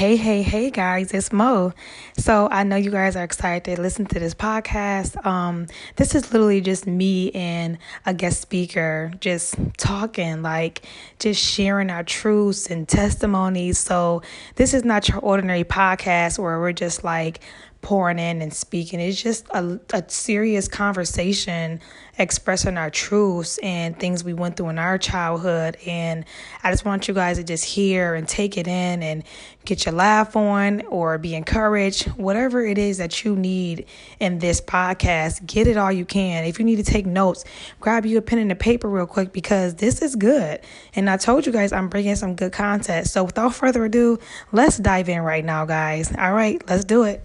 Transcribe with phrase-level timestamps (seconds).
[0.00, 1.74] Hey, hey, hey, guys, it's Mo.
[2.16, 5.26] So I know you guys are excited to listen to this podcast.
[5.26, 7.76] Um, this is literally just me and
[8.06, 10.86] a guest speaker just talking, like
[11.18, 13.78] just sharing our truths and testimonies.
[13.78, 14.22] So
[14.54, 17.40] this is not your ordinary podcast where we're just like
[17.82, 19.00] pouring in and speaking.
[19.00, 21.80] It's just a, a serious conversation
[22.18, 25.78] expressing our truths and things we went through in our childhood.
[25.86, 26.26] And
[26.62, 29.24] I just want you guys to just hear and take it in and
[29.64, 32.08] get your laugh on or be encouraged.
[32.10, 33.86] Whatever it is that you need
[34.18, 36.44] in this podcast, get it all you can.
[36.44, 37.44] If you need to take notes,
[37.80, 40.60] grab you a pen and a paper real quick because this is good.
[40.94, 43.06] And I told you guys I'm bringing some good content.
[43.06, 44.18] So without further ado,
[44.52, 46.14] let's dive in right now, guys.
[46.16, 47.24] All right, let's do it.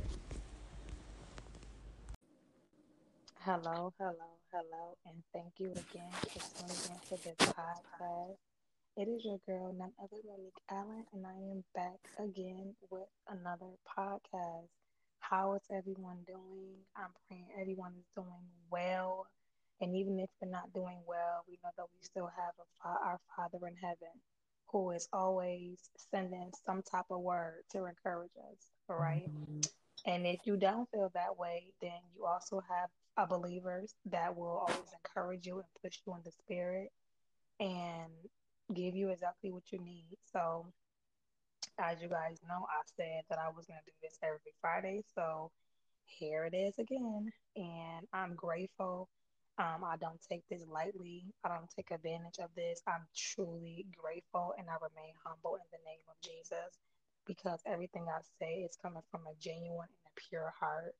[3.45, 8.38] Hello, hello, hello, and thank you again for tuning into this podcast.
[8.98, 13.05] It is your girl, none other than Monique Allen, and I am back again with
[13.30, 14.66] another podcast.
[15.20, 16.73] How is everyone doing?
[16.98, 19.27] I'm praying everyone is doing well.
[19.79, 23.20] And even if they're not doing well, we know that we still have a, our
[23.35, 24.16] Father in heaven
[24.71, 25.77] who is always
[26.10, 28.57] sending some type of word to encourage us,
[28.90, 29.29] all right?
[29.29, 29.60] mm-hmm.
[30.07, 34.66] And if you don't feel that way, then you also have a believers that will
[34.68, 36.91] always encourage you and push you in the spirit
[37.60, 38.12] and
[38.74, 40.18] give you exactly what you need.
[40.32, 40.68] So,
[41.80, 45.04] as you guys know, I said that I was going to do this every Friday.
[45.16, 45.52] So,
[46.05, 47.32] here it is again.
[47.55, 49.10] And I'm grateful.
[49.57, 51.26] Um, I don't take this lightly.
[51.44, 52.82] I don't take advantage of this.
[52.88, 56.79] I'm truly grateful and I remain humble in the name of Jesus
[57.26, 60.96] because everything I say is coming from a genuine and a pure heart.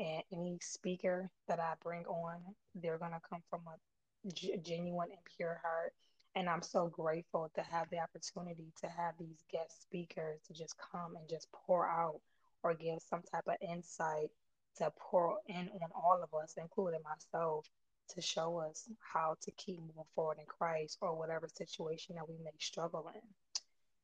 [0.00, 2.38] And any speaker that I bring on,
[2.74, 5.92] they're going to come from a g- genuine and pure heart.
[6.34, 10.74] And I'm so grateful to have the opportunity to have these guest speakers to just
[10.90, 12.20] come and just pour out
[12.62, 14.30] or give some type of insight
[14.78, 17.66] to pour in on all of us, including myself,
[18.14, 22.36] to show us how to keep moving forward in Christ or whatever situation that we
[22.42, 23.20] may struggle in.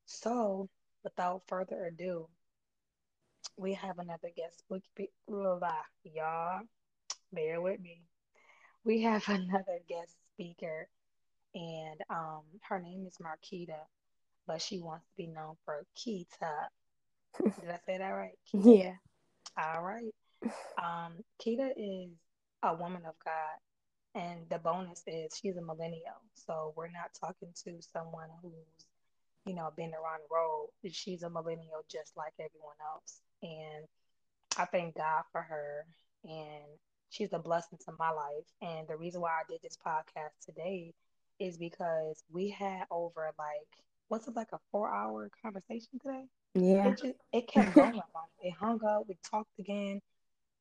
[0.05, 0.69] So,
[1.05, 2.28] without further ado,
[3.57, 4.62] we have another guest.
[4.67, 5.11] Speaker.
[6.05, 6.61] Y'all,
[7.33, 8.03] bear with me.
[8.84, 10.89] We have another guest speaker,
[11.55, 13.79] and um, her name is Marquita,
[14.47, 16.53] but she wants to be known for Kita.
[17.43, 18.39] Did I say that right?
[18.53, 18.79] Kita?
[18.79, 18.95] Yeah.
[19.59, 20.15] All right.
[20.83, 21.15] Um,
[21.45, 22.11] Kita is
[22.63, 26.21] a woman of God, and the bonus is she's a millennial.
[26.34, 28.87] So we're not talking to someone who's
[29.47, 30.71] you know, been around the road.
[30.93, 33.21] She's a millennial just like everyone else.
[33.43, 33.87] And
[34.59, 35.87] I thank God for her.
[36.25, 36.65] And
[37.11, 38.47] she's a blessing to my life.
[38.63, 40.93] And the reason why I did this podcast today
[41.39, 46.25] is because we had over like, what's it like a four hour conversation today?
[46.55, 46.89] Yeah.
[46.89, 48.01] It just, it kept going.
[48.43, 49.05] it hung up.
[49.09, 50.01] We talked again.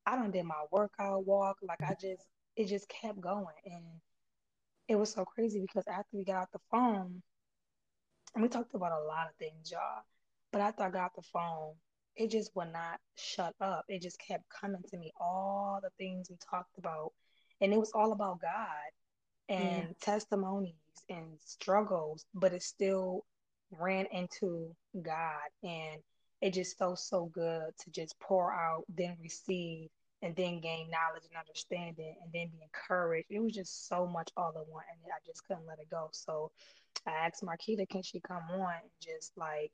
[0.06, 1.58] I done did my workout walk.
[1.62, 2.26] Like I just,
[2.56, 3.46] it just kept going.
[3.64, 3.84] And
[4.88, 7.22] it was so crazy because after we got off the phone,
[8.34, 10.04] and we talked about a lot of things, y'all.
[10.52, 11.72] But after I got the phone,
[12.16, 13.84] it just would not shut up.
[13.88, 17.12] It just kept coming to me, all the things we talked about.
[17.60, 18.90] And it was all about God
[19.48, 19.92] and yeah.
[20.00, 20.74] testimonies
[21.08, 23.24] and struggles, but it still
[23.78, 25.48] ran into God.
[25.62, 26.00] And
[26.40, 29.88] it just felt so good to just pour out, then receive,
[30.22, 33.28] and then gain knowledge and understanding, and then be encouraged.
[33.30, 36.08] It was just so much all at once, and I just couldn't let it go.
[36.12, 36.50] So
[37.06, 39.72] I asked Marquita, can she come on and just like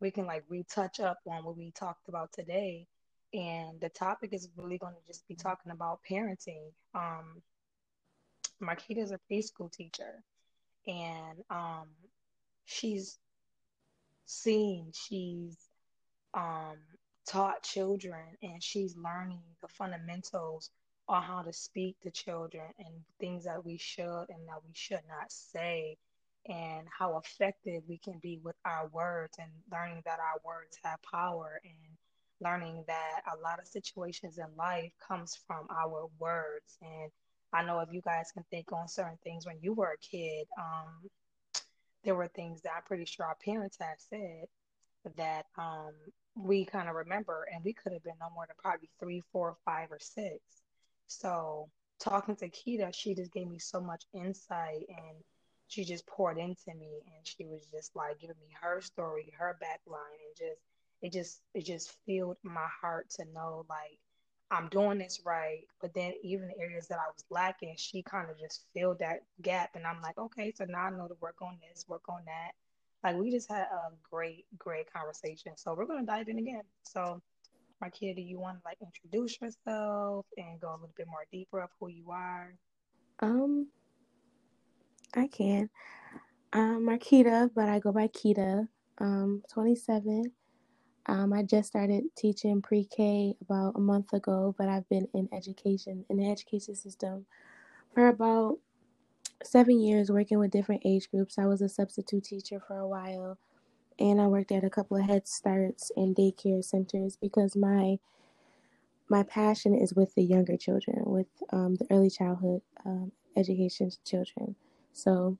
[0.00, 2.86] we can like retouch up on what we talked about today.
[3.32, 6.72] And the topic is really going to just be talking about parenting.
[6.94, 7.42] Um,
[8.60, 10.22] Marquita is a preschool teacher,
[10.86, 11.88] and um,
[12.64, 13.18] she's
[14.26, 15.56] seen, she's
[16.34, 16.76] um,
[17.26, 20.70] taught children, and she's learning the fundamentals
[21.08, 25.02] on how to speak to children and things that we should and that we should
[25.08, 25.96] not say
[26.48, 30.98] and how effective we can be with our words and learning that our words have
[31.02, 31.96] power and
[32.40, 36.78] learning that a lot of situations in life comes from our words.
[36.82, 37.10] And
[37.52, 40.46] i know if you guys can think on certain things when you were a kid
[40.58, 41.10] um,
[42.04, 44.46] there were things that i'm pretty sure our parents had said
[45.16, 45.92] that um,
[46.36, 49.56] we kind of remember and we could have been no more than probably three four
[49.64, 50.38] five or six.
[51.06, 55.16] So talking to kita she just gave me so much insight and
[55.70, 59.56] she just poured into me and she was just like giving me her story, her
[59.62, 60.60] backline and just
[61.00, 63.98] it just it just filled my heart to know like
[64.50, 65.62] I'm doing this right.
[65.80, 69.22] But then even the areas that I was lacking, she kind of just filled that
[69.42, 72.22] gap and I'm like, okay, so now I know to work on this, work on
[72.26, 72.50] that.
[73.04, 75.52] Like we just had a great, great conversation.
[75.56, 76.62] So we're gonna dive in again.
[76.82, 77.22] So
[77.80, 81.60] Marquita, do you want to like introduce yourself and go a little bit more deeper
[81.60, 82.52] of who you are?
[83.20, 83.68] Um,
[85.14, 85.70] I can.
[86.52, 88.68] I'm Marquita, but I go by Kita.
[88.98, 90.32] Um, 27.
[91.06, 96.04] Um, I just started teaching pre-K about a month ago, but I've been in education
[96.08, 97.26] in the education system
[97.94, 98.58] for about
[99.42, 101.38] seven years, working with different age groups.
[101.38, 103.38] I was a substitute teacher for a while,
[103.98, 107.98] and I worked at a couple of Head Starts and daycare centers because my
[109.08, 114.54] my passion is with the younger children, with um, the early childhood um, education children.
[114.92, 115.38] So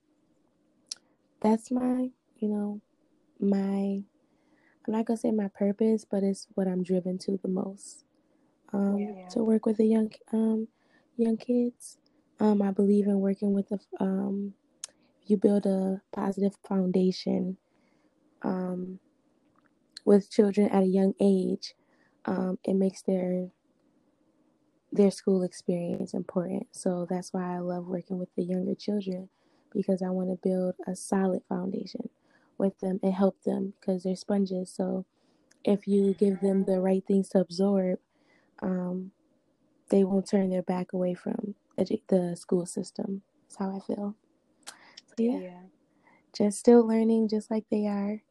[1.41, 2.81] that's my, you know,
[3.39, 4.03] my
[4.87, 8.05] I'm not gonna say my purpose, but it's what I'm driven to the most.
[8.73, 9.29] Um, yeah.
[9.31, 10.69] To work with the young um,
[11.17, 11.99] young kids.
[12.39, 14.55] Um, I believe in working with the um,
[15.27, 17.59] you build a positive foundation
[18.43, 18.99] um,
[20.05, 21.75] with children at a young age.
[22.25, 23.49] Um, it makes their
[24.93, 26.67] their school experience important.
[26.73, 29.29] So that's why I love working with the younger children
[29.73, 32.09] because I want to build a solid foundation
[32.59, 34.71] with them and help them because they're sponges.
[34.71, 35.07] So
[35.65, 37.99] if you give them the right things to absorb,
[38.63, 39.13] um,
[39.91, 43.23] they won't turn their back away from edu- the school system.
[43.45, 44.15] That's how I feel.
[45.07, 45.61] So yeah, yeah.
[46.33, 48.23] just still learning, just like they are.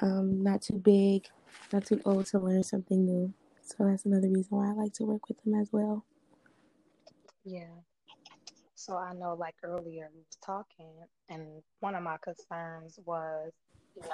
[0.00, 1.28] Um, not too big,
[1.72, 3.32] not too old to learn something new.
[3.62, 6.04] So that's another reason why I like to work with them as well.
[7.44, 7.66] Yeah.
[8.82, 10.90] So I know, like earlier, we was talking,
[11.28, 13.52] and one of my concerns was,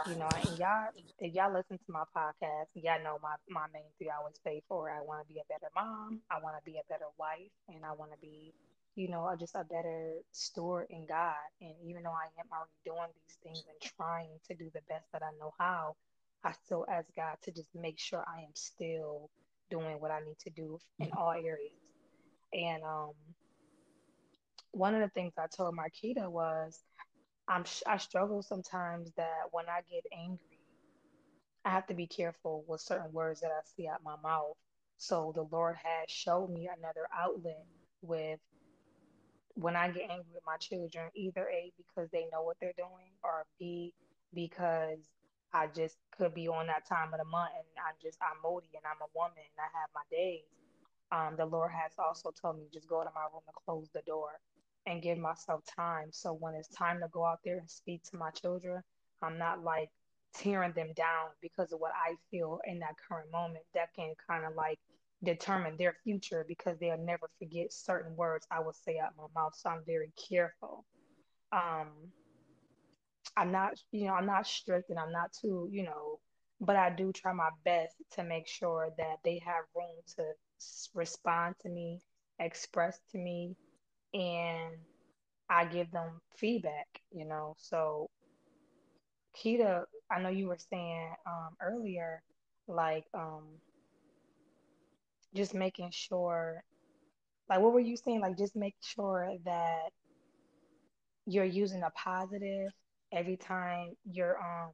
[0.06, 3.88] you know, and y'all, if y'all listen to my podcast, y'all know my my main
[3.96, 4.90] three I always pay for.
[4.90, 7.82] I want to be a better mom, I want to be a better wife, and
[7.82, 8.52] I want to be,
[8.94, 11.48] you know, just a better steward in God.
[11.62, 15.06] And even though I am already doing these things and trying to do the best
[15.14, 15.96] that I know how,
[16.44, 19.30] I still ask God to just make sure I am still
[19.70, 21.72] doing what I need to do in all areas.
[22.52, 23.12] And um,
[24.72, 26.80] one of the things I told Marquita was,
[27.48, 30.60] I'm I struggle sometimes that when I get angry,
[31.64, 34.56] I have to be careful with certain words that I see out my mouth.
[34.98, 37.66] So the Lord has showed me another outlet
[38.02, 38.40] with
[39.54, 43.12] when I get angry with my children, either A, because they know what they're doing,
[43.24, 43.94] or B,
[44.34, 45.00] because
[45.52, 48.70] I just could be on that time of the month and I'm just, I'm moody
[48.74, 50.46] and I'm a woman and I have my days.
[51.12, 54.02] Um, the Lord has also told me just go to my room and close the
[54.06, 54.30] door
[54.88, 56.08] and give myself time.
[56.10, 58.82] So when it's time to go out there and speak to my children,
[59.22, 59.90] I'm not like
[60.34, 63.64] tearing them down because of what I feel in that current moment.
[63.74, 64.78] That can kind of like
[65.22, 69.54] determine their future because they'll never forget certain words I will say out my mouth.
[69.56, 70.86] So I'm very careful.
[71.52, 71.88] Um,
[73.36, 76.18] I'm not, you know, I'm not strict and I'm not too, you know,
[76.60, 80.24] but I do try my best to make sure that they have room to
[80.94, 82.00] respond to me,
[82.40, 83.54] express to me,
[84.14, 84.76] and
[85.50, 87.54] I give them feedback, you know.
[87.58, 88.10] So,
[89.34, 92.22] Kita, I know you were saying um, earlier,
[92.66, 93.60] like, um,
[95.34, 96.62] just making sure,
[97.48, 98.20] like, what were you saying?
[98.20, 99.90] Like, just make sure that
[101.26, 102.70] you're using a positive
[103.12, 104.70] every time you're um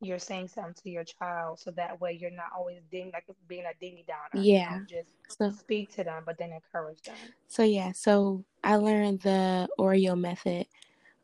[0.00, 3.64] you're saying something to your child so that way you're not always ding like being
[3.64, 4.44] a dingy downer.
[4.44, 4.80] Yeah.
[4.80, 7.16] You just so, speak to them but then encourage them.
[7.48, 10.66] So yeah, so I learned the Oreo method.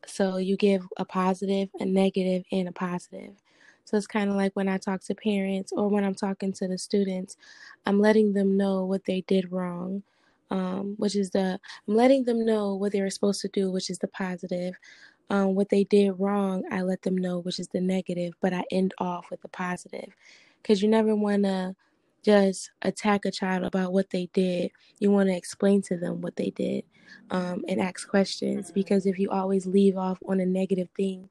[0.07, 3.33] So you give a positive, a negative, and a positive.
[3.85, 6.69] So it's kind of like when I talk to parents or when I'm talking to
[6.69, 7.37] the students,
[7.87, 10.03] I'm letting them know what they did wrong,
[10.51, 11.59] um, which is the,
[11.89, 14.75] I'm letting them know what they were supposed to do, which is the positive
[15.31, 18.65] um, what they did wrong, I let them know, which is the negative, but I
[18.71, 20.15] end off with the positive.
[20.63, 21.75] Because you never want to
[22.23, 24.71] just attack a child about what they did.
[24.99, 26.85] You want to explain to them what they did
[27.31, 28.71] um, and ask questions.
[28.73, 31.29] Because if you always leave off on a negative thing,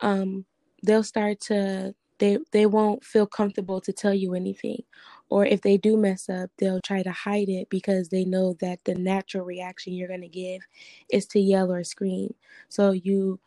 [0.00, 0.44] um,
[0.82, 4.82] they'll start to they they won't feel comfortable to tell you anything
[5.30, 8.80] or if they do mess up they'll try to hide it because they know that
[8.84, 10.62] the natural reaction you're going to give
[11.10, 12.34] is to yell or scream.
[12.68, 13.40] So you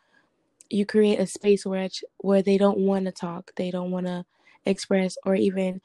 [0.69, 4.25] you create a space where where they don't want to talk they don't want to
[4.65, 5.81] express or even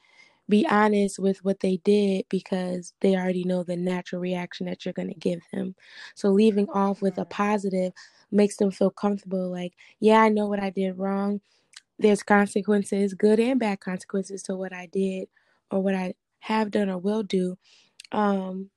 [0.49, 4.93] be honest with what they did because they already know the natural reaction that you're
[4.93, 5.75] going to give them.
[6.15, 7.93] So leaving off with a positive
[8.31, 11.41] makes them feel comfortable like yeah i know what i did wrong.
[11.99, 15.29] There's consequences, good and bad consequences to what I did
[15.71, 17.57] or what I have done or will do.
[18.11, 18.69] Um,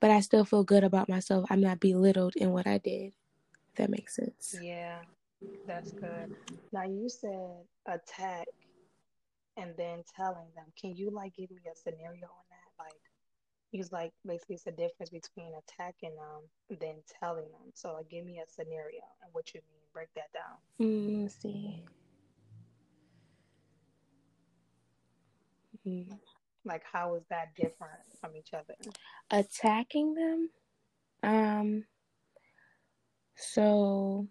[0.00, 1.46] but I still feel good about myself.
[1.50, 3.12] I'm not belittled in what I did.
[3.70, 4.56] If that makes sense.
[4.60, 5.00] Yeah.
[5.66, 6.34] That's good.
[6.72, 8.46] Now you said attack
[9.56, 10.66] and then telling them.
[10.80, 12.84] Can you like give me a scenario on that?
[12.84, 12.92] Like
[13.72, 17.72] use like basically it's the difference between attacking them then telling them.
[17.74, 19.80] So like give me a scenario and what you mean.
[19.92, 20.58] Break that down.
[20.80, 21.84] Mm, let's see.
[25.86, 26.18] Mm.
[26.64, 28.74] Like how is that different from each other?
[29.30, 30.50] Attacking them.
[31.22, 31.84] Um.
[33.36, 34.28] So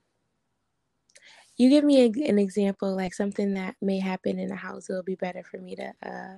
[1.60, 4.90] you give me a, an example, like something that may happen in the house.
[4.90, 6.38] It'll be better for me to uh,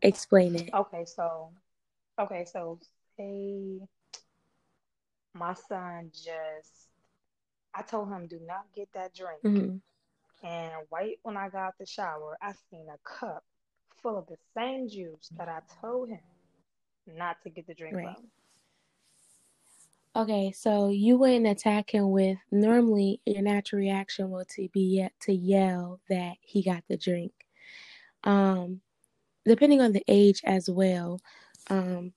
[0.00, 0.70] explain it.
[0.72, 1.50] Okay, so
[2.18, 2.78] okay, so
[3.16, 3.80] say
[5.34, 6.88] my son just
[7.74, 9.42] I told him do not get that drink.
[9.44, 10.46] Mm-hmm.
[10.46, 13.44] And right when I got out the shower, I seen a cup
[14.04, 16.20] full of the same juice that I told him
[17.06, 18.14] not to get the drink right.
[18.14, 18.26] from.
[20.16, 25.12] Okay, so you wouldn't attack him with normally your natural reaction would to be yet
[25.22, 27.32] to yell that he got the drink.
[28.22, 28.80] Um,
[29.44, 31.18] depending on the age as well,
[31.68, 32.12] um,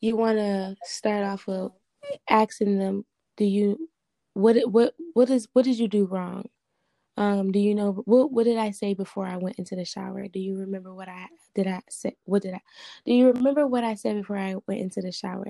[0.00, 1.70] you want to start off with
[2.28, 3.04] asking them,
[3.36, 3.88] "Do you
[4.34, 6.48] what what what is what did you do wrong?
[7.20, 10.28] Um, do you know what what did I say before I went into the shower?
[10.28, 12.62] Do you remember what I did I say what did I
[13.06, 15.48] do you remember what I said before I went into the shower?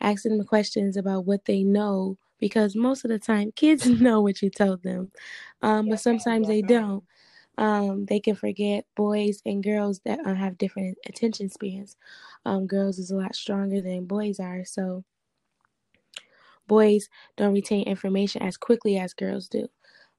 [0.00, 4.42] Asking them questions about what they know because most of the time kids know what
[4.42, 5.12] you told them.
[5.62, 7.04] Um, but sometimes they don't.
[7.58, 11.96] Um, they can forget boys and girls that uh, have different attention spans.
[12.46, 15.04] Um, girls is a lot stronger than boys are, so
[16.68, 19.68] boys don't retain information as quickly as girls do.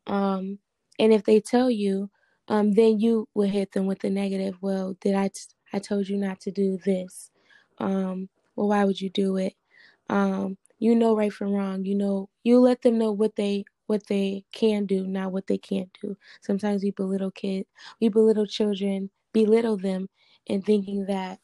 [0.07, 0.59] Um,
[0.99, 2.09] and if they tell you,
[2.47, 4.57] um, then you will hit them with the negative.
[4.61, 5.29] Well, did I?
[5.29, 5.41] T-
[5.73, 7.31] I told you not to do this.
[7.79, 9.53] Um, well, why would you do it?
[10.09, 11.85] Um, you know right from wrong.
[11.85, 15.57] You know, you let them know what they what they can do, not what they
[15.57, 16.17] can't do.
[16.41, 17.69] Sometimes we belittle kids,
[18.01, 20.09] we belittle children, belittle them,
[20.45, 21.39] in thinking that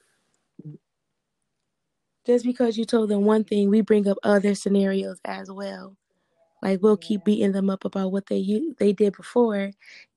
[2.25, 5.95] just because you told them one thing, we bring up other scenarios as well.
[6.63, 9.71] Like we'll keep beating them up about what they they did before,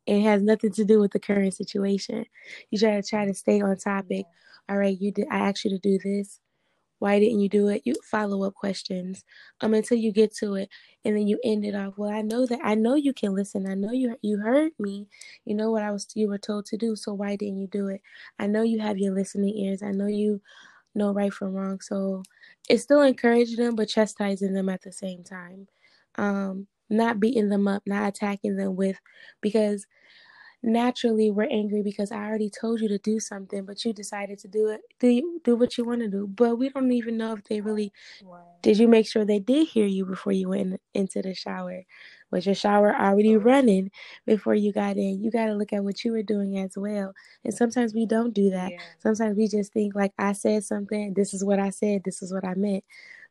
[0.07, 2.25] and has nothing to do with the current situation.
[2.71, 4.27] You try to try to stay on topic.
[4.69, 5.27] All right, you did.
[5.31, 6.41] I asked you to do this.
[7.01, 7.83] Why didn't you do it?
[7.85, 9.25] You follow up questions
[9.61, 10.71] um until you get to it,
[11.05, 11.95] and then you end it off.
[11.99, 13.67] Well, I know that I know you can listen.
[13.69, 15.09] I know you you heard me.
[15.47, 16.97] You know what I was you were told to do.
[16.97, 18.03] So why didn't you do it?
[18.39, 19.83] I know you have your listening ears.
[19.83, 20.41] I know you
[20.95, 21.81] know right from wrong.
[21.81, 22.23] So
[22.69, 25.69] it's still encouraging them, but chastising them at the same time
[26.17, 28.99] um, not beating them up, not attacking them with,
[29.41, 29.87] because
[30.63, 34.49] naturally we're angry because I already told you to do something, but you decided to
[34.49, 34.81] do it.
[34.99, 37.61] Do you, do what you want to do, but we don't even know if they
[37.61, 37.93] really
[38.63, 38.79] did.
[38.79, 41.83] You make sure they did hear you before you went into the shower.
[42.33, 43.91] Was your shower already running
[44.27, 45.23] before you got in?
[45.23, 47.15] You got to look at what you were doing as well.
[47.45, 48.73] And sometimes we don't do that.
[48.73, 48.79] Yeah.
[48.99, 51.15] Sometimes we just think like I said something.
[51.15, 52.03] This is what I said.
[52.05, 52.83] This is what I meant.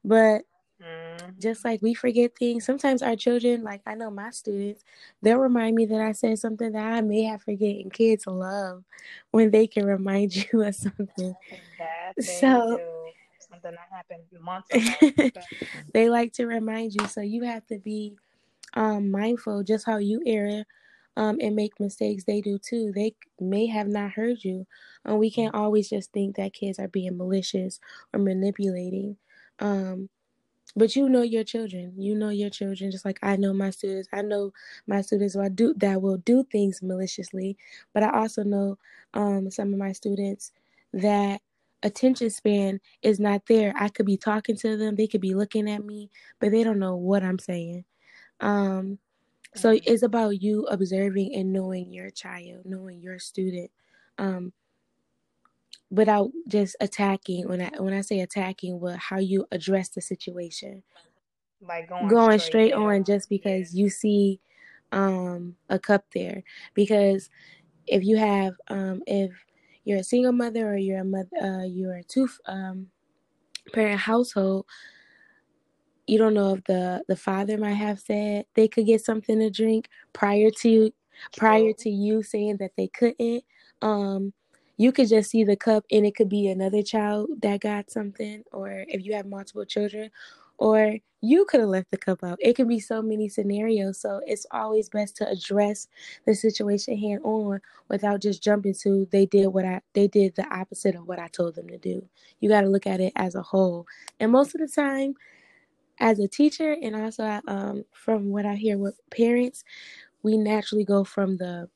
[0.06, 0.44] But
[0.82, 1.40] Mm-hmm.
[1.40, 4.84] Just like we forget things, sometimes our children, like I know my students,
[5.22, 7.90] they'll remind me that I said something that I may have forgotten.
[7.92, 8.84] Kids love
[9.32, 11.36] when they can remind you of something.
[12.20, 12.80] so
[13.40, 15.30] something that happened months ago.
[15.94, 18.18] they like to remind you, so you have to be
[18.74, 19.64] um, mindful.
[19.64, 20.66] Just how you err
[21.18, 22.92] um, and make mistakes, they do too.
[22.94, 24.68] They may have not heard you.
[25.06, 27.80] Um, we can't always just think that kids are being malicious
[28.14, 29.18] or manipulating.
[29.60, 30.10] Um,
[30.76, 31.94] but you know your children.
[31.98, 34.10] You know your children just like i know my students.
[34.12, 34.52] I know
[34.88, 37.58] my students will do that will do things maliciously.
[37.94, 38.78] But i also know
[39.14, 40.52] um, some of my students
[40.94, 41.42] that
[41.84, 43.74] attention span is not there.
[43.78, 44.96] I could be talking to them.
[44.96, 47.86] They could be looking at me but they don't know what i'm saying.
[48.40, 49.00] Um,
[49.56, 53.72] so it's about you observing and knowing your child knowing your student.
[54.18, 54.54] Um,
[55.90, 60.84] without just attacking when I when I say attacking what how you address the situation.
[61.62, 63.84] Like going, going straight, straight on just because yeah.
[63.84, 64.40] you see
[64.92, 66.44] um a cup there.
[66.74, 67.30] Because
[67.88, 69.32] if you have um if
[69.84, 72.88] you're a single mother or you're a mother uh you're a two um
[73.74, 74.66] parent household
[76.08, 79.50] you don't know if the the father might have said they could get something to
[79.50, 80.92] drink prior to
[81.36, 83.44] prior to you saying that they couldn't
[83.82, 84.34] um
[84.78, 88.44] you could just see the cup and it could be another child that got something
[88.52, 90.10] or if you have multiple children
[90.58, 92.38] or you could have left the cup out.
[92.40, 94.00] It can be so many scenarios.
[94.00, 95.88] So it's always best to address
[96.26, 100.48] the situation hand on without just jumping to they did what i they did the
[100.54, 102.08] opposite of what i told them to do.
[102.40, 103.88] You got to look at it as a whole.
[104.20, 105.16] And most of the time
[106.00, 109.64] as a teacher and also um, from what I hear with parents,
[110.24, 111.70] we naturally go from the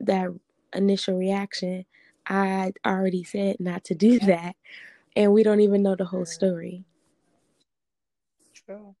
[0.00, 0.28] that
[0.74, 1.84] initial reaction.
[2.28, 4.54] I already said not to do that,
[5.16, 6.84] and we don't even know the whole story.
[8.66, 8.94] True.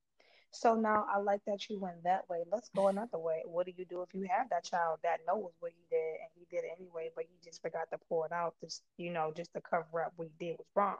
[0.50, 2.42] So now I like that you went that way.
[2.50, 3.42] Let's go another way.
[3.44, 6.30] What do you do if you have that child that knows what he did and
[6.34, 9.32] he did it anyway, but he just forgot to pour it out, just you know,
[9.36, 10.96] just to cover up what he did was wrong?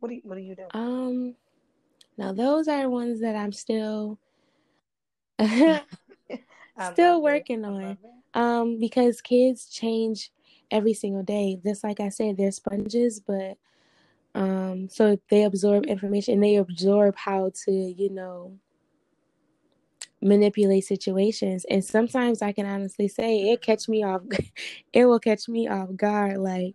[0.00, 0.64] What do you, what do you do?
[0.72, 1.36] Um,
[2.16, 4.18] now those are ones that I'm still
[6.92, 7.98] still working on.
[8.34, 10.30] Um, because kids change
[10.70, 11.58] every single day.
[11.64, 13.58] Just like I said, they're sponges, but
[14.34, 16.40] um, so they absorb information.
[16.40, 18.58] They absorb how to, you know,
[20.20, 21.64] manipulate situations.
[21.68, 24.22] And sometimes I can honestly say it catch me off.
[24.92, 26.74] it will catch me off guard, like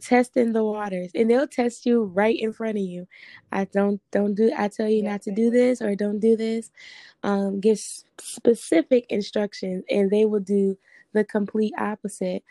[0.00, 3.06] testing the waters, and they'll test you right in front of you.
[3.52, 4.52] I don't don't do.
[4.56, 6.70] I tell you not to do this or don't do this.
[7.22, 7.80] Um, give
[8.20, 10.76] specific instructions, and they will do
[11.12, 12.44] the complete opposite.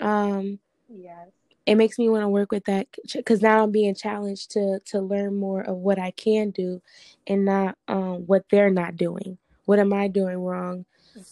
[0.00, 0.58] Um,
[0.88, 1.30] yes
[1.66, 5.00] it makes me want to work with that because now I'm being challenged to to
[5.00, 6.82] learn more of what I can do,
[7.26, 9.38] and not um, what they're not doing.
[9.64, 10.84] What am I doing wrong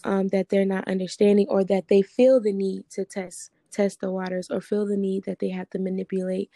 [0.03, 4.11] um, that they're not understanding, or that they feel the need to test test the
[4.11, 6.49] waters, or feel the need that they have to manipulate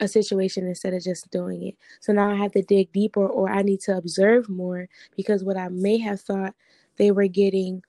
[0.00, 1.76] a situation instead of just doing it.
[2.00, 5.58] So now I have to dig deeper, or I need to observe more because what
[5.58, 6.54] I may have thought
[6.96, 7.82] they were getting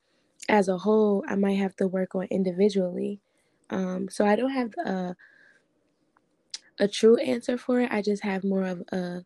[0.49, 3.21] as a whole, I might have to work on individually.
[3.71, 5.15] Um, so I don't have a
[6.79, 7.91] a true answer for it.
[7.91, 9.23] I just have more of a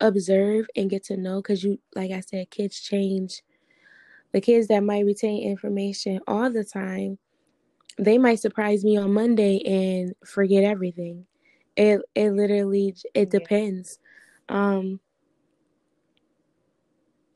[0.00, 3.42] observe and get to know because you, like I said, kids change.
[4.32, 7.18] The kids that might retain information all the time,
[7.98, 11.26] they might surprise me on Monday and forget everything.
[11.76, 13.98] It it literally it depends.
[14.48, 15.00] Um,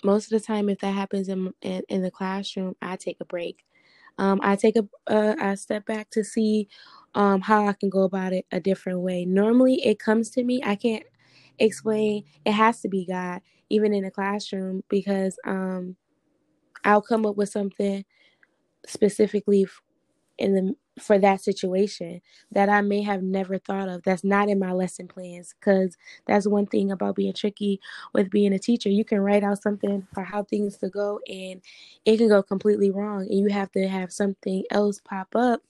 [0.04, 3.24] most of the time, if that happens in in, in the classroom, I take a
[3.24, 3.64] break
[4.18, 6.68] um, I take a, step back to see
[7.14, 9.24] um, how I can go about it a different way.
[9.24, 10.60] Normally, it comes to me.
[10.64, 11.04] I can't
[11.58, 12.24] explain.
[12.44, 13.40] It has to be God,
[13.70, 15.96] even in the classroom, because um,
[16.84, 18.04] I'll come up with something
[18.86, 19.66] specifically
[20.38, 22.20] in the for that situation
[22.52, 24.02] that I may have never thought of.
[24.02, 27.80] That's not in my lesson plans because that's one thing about being tricky
[28.12, 28.88] with being a teacher.
[28.88, 31.60] You can write out something for how things to go and
[32.04, 35.62] it can go completely wrong, and you have to have something else pop up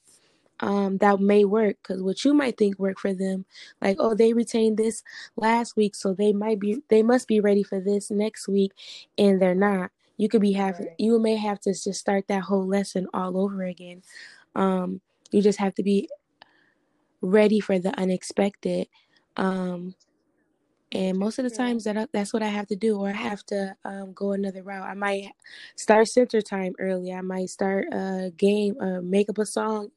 [0.61, 3.45] um, that may work because what you might think worked for them,
[3.81, 5.03] like oh they retained this
[5.35, 8.73] last week, so they might be they must be ready for this next week,
[9.17, 9.91] and they're not.
[10.17, 10.95] You could be having right.
[10.97, 14.01] you may have to just start that whole lesson all over again.
[14.55, 16.09] Um, you just have to be
[17.21, 18.87] ready for the unexpected.
[19.37, 19.95] Um,
[20.91, 23.45] and most of the times that that's what I have to do, or I have
[23.47, 24.87] to um, go another route.
[24.87, 25.31] I might
[25.75, 27.13] start center time early.
[27.13, 29.89] I might start a game, uh, make up a song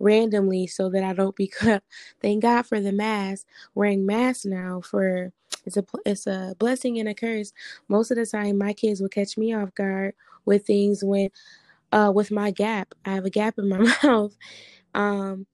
[0.00, 1.80] randomly so that I don't become.
[2.20, 3.46] Thank God for the mask.
[3.76, 5.32] Wearing masks now for
[5.64, 7.52] it's a it's a blessing and a curse.
[7.86, 10.14] Most of the time, my kids will catch me off guard
[10.46, 11.30] with things when,
[11.92, 12.94] uh, with my gap.
[13.04, 14.36] I have a gap in my mouth,
[14.94, 15.46] um,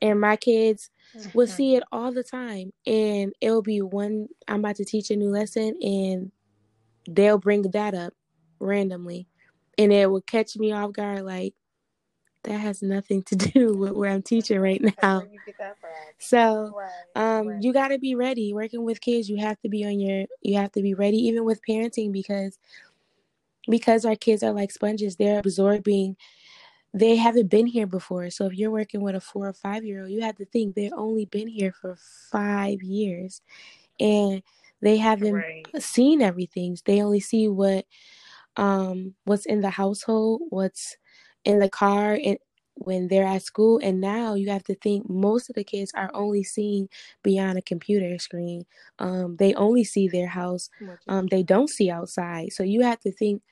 [0.00, 1.30] and my kids mm-hmm.
[1.36, 2.72] will see it all the time.
[2.86, 6.30] And it'll be one, I'm about to teach a new lesson, and
[7.08, 8.12] they'll bring that up
[8.60, 9.26] randomly.
[9.78, 11.54] And it will catch me off guard like,
[12.44, 15.22] that has nothing to do with where I'm teaching right now.
[16.18, 16.78] So,
[17.16, 18.52] um, you got to be ready.
[18.52, 21.44] Working with kids, you have to be on your, you have to be ready, even
[21.44, 22.58] with parenting, because
[23.68, 25.16] because our kids are like sponges.
[25.16, 26.16] They're absorbing
[26.94, 28.30] they haven't been here before.
[28.30, 30.74] So if you're working with a four or five year old, you have to think
[30.74, 31.98] they've only been here for
[32.30, 33.42] five years
[33.98, 34.42] and
[34.80, 35.66] they haven't right.
[35.82, 36.78] seen everything.
[36.84, 37.84] They only see what
[38.56, 40.96] um what's in the household, what's
[41.44, 42.38] in the car and
[42.76, 46.10] when they're at school and now you have to think most of the kids are
[46.12, 46.88] only seeing
[47.22, 48.64] beyond a computer screen
[48.98, 50.70] um, they only see their house
[51.06, 53.42] um, they don't see outside so you have to think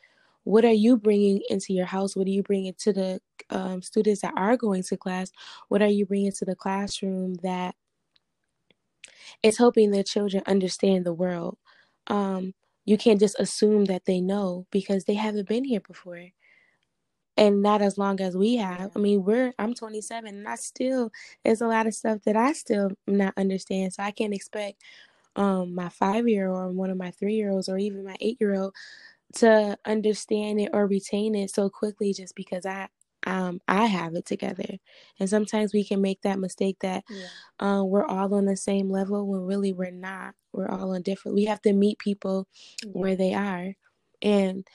[0.44, 3.20] what are you bringing into your house what are you bringing to the
[3.52, 5.30] um, students that are going to class
[5.68, 7.74] what are you bringing to the classroom that
[9.42, 11.58] is helping the children understand the world?
[12.06, 16.28] Um, you can't just assume that they know because they haven't been here before.
[17.36, 18.90] And not as long as we have.
[18.94, 21.10] I mean we're i'm 27 and i still
[21.44, 23.94] there's a lot of stuff that i still not understand.
[23.94, 24.82] So i can't expect
[25.36, 28.16] um my five year old or one of my three year olds or even my
[28.20, 28.74] eight year old
[29.34, 32.88] to understand it or retain it so quickly just because I
[33.26, 34.78] um, I have it together.
[35.18, 37.26] And sometimes we can make that mistake that Yeah.
[37.60, 40.34] um, we're all on the same level when really we're not.
[40.52, 41.34] We're all on different.
[41.36, 42.46] We have to meet people
[42.92, 43.74] where they are,
[44.20, 44.66] and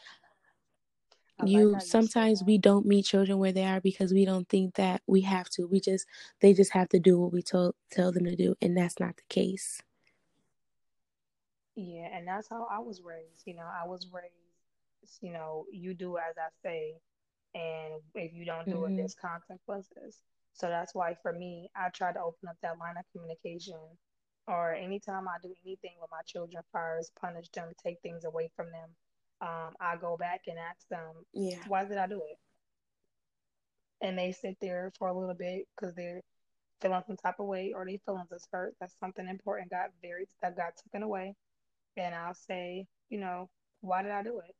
[1.39, 4.73] like you you sometimes we don't meet children where they are because we don't think
[4.75, 5.67] that we have to.
[5.67, 6.07] We just
[6.41, 9.17] they just have to do what we told tell them to do, and that's not
[9.17, 9.81] the case.
[11.75, 13.43] Yeah, and that's how I was raised.
[13.45, 16.95] You know, I was raised, you know, you do as I say,
[17.55, 20.21] and if you don't do it, hmm there's consequences.
[20.53, 23.77] So that's why for me, I try to open up that line of communication.
[24.47, 28.51] Or anytime I do anything with my children, far as punish them, take things away
[28.55, 28.89] from them,
[29.41, 31.65] um, I go back and ask them, Yeah.
[31.65, 32.37] why did I do it?
[34.01, 36.21] And they sit there for a little bit because they're
[36.81, 38.75] feeling some type of way or their feelings is hurt.
[38.79, 41.35] That's something important got very that got taken away.
[41.97, 43.49] And I'll say, you know,
[43.81, 44.55] why did I do it?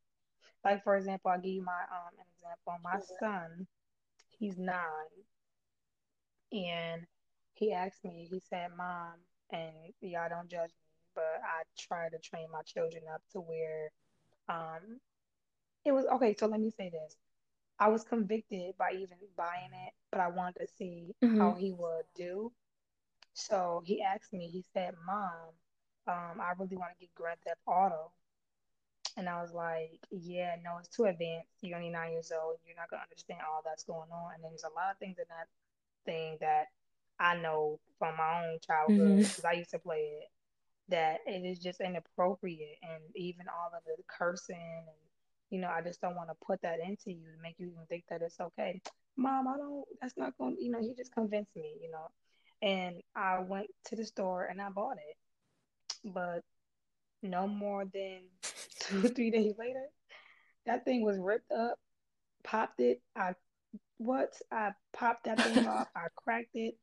[0.64, 2.74] Like for example, I'll give you my um an example.
[2.84, 3.68] My son,
[4.38, 5.26] he's nine,
[6.52, 7.06] and
[7.54, 9.14] he asked me, he said, Mom,
[9.52, 13.92] and y'all don't judge me, but I try to train my children up to where
[14.50, 15.00] um
[15.86, 17.16] it was okay, so let me say this.
[17.80, 21.72] I was convicted by even buying it, but I wanted to see hmm how he
[21.74, 22.52] would do.
[23.34, 25.54] So he asked me, he said, Mom,
[26.08, 28.12] um, I really want to get Grand Theft Auto.
[29.18, 31.50] And I was like, yeah, no, it's too advanced.
[31.62, 32.58] You're only nine years old.
[32.66, 34.36] You're not gonna understand all that's going on.
[34.36, 35.48] And then there's a lot of things in that
[36.06, 36.66] thing that
[37.20, 39.18] I know from my own childhood mm-hmm.
[39.18, 40.30] because I used to play it
[40.90, 44.96] that it is just inappropriate and even all of the cursing and
[45.50, 47.86] you know, I just don't want to put that into you to make you even
[47.88, 48.82] think that it's okay.
[49.16, 52.08] Mom, I don't that's not going to you know, he just convinced me, you know.
[52.62, 56.12] And I went to the store and I bought it.
[56.14, 56.44] But
[57.24, 58.20] no more than
[58.80, 59.86] two or three days later,
[60.66, 61.80] that thing was ripped up,
[62.44, 63.02] popped it.
[63.16, 63.34] I
[63.98, 64.34] what?
[64.52, 65.88] I popped that thing off.
[65.96, 66.76] I cracked it.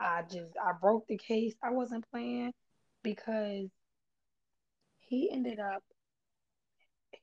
[0.00, 1.54] I just I broke the case.
[1.62, 2.52] I wasn't playing
[3.02, 3.68] because
[5.00, 5.82] he ended up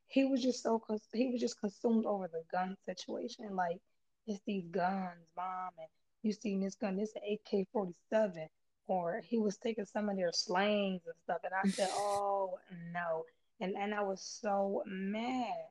[0.10, 0.82] he was just so
[1.13, 3.55] he was just consumed over the gun situation.
[3.55, 3.79] Like
[4.27, 5.88] it's these guns, mom, and
[6.23, 8.47] you seen this gun, this is AK forty seven,
[8.89, 12.58] or he was taking some of their slangs and stuff, and I said, oh
[12.93, 13.25] no,
[13.60, 15.67] and and I was so mad.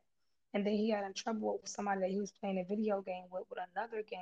[0.55, 3.25] And then he got in trouble with somebody that he was playing a video game
[3.31, 4.21] with with another game.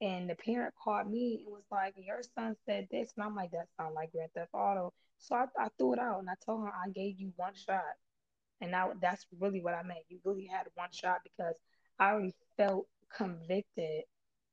[0.00, 3.12] And the parent called me and was like, Your son said this.
[3.16, 4.92] And I'm like, That sounds like Grand Theft Auto.
[5.18, 7.82] So I, I threw it out and I told him I gave you one shot.
[8.60, 10.00] And now that's really what I meant.
[10.08, 11.54] You really had one shot because
[11.98, 14.02] I already felt convicted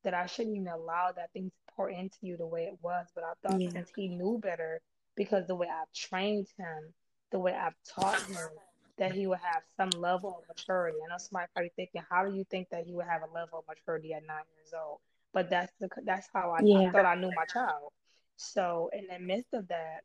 [0.03, 3.07] that I shouldn't even allow that thing to pour into you the way it was.
[3.15, 3.71] But I thought Yeah.
[3.71, 4.81] since he knew better,
[5.15, 6.93] because the way I've trained him,
[7.31, 8.49] the way I've taught him,
[8.97, 10.97] that he would have some level of maturity.
[11.01, 13.59] I know somebody probably thinking, how do you think that he would have a level
[13.59, 14.99] of maturity at nine years old?
[15.31, 17.93] But that's the that's how I, I thought I knew my child.
[18.35, 20.01] So in the midst of that,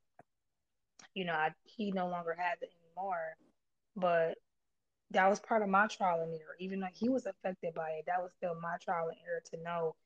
[1.15, 3.35] you know, I, he no longer has it anymore.
[3.97, 4.39] But
[5.11, 6.57] that was part of my trial and error.
[6.61, 9.63] Even though he was affected by it, that was still my trial and error to
[9.63, 9.97] know.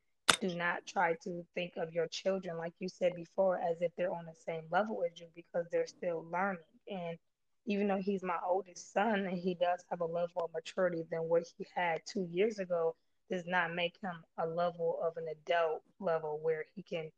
[0.41, 4.13] Do not try to think of your children, like you said before, as if they're
[4.13, 6.63] on the same level as you because they're still learning.
[6.91, 7.19] And
[7.67, 11.23] even though he's my oldest son and he does have a level of maturity than
[11.29, 12.95] what he had two years ago,
[13.31, 17.11] does not make him a level of an adult level where he can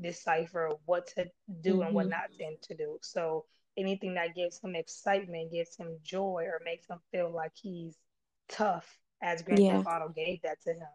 [0.00, 1.26] decipher what to
[1.62, 2.98] do and what hmm not to do.
[3.02, 3.44] So
[3.76, 7.96] anything that gives him excitement, gives him joy, or makes him feel like he's
[8.48, 9.76] tough, as Grand Yeah.
[9.76, 10.88] Theft Auto gave that to him,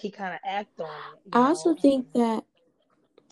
[0.00, 2.44] he kind of act on it, I also know, think that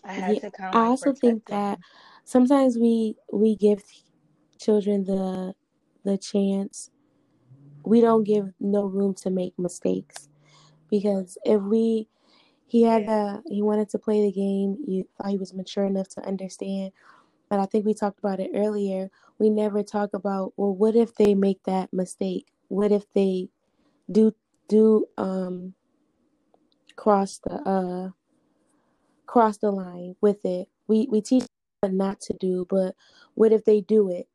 [0.05, 1.79] I had yeah, to kind of I also think that
[2.23, 3.83] sometimes we we give
[4.59, 5.55] children the
[6.03, 6.91] the chance.
[7.85, 10.29] We don't give no room to make mistakes
[10.89, 12.09] because if we
[12.67, 15.85] he had Yeah, the he wanted to play the game, you thought he was mature
[15.85, 16.93] enough to understand.
[17.49, 19.11] But I think we talked about it earlier.
[19.39, 22.47] We never talk about well, what if they make that mistake?
[22.69, 23.49] What if they
[24.11, 24.33] do
[24.69, 25.75] do um
[26.97, 28.11] cross the uh
[29.27, 30.69] cross the line with it.
[30.87, 31.45] We we teach
[31.81, 32.95] them not to do, but
[33.35, 34.27] what if they do it?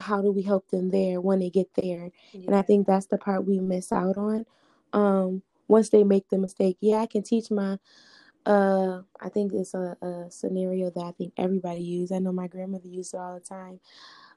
[0.00, 2.10] How do we help them there when they get there?
[2.46, 4.46] And I think that's the part we miss out on.
[4.92, 7.78] Um, once they make the mistake, yeah, I can teach my.
[8.46, 12.12] Uh, I think it's a, a scenario that I think everybody use.
[12.12, 13.80] I know my grandmother used it all the time.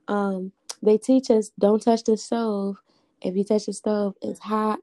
[0.07, 2.77] Um, they teach us don't touch the stove.
[3.21, 4.79] If you touch the stove, it's hot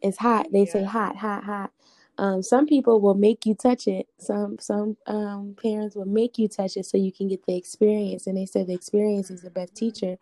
[0.00, 0.46] it's hot.
[0.52, 1.70] They say hot, hot, hot.
[2.18, 4.06] Um, some people will make you touch it.
[4.18, 8.26] Some some um, parents will make you touch it so you can get the experience.
[8.26, 10.16] And they say the experience is the best teacher.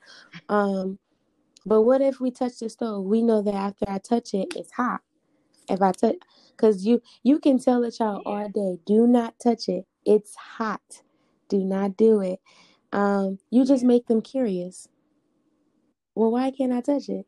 [0.48, 0.98] Um,
[1.66, 3.04] but what if we touch the stove?
[3.04, 5.00] We know that after I touch it, it's hot.
[5.68, 6.16] If I touch,
[6.52, 9.86] because you you can tell a child all day, do not touch it.
[10.04, 11.02] It's hot.
[11.48, 12.40] Do not do it.
[12.92, 14.88] Um, you just make them curious.
[16.14, 17.26] Well, why can't I touch it?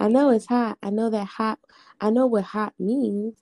[0.00, 0.78] I know it's hot.
[0.82, 1.58] I know that hot.
[2.00, 3.36] I know what hot means.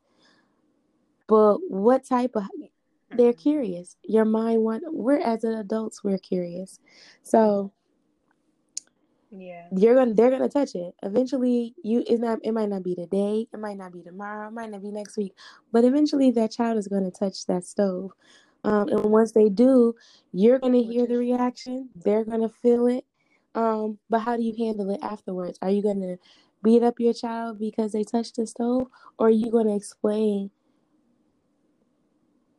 [1.33, 2.45] But what type of?
[3.17, 3.39] They're Mhm.
[3.49, 3.97] curious.
[4.05, 4.85] Your mind want.
[4.89, 6.81] We're as adults, we're curious.
[7.23, 7.73] So
[9.31, 9.69] Yeah.
[9.75, 13.49] you're gonna they're gonna touch it eventually you it's not it might not be today
[13.53, 15.35] it might not be tomorrow it might not be next week
[15.73, 18.13] but eventually that child is gonna touch that stove
[18.65, 19.95] um, and once they do
[20.33, 23.07] you're gonna hear the reaction they're gonna feel it
[23.55, 26.17] um, but how do you handle it afterwards are you gonna
[26.63, 30.51] beat up your child because they touched the stove or are you gonna explain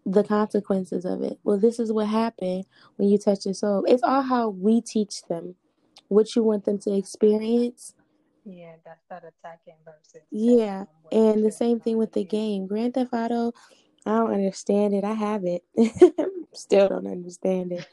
[0.06, 2.66] the consequences of it well this is what happened
[2.98, 3.86] when you touch your soul.
[3.88, 5.56] it's all how we teach them
[6.10, 7.94] what you want them to experience
[8.46, 12.14] Yeah, that's that attacking versus Yeah, telling them what they and the same thing with
[12.14, 12.68] the game.
[12.68, 13.54] Grand Theft Auto,
[14.06, 15.04] I don't understand it.
[15.06, 15.64] I have it.
[16.54, 17.88] Still don't understand it.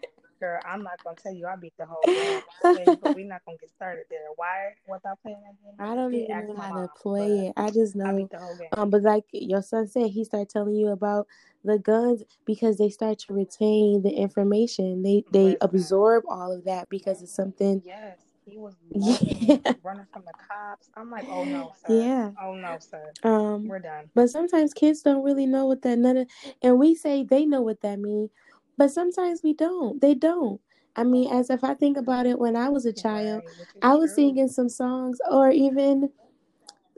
[0.42, 2.96] Girl, I'm not gonna tell you I beat the whole game.
[3.00, 4.26] But we're not gonna get started there.
[4.34, 5.74] Why was I playing that game?
[5.78, 7.52] I don't even know how mom, to play it.
[7.56, 8.68] I just I know, beat the whole game.
[8.72, 11.28] um, but like your son said, he started telling you about
[11.62, 15.04] the guns because they start to retain the information.
[15.04, 17.80] They they Listen, absorb all of that because it's something.
[17.84, 20.88] yes, he was Yeah, running from the cops.
[20.96, 21.92] I'm like, oh no, sir.
[21.94, 22.30] yeah.
[22.42, 23.12] Oh no, sir.
[23.22, 24.10] Um, We're done.
[24.14, 26.26] but sometimes kids don't really know what that none of,
[26.62, 28.30] and we say they know what that means,
[28.78, 30.00] but sometimes we don't.
[30.00, 30.60] They don't.
[30.96, 33.68] I mean, as if I think about it, when I was a child, Right, which
[33.76, 36.10] is I was singing some songs or even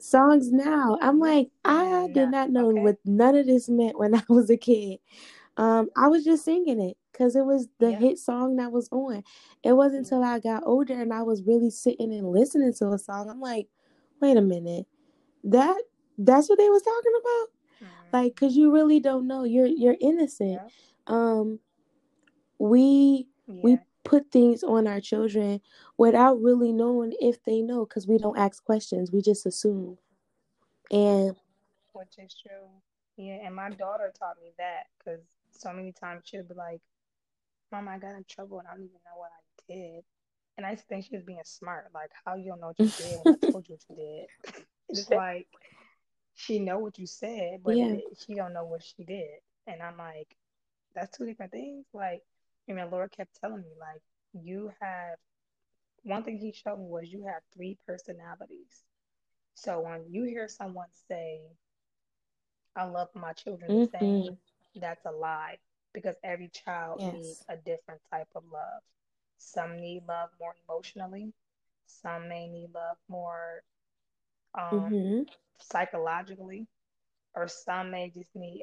[0.01, 0.99] songs now.
[1.01, 2.81] I'm like, I did not know okay?
[2.81, 4.99] what none of this meant when I was a kid.
[5.57, 7.99] Um, I was just singing it because it was the Yeah.
[7.99, 9.23] hit song that was on.
[9.63, 12.99] It wasn't until I got older and I was really sitting and listening to a
[12.99, 13.29] song.
[13.31, 13.69] I'm like,
[14.21, 14.87] wait a minute,
[15.45, 15.77] that
[16.19, 17.49] that's what they was talking about
[17.83, 18.13] Mhm.
[18.13, 20.69] like because you really don't know you're you're innocent Yeah.
[21.07, 21.59] um
[22.59, 25.61] we we put things on our children
[25.97, 29.97] without really knowing if they know because we don't ask questions we just assume
[30.91, 31.35] and
[31.93, 32.69] Which is true.
[33.17, 35.21] Yeah, and my daughter taught me that because
[35.53, 36.81] so many times she'll be like,
[37.71, 40.05] Mom, I got in trouble and I don't even know what I did.
[40.57, 41.87] And I used to think she was being smart.
[41.95, 44.65] Like, how you don't know what you did when I told you what you did?
[44.91, 45.47] It's like
[46.35, 49.39] she know what you said, but yeah she don't know what she did.
[49.67, 50.37] And I'm like,
[50.95, 51.87] that's two different things.
[51.95, 52.23] Like,
[52.69, 54.01] I mean, Lord kept telling me, like,
[54.33, 55.17] you have
[56.03, 58.85] one thing he showed me was you have three personalities.
[59.55, 61.41] So when you hear someone say,
[62.77, 64.23] I love my children the mm-hmm.
[64.25, 64.39] same,
[64.77, 65.59] that's a lie
[65.93, 68.83] because every child yes needs a different type of love.
[69.39, 71.33] Some need love more emotionally,
[71.87, 73.63] some may need love more
[74.55, 75.23] um, mm-hmm.
[75.61, 76.67] psychologically,
[77.35, 78.63] or some may just need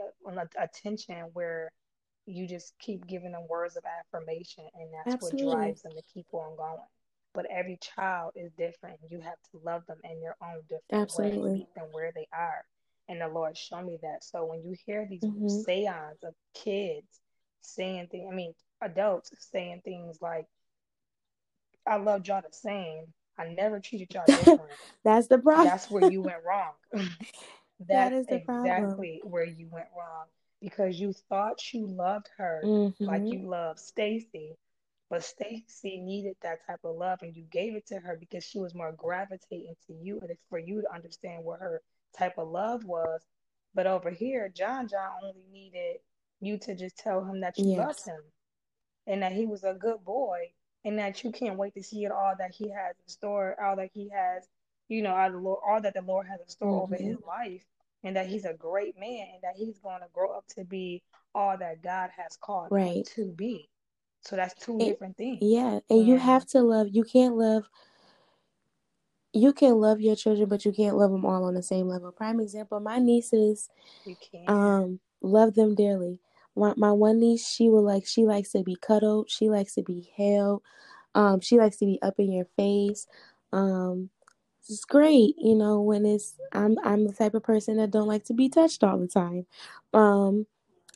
[0.59, 1.71] attention where
[2.31, 6.25] you just keep giving them words of affirmation and that's what drives them to keep
[6.31, 6.79] on going.
[7.33, 8.99] But every child is different.
[9.09, 12.27] You have to love them in your own different way, absolutely meet them where they
[12.33, 12.65] are.
[13.07, 14.23] And the Lord showed me that.
[14.23, 15.47] So when you hear these mm-hmm.
[15.47, 17.19] seances of kids
[17.61, 20.45] saying things, I mean, adults saying things like,
[21.87, 23.05] I love y'all the same.
[23.37, 24.61] I never treated y'all different.
[25.03, 26.73] that's the problem That's where you went wrong.
[26.93, 27.07] that
[27.87, 30.25] That's is the problem exactly where you went wrong
[30.61, 33.03] because you thought you loved her mm-hmm.
[33.03, 34.57] like you loved Stacy,
[35.09, 38.59] but Stacy needed that type of love and you gave it to her because she
[38.59, 41.81] was more gravitating to you and it's for you to understand what her
[42.17, 43.21] type of love was.
[43.73, 45.97] But over here, John John only needed
[46.39, 48.21] you to just tell him that you loved him
[49.07, 50.51] and that he was a good boy
[50.83, 53.75] and that you can't wait to see it all that he has in store, all
[53.75, 54.47] that he has,
[54.87, 57.07] you know, all, the Lord, all that the Lord has in store over mm-hmm.
[57.07, 57.65] his life,
[58.03, 61.01] and that he's a great man and that he's going to grow up to be
[61.35, 63.69] all that God has called him to be.
[64.21, 65.39] So that's two and, different things.
[65.41, 67.63] yeah and you have to love you can't love
[69.33, 72.11] you can love your children, but you can't love them all on the same level.
[72.11, 73.69] Prime example, my nieces,
[74.05, 74.49] you can't.
[74.49, 76.19] um, love them dearly.
[76.55, 79.29] My, my one niece, she will like, she likes to be cuddled.
[79.29, 80.63] She likes to be held.
[81.15, 83.07] Um, she likes to be up in your face.
[83.53, 84.09] Um,
[84.69, 88.25] it's great, you know, when it's, I'm, I'm the type of person that don't like
[88.25, 89.45] to be touched all the time.
[89.93, 90.45] Um,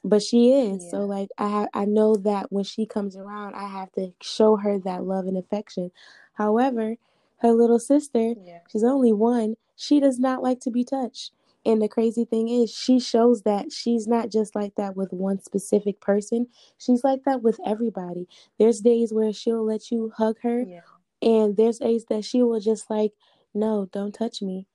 [0.04, 0.84] but she is.
[0.86, 0.91] Yeah.
[0.91, 4.78] So like, I I know that when she comes around, I have to show her
[4.80, 5.91] that love and affection.
[6.34, 6.95] However,
[7.38, 8.60] her little sister, Yeah.
[8.71, 11.32] she's only one, she does not like to be touched.
[11.65, 15.41] And the crazy thing is, she shows that she's not just like that with one
[15.41, 16.47] specific person.
[16.78, 18.28] She's like that with everybody.
[18.60, 20.82] There's days where she'll let you hug her, Yeah.
[21.23, 23.13] and there's days that she will just like,
[23.56, 24.68] no, don't touch me.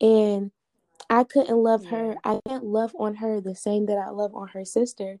[0.00, 0.50] And
[1.08, 2.16] I couldn't love her.
[2.24, 5.18] I can't love on her the same that I love on her sister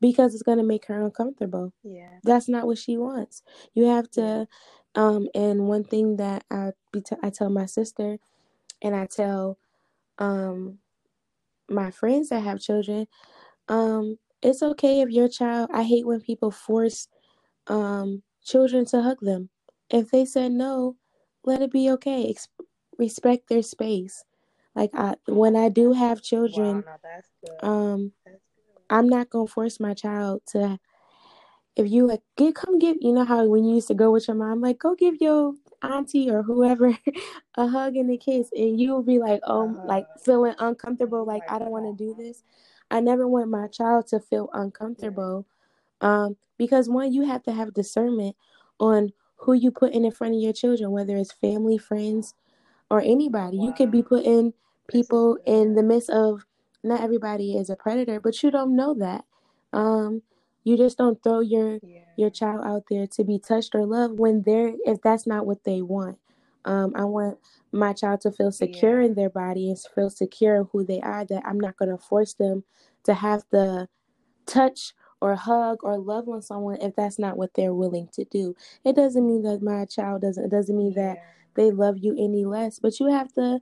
[0.00, 1.72] because it's going to make her uncomfortable.
[1.82, 2.18] Yeah.
[2.24, 3.42] That's not what she wants.
[3.74, 4.46] You have to
[4.94, 8.18] um and one thing that I be t- I tell my sister
[8.82, 9.58] and I tell
[10.18, 10.78] um
[11.70, 13.06] my friends that have children
[13.68, 17.08] um it's okay if your child I hate when people force
[17.68, 19.50] um children to hug them.
[19.88, 20.96] If they said no,
[21.44, 22.28] let it be okay.
[22.30, 22.48] Ex-
[22.98, 24.24] respect their space.
[24.74, 26.84] Like I when I do have Wow, children,
[27.42, 28.12] no, um
[28.90, 30.78] I'm not gonna force my child to.
[31.76, 32.96] If you like, get come give.
[33.00, 35.54] You know how when you used to go with your mom, like go give your
[35.82, 36.96] auntie or whoever
[37.56, 41.44] a hug and a kiss, and you'll be like, oh, Uh, like feeling uncomfortable, like
[41.44, 42.44] like, I don't want to do this.
[42.90, 45.46] I never want my child to feel uncomfortable,
[46.00, 48.36] um, because one, you have to have discernment
[48.80, 52.34] on who you put in front of your children, whether it's family, friends,
[52.90, 53.58] or anybody.
[53.58, 54.54] You could be putting
[54.88, 56.46] people in the midst of
[56.84, 59.24] not everybody is a predator, but you don't know that.
[59.72, 60.22] Um,
[60.64, 62.00] you just don't throw your Yeah.
[62.16, 65.64] your child out there to be touched or loved when they're if that's not what
[65.64, 66.18] they want.
[66.64, 67.38] Um, I want
[67.72, 69.06] my child to feel secure Yeah.
[69.06, 71.24] in their body and feel secure in who they are.
[71.24, 72.64] That I'm not going to force them
[73.04, 73.88] to have the
[74.46, 78.54] touch or hug or love on someone if that's not what they're willing to do.
[78.84, 80.44] It doesn't mean that my child doesn't.
[80.44, 81.18] It doesn't mean that
[81.54, 82.80] they love you any less.
[82.80, 83.60] But you have to,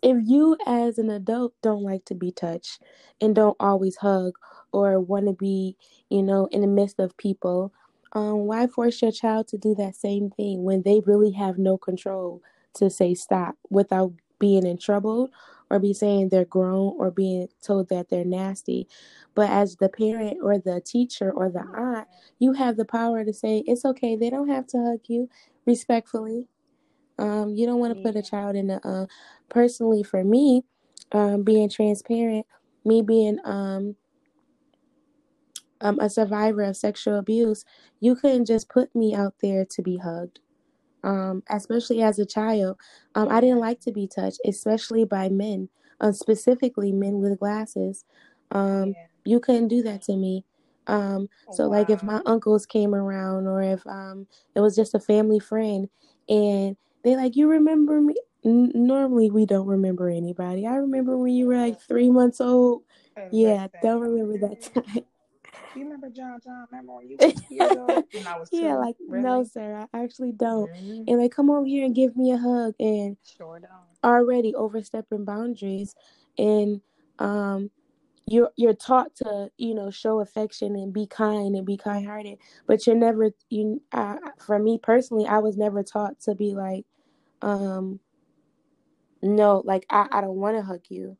[0.00, 2.80] if you as an adult don't like to be touched
[3.20, 4.34] and don't always hug
[4.72, 5.76] or want to be,
[6.08, 7.72] you know, in the midst of people,
[8.12, 11.76] um, why force your child to do that same thing when they really have no
[11.76, 12.42] control
[12.74, 15.30] to say stop without being in trouble
[15.70, 18.88] or be saying they're grown or being told that they're nasty.
[19.34, 23.32] But as the parent or the teacher or the aunt, you have the power to
[23.32, 24.16] say it's okay.
[24.16, 25.28] They don't have to hug you
[25.66, 26.48] respectfully.
[27.18, 28.80] Um, you don't want to put a child in a.
[28.82, 29.06] Uh,
[29.48, 30.64] personally, for me,
[31.12, 32.46] um, being transparent,
[32.84, 33.96] me being um,
[35.80, 37.64] um, a survivor of sexual abuse,
[38.00, 40.40] you couldn't just put me out there to be hugged.
[41.02, 42.76] Um, especially as a child,
[43.14, 45.68] um, I didn't like to be touched, especially by men,
[46.00, 48.04] um, specifically men with glasses.
[48.50, 49.06] Um, Yeah.
[49.24, 50.44] you couldn't do that to me.
[50.86, 55.00] Um, so like if my uncles came around or if um, it was just a
[55.00, 55.88] family friend
[56.28, 58.14] and they like you remember me?
[58.44, 60.66] N- normally we don't remember anybody.
[60.66, 62.82] I remember when you were like three months old.
[63.30, 65.04] Yeah And don't remember that time.
[65.04, 65.19] do
[65.74, 66.66] you remember John John?
[66.70, 68.76] Remember when you were two years old and I was yeah two?
[68.76, 72.32] like no sir i actually don't hmm and like come over here and give me
[72.32, 73.70] a hug and Sure don't.
[74.04, 75.94] already overstepping boundaries
[76.38, 76.80] and
[77.18, 77.70] um
[78.26, 82.86] you're you're taught to you know show affection and be kind and be kind-hearted but
[82.86, 86.84] you're never you uh, for me personally i was never taught to be like
[87.42, 88.00] um
[89.22, 91.16] no like i, I don't want to hug you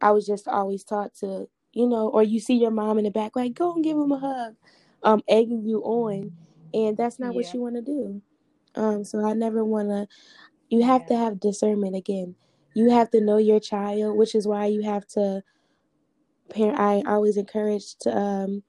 [0.00, 3.10] i was just always taught to you know or you see your mom in the
[3.10, 4.54] back like go and give him a hug
[5.02, 6.32] um egging you on
[6.74, 8.20] and that's not what you want to do.
[8.74, 10.06] Um so i never want to
[10.70, 12.34] you have to have discernment again.
[12.74, 15.42] You have to know your child which is why you have to
[16.50, 18.62] parent i always encourage to um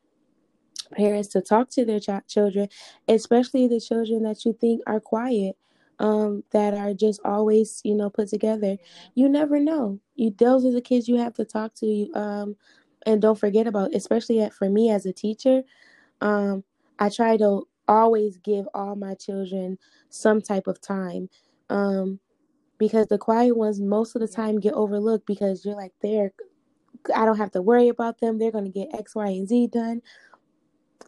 [0.96, 2.68] parents to talk to their ch- children
[3.08, 5.56] especially the children that you think are quiet
[6.00, 8.78] um that are just always you know put together.
[9.16, 10.00] You never know.
[10.16, 12.56] You those are the kids you have to talk to You, um
[13.06, 15.64] and don't forget about especially at, for me as a teacher
[16.22, 16.64] um
[17.00, 19.78] i try to always give all my children
[20.10, 21.30] some type of time
[21.70, 22.20] um
[22.78, 26.32] because the quiet ones most of the time get overlooked because you're like they're
[27.16, 28.38] i don't have to worry about them.
[28.38, 30.02] They're going to get x y and z done.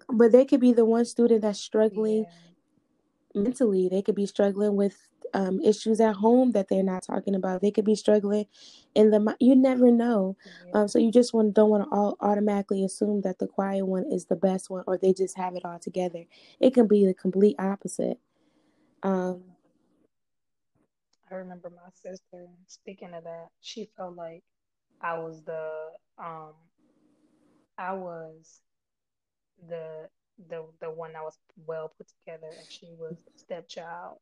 [0.10, 3.42] But they could be the one student that's struggling Yeah.
[3.44, 3.90] mentally.
[3.90, 4.98] They could be struggling with
[5.34, 7.62] um, issues at home that they're not talking about.
[7.62, 8.46] They could be struggling
[8.96, 10.38] in the you never know.
[10.74, 14.06] Um, so you just want don't want to all automatically assume that the quiet one
[14.12, 16.26] is the best one or they just have it all together.
[16.60, 18.20] It can be the complete opposite.
[19.04, 19.44] Um,
[21.32, 23.48] I remember my sister speaking of that.
[23.62, 24.44] She felt like
[25.02, 25.70] I was the
[26.18, 26.54] um
[27.78, 28.62] I was
[29.68, 30.10] the
[30.50, 34.18] the the one that was well put together and she was the stepchild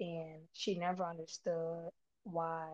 [0.00, 1.90] and she never understood
[2.24, 2.68] why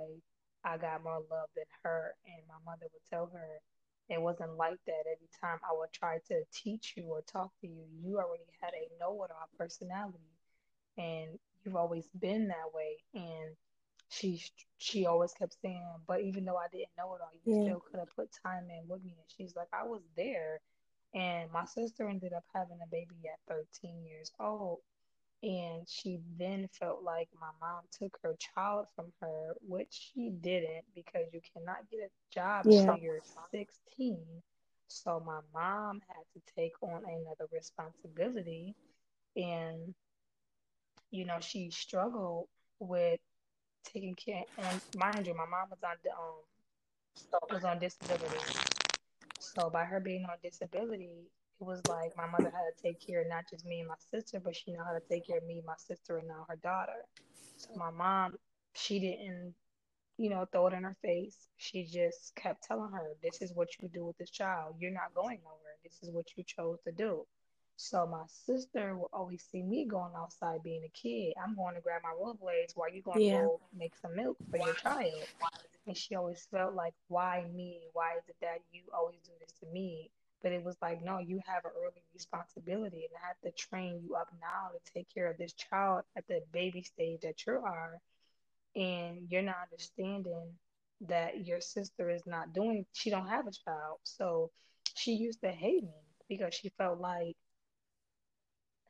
[0.65, 2.15] I got more love than her.
[2.27, 3.61] And my mother would tell her
[4.09, 5.05] it wasn't like that.
[5.13, 8.73] Every time I would try to teach you or talk to you you already had
[8.75, 10.19] a know-it-all personality
[10.99, 12.97] and you've always been that way.
[13.15, 13.57] And
[14.09, 14.43] she
[14.79, 17.63] she always kept saying but even though I didn't know it all you yeah.
[17.63, 19.15] still could have put time in with me.
[19.17, 20.61] And she's like I was there.
[21.15, 24.79] And my sister ended up having a baby at 13 years old
[25.43, 30.85] And she then felt like my mom took her child from her, which she didn't
[30.95, 32.95] because you cannot get a job Yeah.
[32.95, 33.23] until you're
[33.53, 34.43] 16.
[34.89, 38.77] So my mom had to take on another responsibility.
[39.37, 39.95] And,
[41.11, 43.21] you know, she struggled with
[43.85, 46.43] taking care And mind you, my mom was on um
[47.51, 48.39] was on disability.
[49.39, 51.31] So by her being on disability,
[51.61, 53.95] it was like my mother had to take care of not just me and my
[54.11, 56.57] sister, but she knew how to take care of me, my sister, and now her
[56.57, 57.05] daughter.
[57.57, 58.37] So my mom,
[58.75, 59.55] she didn't,
[60.17, 61.49] you know, throw it in her face.
[61.57, 64.77] She just kept telling her, "This is what you do with this child.
[64.79, 65.77] You're not going nowhere.
[65.85, 67.27] This is what you chose to do."
[67.77, 71.33] So my sister will always see me going outside being a kid.
[71.43, 74.59] I'm going to grab my rollerblades while you're going to go make some milk for
[74.59, 75.15] your child.
[75.87, 77.81] And she always felt like, why me?
[77.95, 80.11] Why is it that you always do this to me?
[80.43, 84.01] But it was like, no, you have an early responsibility, and I have to train
[84.03, 87.61] you up now to take care of this child at the baby stage that you
[87.65, 87.99] are.
[88.75, 90.55] And you're not understanding
[91.09, 93.99] that your sister is not doing, she don't have a child.
[94.05, 94.51] So
[94.97, 97.37] she used to hate me because she felt like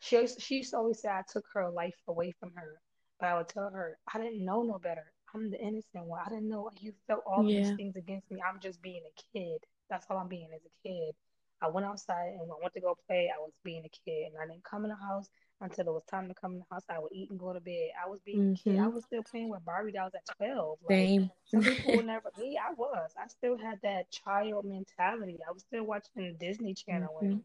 [0.00, 2.80] she used, she used to always say I took her life away from her,
[3.18, 5.12] but I would tell her I didn't know no better.
[5.34, 6.20] I'm the innocent one.
[6.24, 8.40] I didn't know you felt all of these things against me.
[8.42, 9.58] I'm just being a kid.
[9.88, 11.14] That's all I'm being as a kid.
[11.62, 13.30] I went outside and when I went to go play.
[13.34, 15.28] I was being a kid, and I didn't come in the house
[15.60, 16.84] until it was time to come in the house.
[16.88, 17.90] I would eat and go to bed.
[18.04, 18.78] I was being a kid.
[18.82, 18.88] I Mm-hmm.
[18.88, 20.78] was still playing with Barbie dolls at 12.
[20.84, 21.30] Like Same.
[21.44, 22.30] some people never.
[22.38, 23.10] Me, I was.
[23.22, 25.38] I still had that child mentality.
[25.48, 27.40] I was still watching Disney Channel Mm-hmm.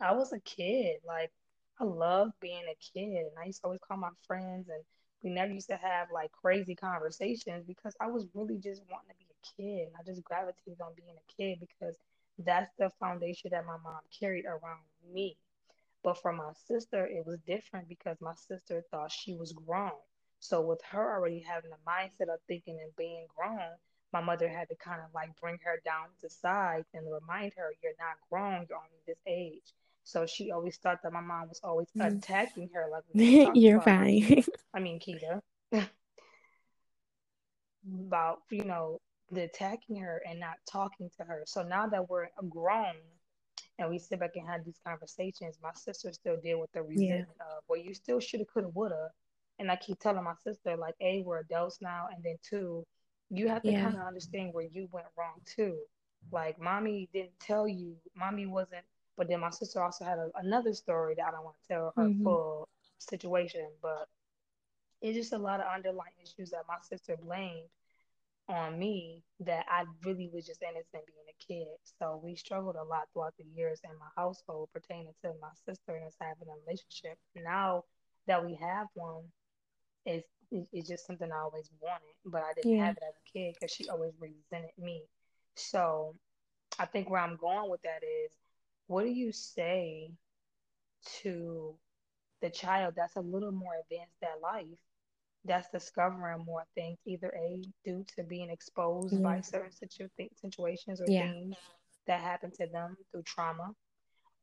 [0.00, 1.00] I was a kid.
[1.06, 1.30] Like,
[1.80, 3.26] I loved being a kid.
[3.26, 4.82] And I used to always call my friends, and
[5.22, 9.16] we never used to have like crazy conversations because I was really just wanting to
[9.18, 9.88] be a kid.
[9.88, 11.96] And I just gravitated on being a kid because
[12.44, 14.80] that's the foundation that my mom carried around
[15.12, 15.36] me.
[16.02, 19.90] But for my sister, it was different because my sister thought she was grown.
[20.38, 23.76] So with her already having the mindset of thinking and being grown,
[24.12, 27.72] my mother had to kind of like bring her down to size and remind her,
[27.82, 29.74] you're not grown, you're only this age.
[30.04, 32.18] So she always thought that my mom was always mm.
[32.18, 34.44] attacking her, like we just talked You're about, fine.
[34.74, 35.40] I mean, Keita,
[38.06, 39.00] about, you know,
[39.30, 41.42] the attacking her and not talking to her.
[41.46, 42.96] So now that we're grown,
[43.78, 47.22] and we sit back and have these conversations, my sister still deal with the Yeah.
[47.22, 49.10] resentment of, well, you still shoulda, coulda, woulda.
[49.58, 52.84] And I keep telling my sister, like, A, we're adults now, and then two,
[53.30, 53.80] you have to Yeah.
[53.80, 55.78] kind of understand where you went wrong too.
[56.30, 58.84] Like, mommy didn't tell you, mommy wasn't,
[59.16, 61.94] but then my sister also had a, another story that I don't want to tell
[61.96, 62.24] her Mm-hmm.
[62.24, 62.68] full
[62.98, 64.08] situation, but
[65.02, 67.68] it's just a lot of underlying issues that my sister blamed
[68.50, 71.68] on me that I really was just innocent being a kid.
[71.98, 75.94] So we struggled a lot throughout the years in my household pertaining to my sister
[75.96, 77.18] and us having a relationship.
[77.36, 77.84] Now
[78.26, 79.24] that we have one,
[80.04, 80.26] it's,
[80.72, 82.86] it's just something I always wanted, but I didn't Yeah.
[82.86, 85.02] have it as a kid because she always resented me.
[85.56, 86.16] So
[86.78, 88.32] I think where I'm going with that is,
[88.86, 90.10] what do you say
[91.22, 91.74] to
[92.42, 94.66] the child that's a little more advanced at life?
[95.44, 101.06] That's discovering more things, either A, due to being exposed by certain situ- situations or
[101.08, 101.30] Yeah.
[101.32, 101.56] things
[102.06, 103.74] that happen to them through trauma,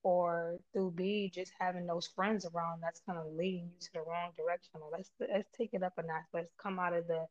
[0.03, 4.01] or through B, just having those friends around that's kind of leading you to the
[4.01, 4.81] wrong direction.
[4.81, 6.25] Or let's let's take it up a notch.
[6.33, 7.27] Let's come out of the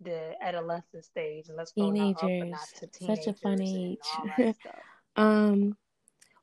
[0.00, 2.50] the adolescent stage and let's go now up a Teenagers.
[2.50, 3.98] notch to Such a fun age.
[4.18, 4.74] all that stuff.
[5.16, 5.76] um,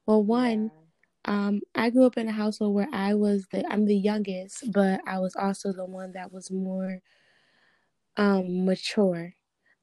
[0.06, 0.87] well, one, Yeah.
[1.28, 5.02] Um, I grew up in a household where I was the I'm the youngest, but
[5.08, 7.02] I was also the one that was more
[8.18, 9.34] um mature.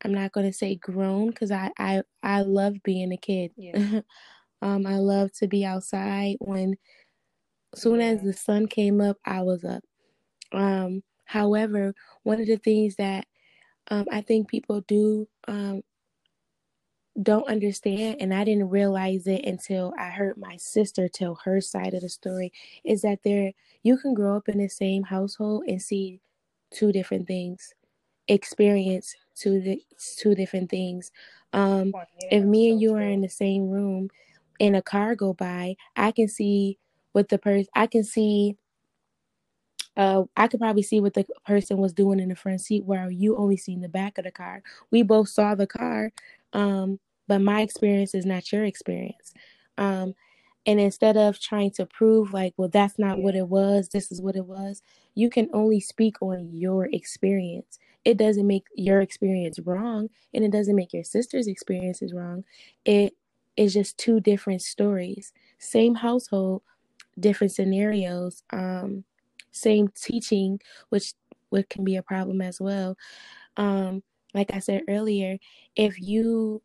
[0.05, 3.53] I'm not gonna say grown because I I I love being a kid.
[3.57, 4.01] Yeah.
[4.63, 6.37] um, I love to be outside.
[6.41, 6.77] When
[7.75, 9.83] soon as the sun came up, I was up.
[10.53, 13.27] Um, however, one of the things that
[13.91, 15.83] um I think people do um
[17.23, 21.95] don't understand, and I didn't realize it until I heard my sister tell her side
[21.95, 22.53] of the story,
[22.85, 23.53] is that there
[23.83, 26.21] you can grow up in the same household and see
[26.73, 27.75] two different things,
[28.29, 29.87] experience two di-
[30.19, 31.13] two different things.
[31.53, 31.89] Um.
[32.21, 34.11] Yeah, if me and so you are in the same room
[34.61, 36.79] and a car go by, I can see
[37.13, 38.55] what the person I can see
[39.97, 43.13] uh, I could probably see what the person was doing in the front seat while
[43.13, 44.65] you only seen the back of the car.
[44.93, 46.13] We both saw the car,
[46.55, 46.99] um,
[47.29, 49.35] but my experience is not your experience.
[49.77, 50.15] Um,
[50.67, 54.23] and instead of trying to prove, like, well, that's not what it was, this is
[54.23, 54.81] what it was,
[55.15, 57.79] you can only speak on your experience.
[58.05, 62.45] It doesn't make your experience wrong, and it doesn't make your sister's experiences wrong.
[62.87, 63.15] It
[63.57, 66.63] is just two different stories, same household,
[67.21, 68.43] different scenarios.
[68.51, 69.05] Um,
[69.55, 71.15] same teaching, which
[71.51, 72.97] what can be a problem as well.
[73.57, 74.03] Um,
[74.35, 75.39] like I said earlier,
[75.77, 76.63] if you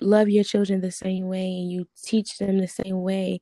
[0.00, 3.40] love your children the same way and you teach them the same way,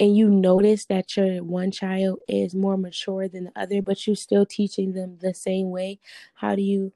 [0.00, 4.16] and you notice that your one child is more mature than the other, but you're
[4.16, 6.00] still teaching them the same way,
[6.34, 6.92] how do you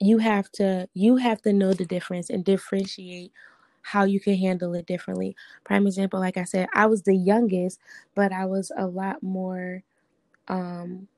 [0.00, 3.32] you have to you have to know the difference and differentiate
[3.82, 5.36] how you can handle it differently.
[5.64, 7.80] Prime example, like I said, I was the youngest,
[8.14, 9.82] but I was a lot more
[10.48, 11.08] um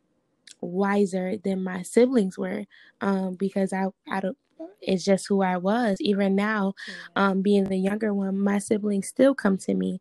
[0.61, 2.65] wiser than my siblings were
[3.01, 4.37] um because I I don't
[4.83, 5.99] it's just who I was.
[6.01, 6.75] Even now,
[7.17, 10.01] um being the younger one, my siblings still come to me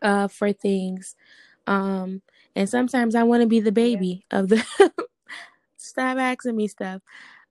[0.00, 1.16] uh for things.
[1.66, 2.22] Um
[2.54, 4.38] and sometimes I want to be the baby yeah.
[4.38, 4.64] of the
[5.76, 7.02] stop asking me stuff.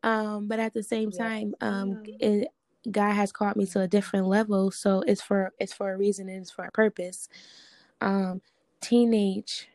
[0.04, 2.50] Um but at the same time, um it,
[2.90, 6.30] God has called me to a different level, so it's for it's for a reason
[6.30, 7.30] and it's for a purpose.
[8.00, 8.42] Um
[8.82, 9.70] teenage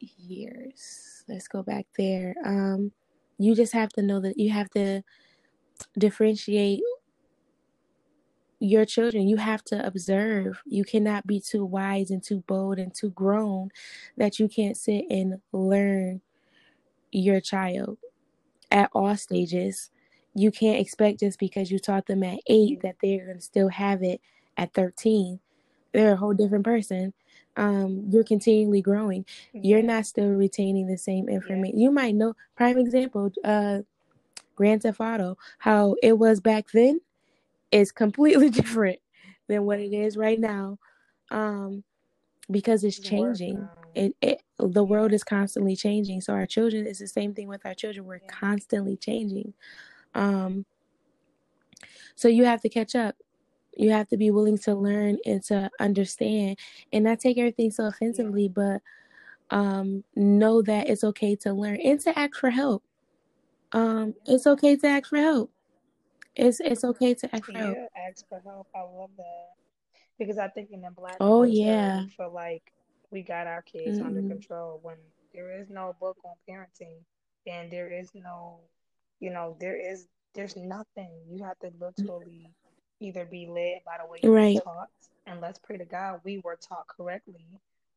[0.00, 1.24] years.
[1.28, 2.34] Let's go back there.
[2.44, 2.92] Um
[3.38, 5.02] you just have to know that you have to
[5.98, 6.80] differentiate
[8.60, 9.28] your children.
[9.28, 10.62] You have to observe.
[10.64, 13.70] You cannot be too wise and too bold and too grown
[14.16, 16.22] that you can't sit and learn
[17.12, 17.98] your child
[18.70, 19.90] at all stages.
[20.34, 23.68] You can't expect just because you taught them at eight that they're going to still
[23.68, 24.20] have it
[24.56, 25.40] at 13.
[25.92, 27.14] They're a whole different person.
[27.56, 29.24] Um, you're continually growing.
[29.52, 31.78] You're not still retaining the same information.
[31.78, 31.84] Yeah.
[31.84, 33.80] You might know, prime example, uh,
[34.54, 37.00] Grand Theft Auto, how it was back then
[37.70, 38.98] is completely different
[39.48, 40.78] than what it is right now.
[41.30, 41.84] Um,
[42.50, 43.68] because it's changing.
[43.94, 46.20] It, it the world is constantly changing.
[46.20, 48.06] So our children it's the same thing with our children.
[48.06, 48.28] We're yeah.
[48.28, 49.54] constantly changing.
[50.14, 50.64] Um,
[52.14, 53.16] so you have to catch up.
[53.76, 56.58] You have to be willing to learn and to understand
[56.92, 58.82] and not take everything so offensively, but
[59.50, 62.82] um, know that it's okay to learn and to ask for help.
[63.72, 65.50] Um, it's okay to ask for help.
[66.34, 67.78] It's it's okay to ask for yeah, help.
[68.08, 68.66] ask for help.
[68.74, 69.54] I love that
[70.18, 72.72] because I think in the black oh yeah, feel like
[73.10, 74.06] we got our kids mm-hmm.
[74.06, 74.96] under control when
[75.34, 76.98] there is no book on parenting
[77.46, 78.60] and there is no,
[79.20, 81.10] you know, there is there's nothing.
[81.30, 82.50] You have to literally
[83.00, 84.54] either be led by the way you right.
[84.54, 84.90] were taught,
[85.26, 87.46] and let's pray to God we were taught correctly,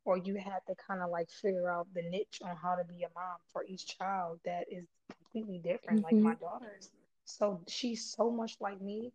[0.04, 3.02] or you had to kind of like figure out the niche on how to be
[3.02, 6.04] a mom for each child that is completely different.
[6.04, 6.24] Mm-hmm.
[6.24, 6.90] Like my daughter's
[7.24, 9.12] so she's so much like me,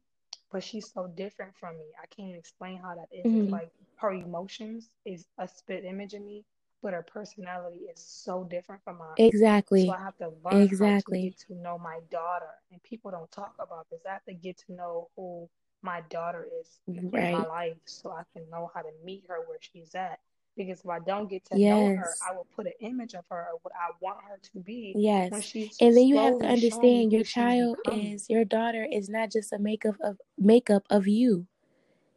[0.52, 1.86] but she's so different from me.
[2.02, 3.26] I can't explain how that is.
[3.26, 3.52] Mm-hmm.
[3.52, 6.44] Like her emotions is a spit image of me,
[6.82, 9.16] but her personality is so different from mine.
[9.18, 9.88] Exactly.
[9.88, 11.24] So I have to learn exactly.
[11.24, 12.52] to get to know my daughter.
[12.72, 14.02] And people don't talk about this.
[14.08, 15.50] I have to get to know who
[15.86, 17.28] my daughter is right.
[17.28, 20.20] in my life so I can know how to meet her where she's at
[20.58, 21.70] because if I don't get to yes.
[21.70, 24.94] know her, I will put an image of her what I want her to be.
[24.98, 29.32] Yes, she's and then you have to understand your child is your daughter is not
[29.32, 31.46] just a makeup of makeup of you.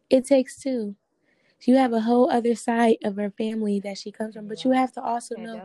[0.08, 0.96] It takes two.
[1.64, 4.70] You have a whole other side of her family that she comes from, but you
[4.70, 5.60] have to also know,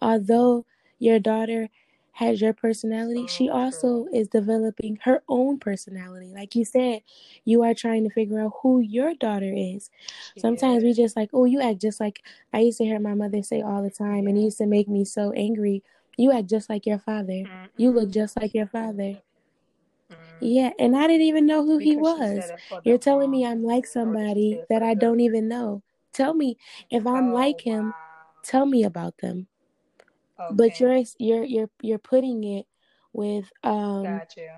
[0.00, 0.66] although
[0.98, 1.70] your daughter
[2.18, 6.32] has your personality, she also is developing her own personality.
[6.34, 7.02] Like you said,
[7.44, 9.88] you are trying to figure out who your daughter is.
[10.36, 13.40] Sometimes we just like, oh, you act just like I used to hear my mother
[13.44, 15.84] say all the time, and it used to make me so angry.
[16.16, 17.44] You act just like your father.
[17.76, 19.18] You look just like your father.
[20.40, 22.44] Yeah, and I didn't even know who he Because she was.
[22.46, 24.82] said it for You're telling me I'm like reason, or did she say somebody that
[24.82, 25.82] I don't even know.
[26.12, 26.56] Tell me
[26.90, 27.86] if I'm Oh like him.
[27.86, 27.94] wow.
[28.42, 29.46] Tell me about them.
[30.50, 32.66] But you're you're you're you're putting it
[33.12, 34.50] with um you.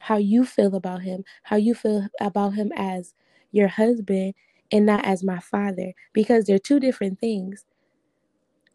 [0.00, 3.14] how you feel about him, how you feel about him as
[3.52, 4.34] your husband
[4.72, 7.64] and not as my father because they're two different things.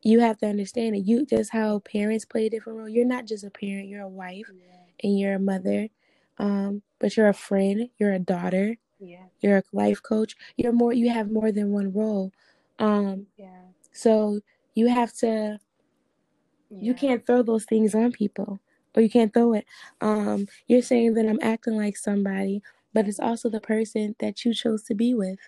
[0.01, 0.99] You have to understand it.
[1.05, 2.89] You just how parents play a different role.
[2.89, 4.85] You're not just a parent, you're a wife Yeah.
[5.03, 5.89] and you're a mother.
[6.37, 9.25] Um, but you're a friend, you're a daughter, Yeah.
[9.41, 10.35] you're a life coach.
[10.57, 12.31] You're more you have more than one role.
[12.79, 13.61] Um, Yeah.
[13.91, 14.41] so
[14.75, 15.59] you have to
[16.79, 18.59] you can't throw those things on people
[18.95, 19.65] or you can't throw it.
[20.01, 22.61] Um you're saying that i'm acting like somebody
[22.93, 25.39] but it's also the person that you chose to be with.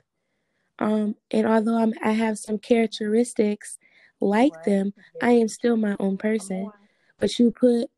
[0.80, 3.78] Um and although i'm i have some characteristics
[4.22, 4.64] like Right.
[4.66, 6.72] them i am still my own person.
[7.20, 7.90] But you put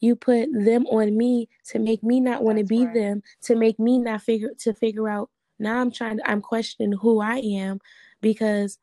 [0.00, 2.94] you put them on me to make me not want to be right.
[2.94, 5.30] them to make me not figure to figure out.
[5.58, 7.80] Now i'm trying to i'm questioning who i am
[8.20, 8.78] because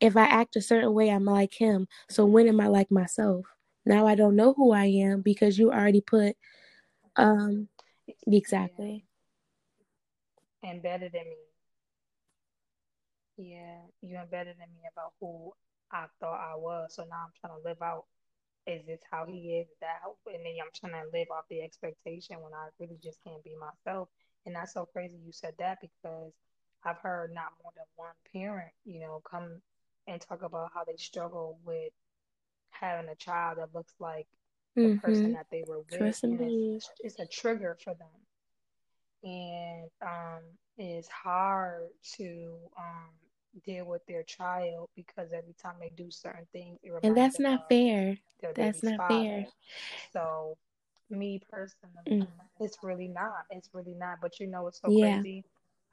[0.00, 1.88] if I act a certain way, I'm like him.
[2.08, 3.46] So when am I like myself?
[3.86, 6.36] Now I don't know who I am because you already put
[7.16, 7.68] um
[8.06, 8.14] Yeah.
[8.38, 9.04] exactly.
[10.64, 11.36] Embedded in me.
[13.36, 13.80] Yeah.
[14.02, 15.52] You embedded in me about who
[15.90, 16.94] I thought I was.
[16.94, 18.04] So now I'm trying to live out
[18.66, 19.68] is this how he is?
[19.68, 22.98] Is that how, and then I'm trying to live off the expectation when I really
[23.02, 24.08] just can't be myself.
[24.46, 26.32] And that's so crazy you said that because
[26.84, 29.60] I've heard not more than one parent, you know, come
[30.06, 31.92] and talk about how they struggle with
[32.70, 34.26] having a child that looks like
[34.76, 34.98] the mm-hmm.
[34.98, 36.00] person that they were with.
[36.00, 38.08] It's, it's a trigger for them.
[39.22, 40.42] And um,
[40.78, 43.10] it's hard to um,
[43.64, 48.16] deal with their child because every time they do certain things, and that's not fair.
[48.54, 49.14] That's not father.
[49.14, 49.46] fair.
[50.12, 50.56] So,
[51.10, 52.26] me personally, mm.
[52.60, 53.44] it's really not.
[53.50, 54.18] It's really not.
[54.22, 55.16] But you know, it's so yeah.
[55.16, 55.44] crazy.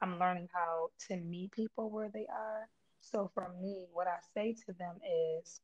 [0.01, 2.69] I'm learning how to meet people where they are.
[3.11, 4.95] So for me, what I say to them
[5.41, 5.61] is,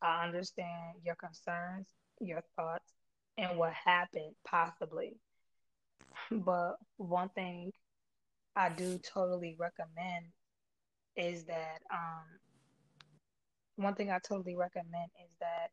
[0.00, 1.86] I understand your concerns,
[2.20, 2.92] your thoughts,
[3.36, 5.16] and what happened possibly.
[6.30, 7.72] But one thing
[8.54, 10.26] I do totally recommend
[11.16, 12.24] is that um,
[13.76, 15.70] one thing I totally recommend is that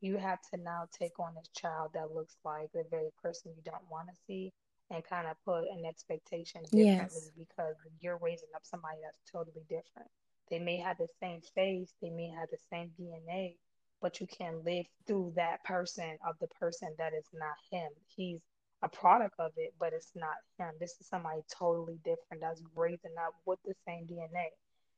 [0.00, 3.62] you have to now take on this child that looks like the very person you
[3.64, 4.52] don't want to see
[4.90, 7.30] and kind of put an expectation differently yes.
[7.36, 10.08] because you're raising up somebody that's totally different.
[10.50, 13.56] They may have the same face, they may have the same DNA,
[14.02, 17.90] but you can live through that person of the person that is not him.
[18.14, 18.40] He's
[18.82, 20.74] a product of it, but it's not him.
[20.78, 24.48] This is somebody totally different that's raising up with the same DNA.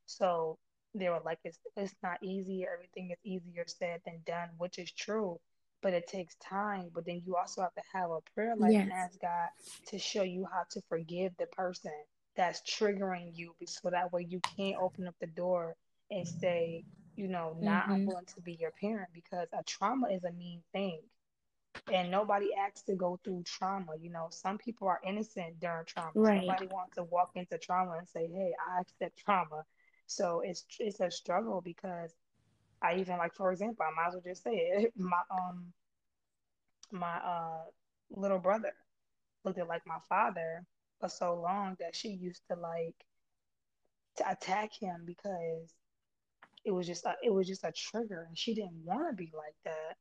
[0.06, 0.58] So
[0.94, 2.66] they were like, it's it's not easy.
[2.70, 5.38] Everything is easier said than done, which is true.
[5.82, 6.90] But it takes time.
[6.94, 8.82] But then you also have to have a prayer life yes.
[8.82, 9.48] and ask God
[9.88, 11.92] to show you how to forgive the person
[12.36, 15.74] that's triggering you, so that way you can't open up the door
[16.10, 17.92] and say, you know, not mm-hmm.
[17.92, 21.00] I'm willing to be your parent because a trauma is a mean thing
[21.92, 23.92] and nobody asks to go through trauma.
[24.00, 26.10] You know, some people are innocent during trauma.
[26.14, 26.46] Right.
[26.46, 29.64] Nobody wants to walk into trauma and say, "Hey, I accept trauma."
[30.06, 32.14] So it's it's a struggle because
[32.82, 34.92] I even like, for example, I might as well just say it.
[34.96, 35.72] My um
[36.92, 37.64] my uh
[38.10, 38.72] little brother
[39.44, 40.64] looked at like my father
[41.00, 42.94] for so long that she used to like
[44.16, 45.74] to attack him because
[46.64, 49.32] it was just a, it was just a trigger and she didn't want to be
[49.36, 49.96] like that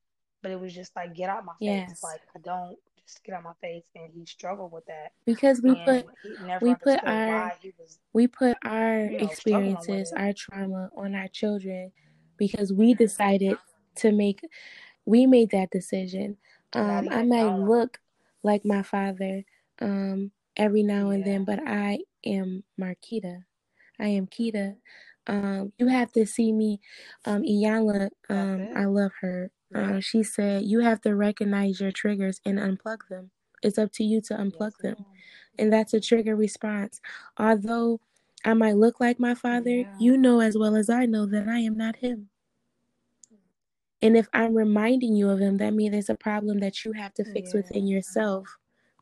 [0.45, 1.89] but it was just like get out my yes.
[1.89, 2.03] face.
[2.03, 5.71] Like I don't just get out my face, and he struggled with that because we
[5.71, 11.15] and put we put our was, we put our you know, experiences, our trauma on
[11.15, 11.91] our children
[12.37, 13.57] because we decided
[13.97, 14.41] to make
[15.05, 16.37] we made that decision.
[16.73, 17.99] Um, I might look
[18.43, 19.43] like my father
[19.79, 23.43] um, every now and then, but I am Marquita.
[23.99, 24.75] I am Kita.
[25.27, 26.81] Um, you have to see me.
[27.25, 29.51] Um, Iyanla, um, I love her.
[29.73, 33.31] Uh, she said, You have to recognize your triggers and unplug them.
[33.63, 35.05] It's up to you to unplug them.
[35.57, 37.01] And that's a trigger response.
[37.37, 37.99] Although
[38.45, 39.95] I might look like my father, yeah.
[39.99, 42.29] you know as well as I know that I am not him.
[44.01, 47.13] And if I'm reminding you of him, that means there's a problem that you have
[47.15, 47.61] to fix yeah.
[47.61, 48.47] within yourself.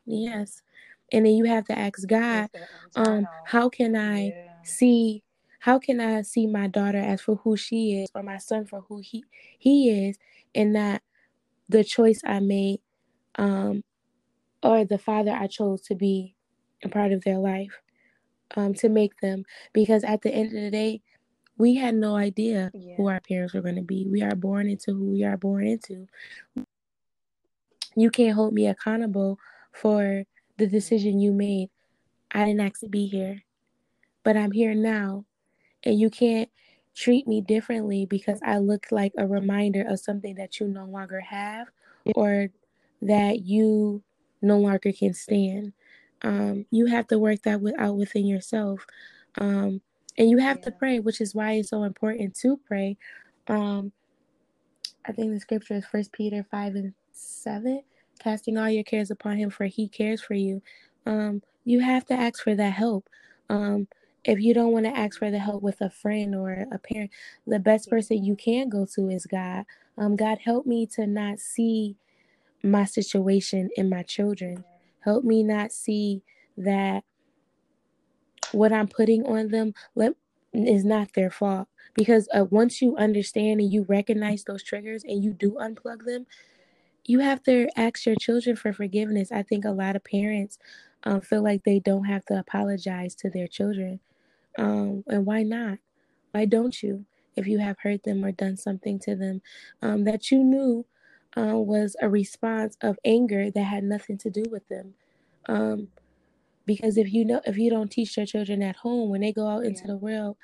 [0.06, 0.62] Yes.
[1.12, 2.48] And then you have to ask God,
[2.96, 4.48] um, how can I yeah.
[4.62, 5.22] see
[5.58, 8.82] how can I see my daughter as for who she is or my son for
[8.82, 9.24] who he
[9.58, 10.18] he is
[10.54, 11.00] and not
[11.70, 12.80] the choice I made
[13.36, 13.82] um,
[14.62, 16.34] or the father I chose to be
[16.82, 17.80] a part of their life
[18.56, 19.44] um, to make them.
[19.72, 21.02] Because at the end of the day,
[21.56, 22.96] we had no idea yeah.
[22.96, 24.06] who our parents were going to be.
[24.06, 26.08] We are born into who we are born into.
[27.96, 29.38] You can't hold me accountable
[29.72, 30.24] for
[30.58, 31.70] the decision you made.
[32.32, 33.42] I didn't ask to be here,
[34.24, 35.24] but I'm here now.
[35.84, 36.48] And you can't
[36.94, 41.20] treat me differently because I look like a reminder of something that you no longer
[41.20, 41.68] have
[42.14, 42.48] or
[43.02, 44.02] that you
[44.42, 45.72] no longer can stand.
[46.24, 48.84] Um, you have to work that with, out within yourself.
[49.38, 49.80] Um,
[50.18, 50.64] and you have yeah.
[50.64, 52.96] to pray, which is why it's so important to pray.
[53.46, 53.92] Um,
[55.06, 57.82] I think the scripture is First Peter 5 and 7
[58.18, 60.62] casting all your cares upon him, for he cares for you.
[61.06, 63.08] Um, you have to ask for that help.
[63.48, 63.88] Um,
[64.24, 67.10] if you don't want to ask for the help with a friend or a parent,
[67.46, 69.64] the best person you can go to is God.
[69.98, 71.96] Um, God, help me to not see
[72.62, 74.64] my situation in my children.
[75.04, 76.22] Help me not see
[76.56, 77.04] that
[78.52, 80.14] what I'm putting on them let,
[80.52, 81.68] is not their fault.
[81.94, 86.26] Because uh, once you understand and you recognize those triggers and you do unplug them,
[87.04, 89.30] you have to ask your children for forgiveness.
[89.30, 90.58] I think a lot of parents
[91.04, 94.00] um, feel like they don't have to apologize to their children.
[94.58, 95.78] Um, and why not?
[96.32, 97.04] Why don't you?
[97.36, 99.42] If you have hurt them or done something to them
[99.82, 100.86] um, that you knew
[101.36, 104.94] uh, was a response of anger that had nothing to do with them.
[105.46, 105.88] Um,
[106.66, 109.46] because if you know, if you don't teach your children at home when they go
[109.46, 109.88] out into yeah.
[109.88, 110.36] the world,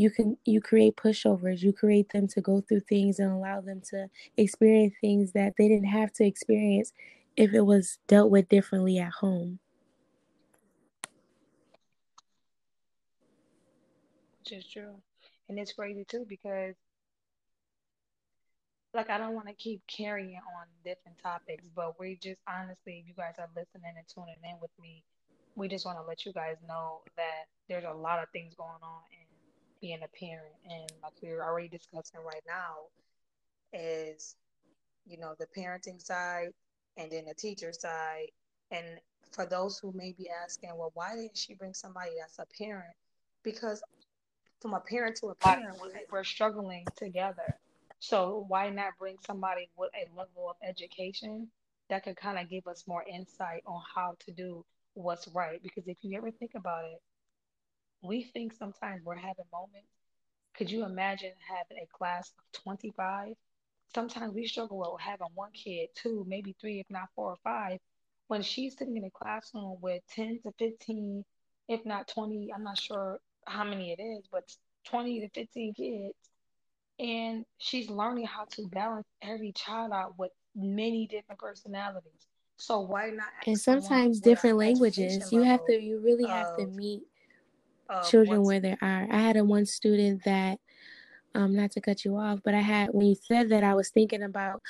[0.00, 3.82] you can you create pushovers you create them to go through things and allow them
[3.82, 4.08] to
[4.38, 6.92] experience things that they didn't have to experience
[7.36, 9.58] if it was dealt with differently at home
[14.38, 14.94] which is true
[15.48, 16.74] and it's crazy too because
[18.94, 23.08] like I don't want to keep carrying on different topics, but we just honestly, if
[23.08, 25.02] you guys are listening and tuning in with me,
[25.54, 28.82] we just want to let you guys know that there's a lot of things going
[28.82, 29.26] on in
[29.80, 32.88] being a parent, and like we're already discussing right now,
[33.72, 34.34] is
[35.06, 36.48] you know the parenting side
[36.96, 38.26] and then the teacher side,
[38.72, 38.84] and
[39.32, 42.92] for those who may be asking, well, why didn't she bring somebody that's a parent?
[43.44, 43.80] Because
[44.60, 45.78] from a parent to a parent,
[46.10, 47.56] we're struggling together
[48.00, 51.50] so why not bring somebody with a level of education
[51.90, 55.62] that could kind of give us more insight on how to do what's right?
[55.62, 57.00] Because if you ever think about it,
[58.02, 59.90] we think sometimes we're having moments.
[60.54, 63.34] Could you imagine having a class of 25?
[63.94, 67.78] Sometimes we struggle with having one kid, two, maybe three, if not four or five.
[68.28, 71.24] When she's sitting in a classroom with 10 to 15,
[71.68, 74.44] if not 20, I'm not sure how many it is, but
[74.86, 76.29] 20 to 15 kids
[77.00, 82.28] and she's learning how to balance every child out with many different personalities.
[82.58, 83.28] So why not?
[83.46, 85.32] And sometimes different languages.
[85.32, 85.72] You have to.
[85.72, 87.02] You really of, have to meet
[88.08, 89.08] children where they are.
[89.10, 90.58] I had a one student that,
[91.34, 93.88] um, not to cut you off, but I had when you said that, I was
[93.88, 94.60] thinking about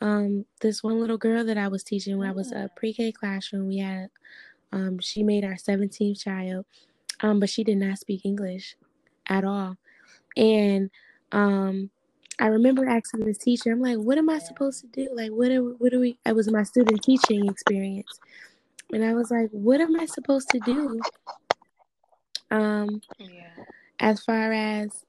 [0.00, 2.76] um this one little girl that I was teaching when I was a mm.
[2.76, 3.66] pre-K classroom.
[3.66, 4.10] We had,
[4.70, 6.66] um, she made our 17th child,
[7.20, 8.76] um, but she did not speak English
[9.26, 9.78] at all,
[10.36, 10.90] and
[11.32, 11.90] um
[12.40, 15.10] I remember asking this teacher, I'm like, what am I supposed to do?
[15.12, 16.18] Like, what are, what are we?
[16.24, 18.20] I was my student teaching experience,
[18.92, 21.00] and I was like, what am I supposed to do?
[22.50, 23.64] Um, yeah.
[23.98, 25.04] as far as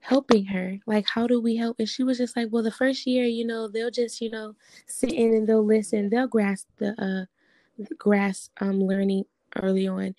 [0.00, 1.78] helping her, like, how do we help?
[1.78, 4.54] And she was just like, well, the first year, you know, they'll just, you know,
[4.86, 7.28] sit in and they'll listen, they'll grasp the
[7.78, 9.24] uh, grasp um learning
[9.62, 10.14] early on,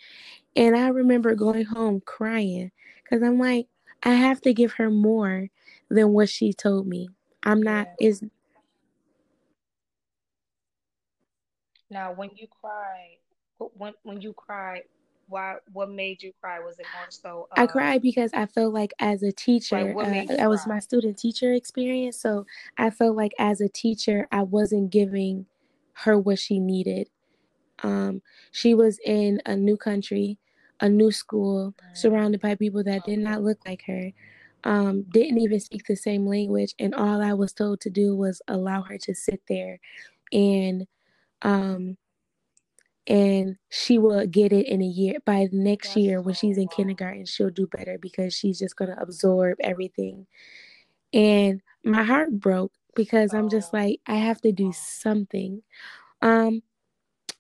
[0.56, 2.72] and I remember going home crying
[3.04, 3.68] because I'm like,
[4.04, 5.50] I have to give her more
[5.90, 7.10] than what she told me.
[7.44, 8.08] I'm not yeah.
[8.08, 8.24] is
[11.90, 13.18] now when you cry
[13.78, 14.82] when when you cry
[15.28, 18.74] why what made you cry was it more so uh, i cried because i felt
[18.74, 22.46] like as a teacher like uh, was my student teacher experience so
[22.78, 25.46] i felt like as a teacher i wasn't giving
[25.94, 27.10] her what she needed
[27.84, 28.22] um,
[28.52, 30.38] she was in a new country
[30.82, 34.12] a new school surrounded by people that did not look like her
[34.64, 38.42] um, didn't even speak the same language and all i was told to do was
[38.48, 39.80] allow her to sit there
[40.32, 40.88] and
[41.44, 41.98] um,
[43.08, 45.16] and she will get it in a year.
[45.26, 49.02] By next year when she's in kindergarten she'll do better because she's just going to
[49.02, 50.28] absorb everything.
[51.14, 55.64] And my heart broke because i'm just like i have to do something.
[56.22, 56.62] Um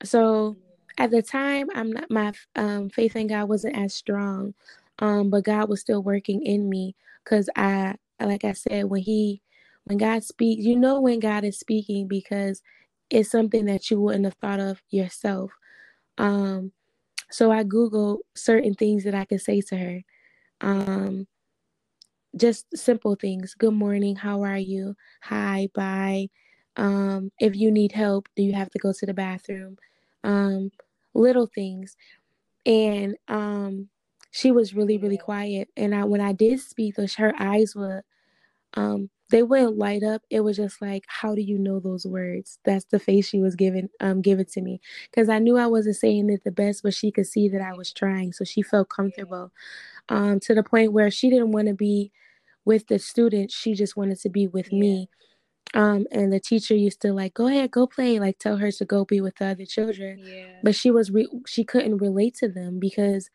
[0.04, 0.58] so
[1.02, 4.54] at the time i'm not my um, faith in god wasn't as strong
[5.00, 9.42] um, but god was still working in me because i like i said when he
[9.86, 12.62] when god speaks you know when god is speaking because
[13.10, 15.52] it's something that you wouldn't have thought of yourself.
[16.18, 16.72] Um,
[17.32, 20.02] so i googled certain things that i could say to her.
[20.62, 21.28] Um,
[22.38, 23.56] just simple things.
[23.56, 24.96] Good morning how are you?
[25.24, 26.30] Hi bye.
[26.78, 29.78] Um, if you need help do you have to go to the bathroom?
[30.24, 30.72] Um,
[31.14, 31.96] little things.
[32.66, 33.90] And um,
[34.32, 35.70] she was really, really quiet.
[35.76, 38.02] And I, when I did speak, her eyes would,
[38.76, 40.22] um, they wouldn't light up.
[40.30, 42.60] It was just like, how do you know those words?
[42.66, 44.82] That's the face she was giving, um, giving to me.
[45.10, 47.74] Because I knew I wasn't saying it the best, but she could see that I
[47.74, 48.34] was trying.
[48.34, 49.52] So she felt comfortable
[50.10, 52.12] um, to the point where she didn't want to be
[52.66, 53.56] with the students.
[53.56, 54.80] She just wanted to be with yeah.
[54.80, 55.10] me.
[55.74, 58.86] Um, and the teacher used to like, go ahead, go play, like tell her to
[58.86, 60.20] go be with the other children.
[60.20, 60.58] Yeah.
[60.64, 63.30] But she was re- she couldn't relate to them because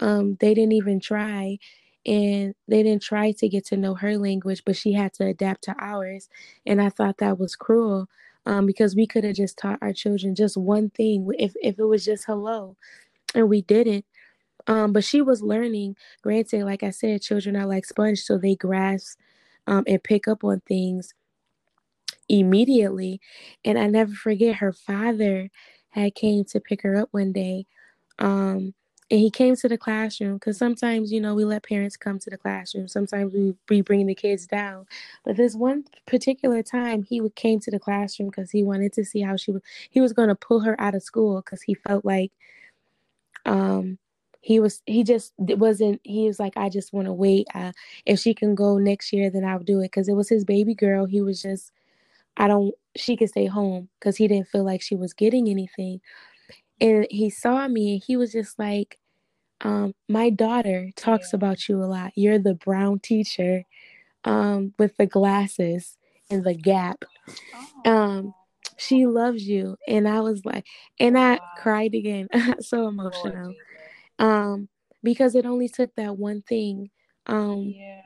[0.00, 1.58] um they didn't even try
[2.06, 5.64] and they didn't try to get to know her language, but she had to adapt
[5.64, 6.28] to ours.
[6.66, 8.08] And I thought that was cruel.
[8.46, 11.84] Um, because we could have just taught our children just one thing if if it
[11.84, 12.76] was just hello.
[13.34, 14.04] And we didn't.
[14.66, 15.96] Um, but she was learning.
[16.22, 19.18] Granted, like I said, children are like sponge, so they grasp
[19.66, 21.14] um, and pick up on things
[22.28, 23.20] immediately.
[23.64, 25.50] And I never forget her father
[25.90, 27.66] had came to pick her up one day.
[28.18, 28.74] Um,
[29.10, 32.30] and he came to the classroom because sometimes, you know, we let parents come to
[32.30, 32.88] the classroom.
[32.88, 34.86] Sometimes we, we bring the kids down.
[35.24, 39.04] But this one particular time, he would came to the classroom because he wanted to
[39.04, 39.62] see how she was.
[39.90, 42.32] He was going to pull her out of school because he felt like
[43.44, 43.98] um,
[44.40, 47.72] he was he just it wasn't he was like i just want to wait uh,
[48.04, 50.74] if she can go next year then i'll do it because it was his baby
[50.74, 51.72] girl he was just
[52.36, 56.00] i don't she could stay home because he didn't feel like she was getting anything.
[56.80, 58.98] And he saw me and he was just like
[59.62, 61.36] um, my daughter talks Yeah.
[61.36, 62.12] about you a lot.
[62.16, 63.64] You're the brown teacher
[64.24, 65.98] um, with the glasses
[66.30, 67.04] and the gap.
[67.84, 68.34] Um
[68.78, 69.76] she loves you.
[69.88, 70.66] And i was like
[71.00, 71.38] and i Wow.
[71.56, 72.28] cried again.
[72.60, 73.54] So emotional.
[74.18, 74.68] Um
[75.02, 76.90] because it only took that one thing.
[77.26, 78.00] Um Yeah.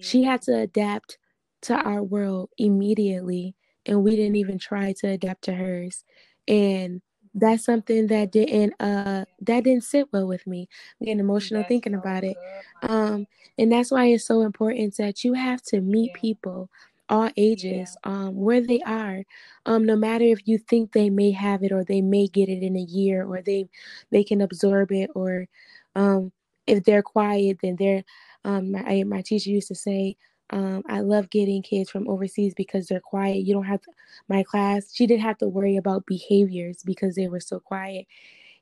[0.00, 1.18] she had to adapt
[1.62, 3.54] to our world immediately
[3.86, 6.04] and we didn't even try to adapt to hers.
[6.48, 7.02] And
[7.34, 10.68] that's something that didn't uh that didn't sit well with me
[11.00, 12.36] I'm getting emotional That's thinking so about it.
[12.36, 13.26] good, my um
[13.58, 16.20] and that's why it's so important that you have to meet Yeah.
[16.20, 16.70] people
[17.08, 19.24] all ages um where they are.
[19.66, 22.62] Um no matter if you think they may have it or they may get it
[22.62, 23.68] in a year or they
[24.10, 25.48] they can absorb it or
[25.94, 26.32] um
[26.66, 28.04] if they're quiet then they're
[28.44, 30.16] um my my teacher used to say
[30.52, 33.90] um I love getting kids from overseas because they're quiet you don't have to
[34.28, 38.06] my class she didn't have to worry about behaviors because they were so quiet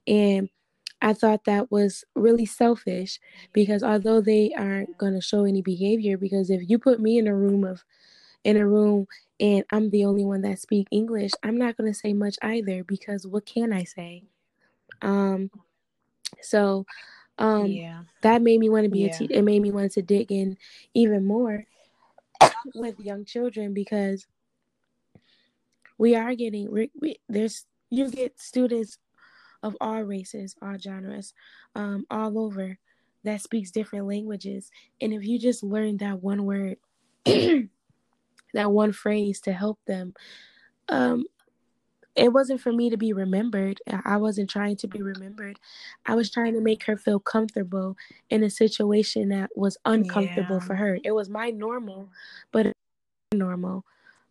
[0.06, 0.48] and
[1.02, 3.20] I thought that was really selfish
[3.52, 7.26] because although they aren't going to show any behavior because if you put me in
[7.26, 7.84] a room of
[8.44, 9.06] in a room
[9.40, 12.84] and I'm the only one that speak English, I'm not going to say much either
[12.84, 14.24] because what can I say?
[15.02, 15.50] Um
[16.42, 16.86] so
[17.38, 18.04] um Yeah.
[18.22, 19.34] that made me want to be a teacher.
[19.34, 20.58] It made me want to dig in
[20.94, 21.64] even more
[22.74, 24.26] with young children because
[25.98, 28.98] we are getting we, we, there's you get students
[29.62, 31.34] of all races, all genres,
[31.74, 32.78] um, all over
[33.24, 34.70] that speaks different languages.
[35.00, 36.78] And if you just learn that one word,
[37.24, 37.68] that
[38.54, 40.14] one phrase to help them,
[40.88, 41.24] um,
[42.20, 43.80] it wasn't for me to be remembered.
[44.04, 45.58] I wasn't trying to be remembered.
[46.06, 47.96] I was trying to make her feel comfortable
[48.28, 50.66] in a situation that was uncomfortable Yeah.
[50.66, 50.98] for her.
[51.02, 52.08] It was my normal,
[52.52, 52.76] but it
[53.32, 53.84] was normal.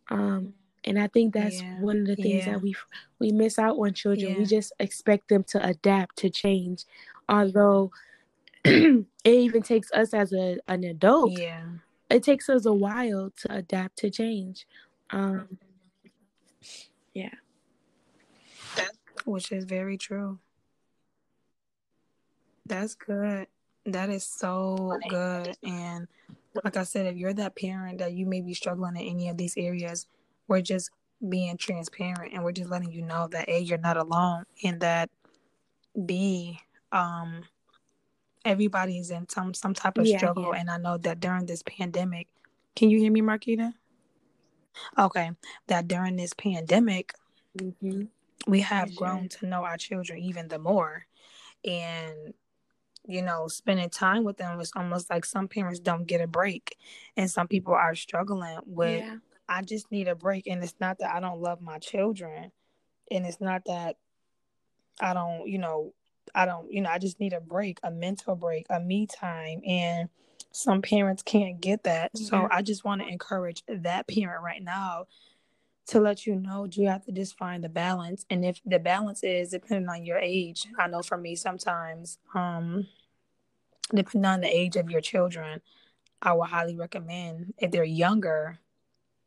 [0.08, 1.80] Um, and I think that's Yeah.
[1.80, 2.52] one of the things Yeah.
[2.52, 2.74] that we
[3.18, 4.38] we miss out on children.
[4.38, 6.84] We just expect them to adapt to change,
[7.28, 7.90] although
[8.64, 11.38] it even takes us as a an adult.
[11.38, 11.64] Yeah.
[12.10, 14.66] It takes us a while to adapt to change.
[15.10, 15.58] Um,
[17.14, 17.34] yeah.
[19.24, 20.38] Which is very true.
[22.66, 23.46] That's good.
[23.86, 25.56] That is so good.
[25.62, 26.06] And
[26.64, 29.36] like I said, if you're that parent that you may be struggling in any of
[29.36, 30.06] these areas,
[30.48, 30.90] we're just
[31.28, 35.10] being transparent and we're just letting you know that A, you're not alone and that
[36.06, 36.60] B,
[36.92, 37.42] um,
[38.44, 40.52] everybody's in some some type of Yeah, struggle.
[40.52, 40.60] can.
[40.60, 42.28] And I know that during this pandemic,
[42.76, 43.74] can you hear me, Marquita?
[44.98, 45.32] Okay.
[45.66, 47.14] That during this pandemic,
[47.58, 48.02] Mm-hmm.
[48.46, 51.06] We have grown to know our children even the more.
[51.64, 52.34] And
[53.06, 56.76] you know spending time with them is almost like some parents don't get a break
[57.16, 59.16] and some people are struggling with Yeah.
[59.48, 62.52] i just need a break and it's not that i don't love my children
[63.10, 63.96] and it's not that
[65.00, 65.94] i don't you know
[66.34, 69.62] i don't you know i just need a break a mental break a me time
[69.66, 70.08] and
[70.52, 72.16] some parents can't get that.
[72.18, 75.06] So i just want to encourage that parent right now
[75.90, 78.24] to let you know you have to just find the balance?
[78.30, 82.86] And if the balance is depending on your age i know for me sometimes um
[83.92, 85.60] depending on the age of your children
[86.22, 88.58] i would highly recommend if they're younger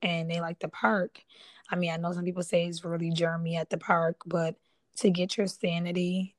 [0.01, 1.21] and they like the park.
[1.69, 4.55] I mean i know some people say it's really germy at the park but
[4.97, 6.35] to get your sanity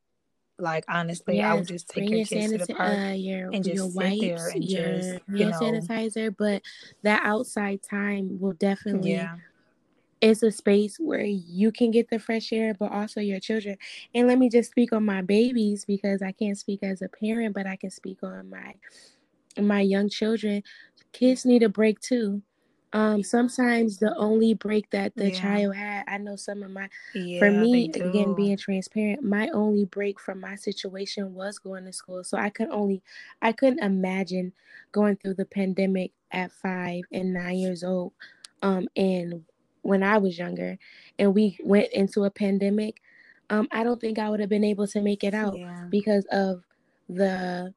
[0.58, 3.64] like honestly i would just take your your kids to the park uh, your and
[3.64, 6.62] just your sit there wipes, and your just you hand know sanitizer, but
[7.02, 9.36] that outside time will definitely yeah
[10.24, 13.76] it's a space where you can get the fresh air, but also your children.
[14.14, 17.54] And let me just speak on my babies because I can't speak as a parent,
[17.54, 18.74] but I can speak on my
[19.60, 20.62] my young children.
[21.12, 22.42] Kids need a break too.
[22.92, 26.88] Um, sometimes the only break that the yeah child had, I know some of my,
[27.36, 31.84] for yeah they me, again, being transparent, my only break from my situation was going
[31.86, 32.22] to school.
[32.24, 33.02] So I could only,
[33.42, 34.52] I couldn't imagine
[34.92, 38.12] going through the pandemic at five and nine years old.
[38.62, 39.44] Um, and
[39.84, 40.78] when I was younger
[41.18, 43.02] and we went into a pandemic,
[43.50, 46.26] um, I don't think I would have been able to make it out yeah because
[46.32, 46.64] of
[47.08, 47.74] the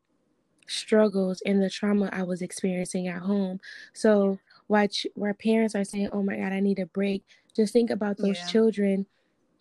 [0.67, 3.59] struggles and the trauma I was experiencing at home.
[3.93, 7.23] So why where parents are saying, "Oh my God, I need a break,"
[7.55, 9.07] just think about those yeah children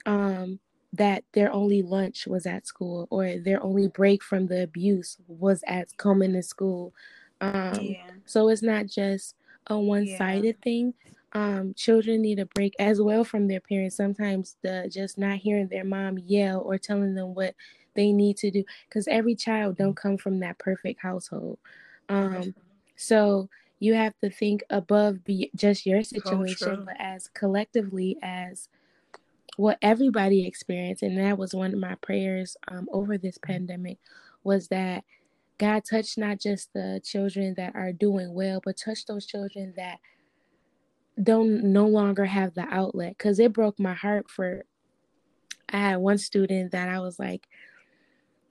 [0.07, 0.61] um,
[0.93, 5.63] that their only lunch was at school or their only break from the abuse was
[5.67, 6.95] at coming to school.
[7.41, 9.35] Um, yeah so it's not just
[9.67, 10.95] a one-sided thing.
[11.37, 13.95] Um, children need a break as well from their parents.
[13.95, 17.55] Sometimes the just not hearing their mom yell or telling them what
[17.95, 21.59] they need to do because every child don't come from that perfect household.
[22.09, 22.55] Um
[22.97, 28.71] so you have to think above be just your situation but as collectively as
[29.59, 33.99] what everybody experienced and that was one of my prayers um, over this pandemic
[34.45, 35.05] was that
[35.59, 39.99] god touch not just the children that are doing well but touch those children that
[41.23, 44.65] don't no longer have the outlet because it broke my heart for
[45.71, 47.49] i had one student that i was like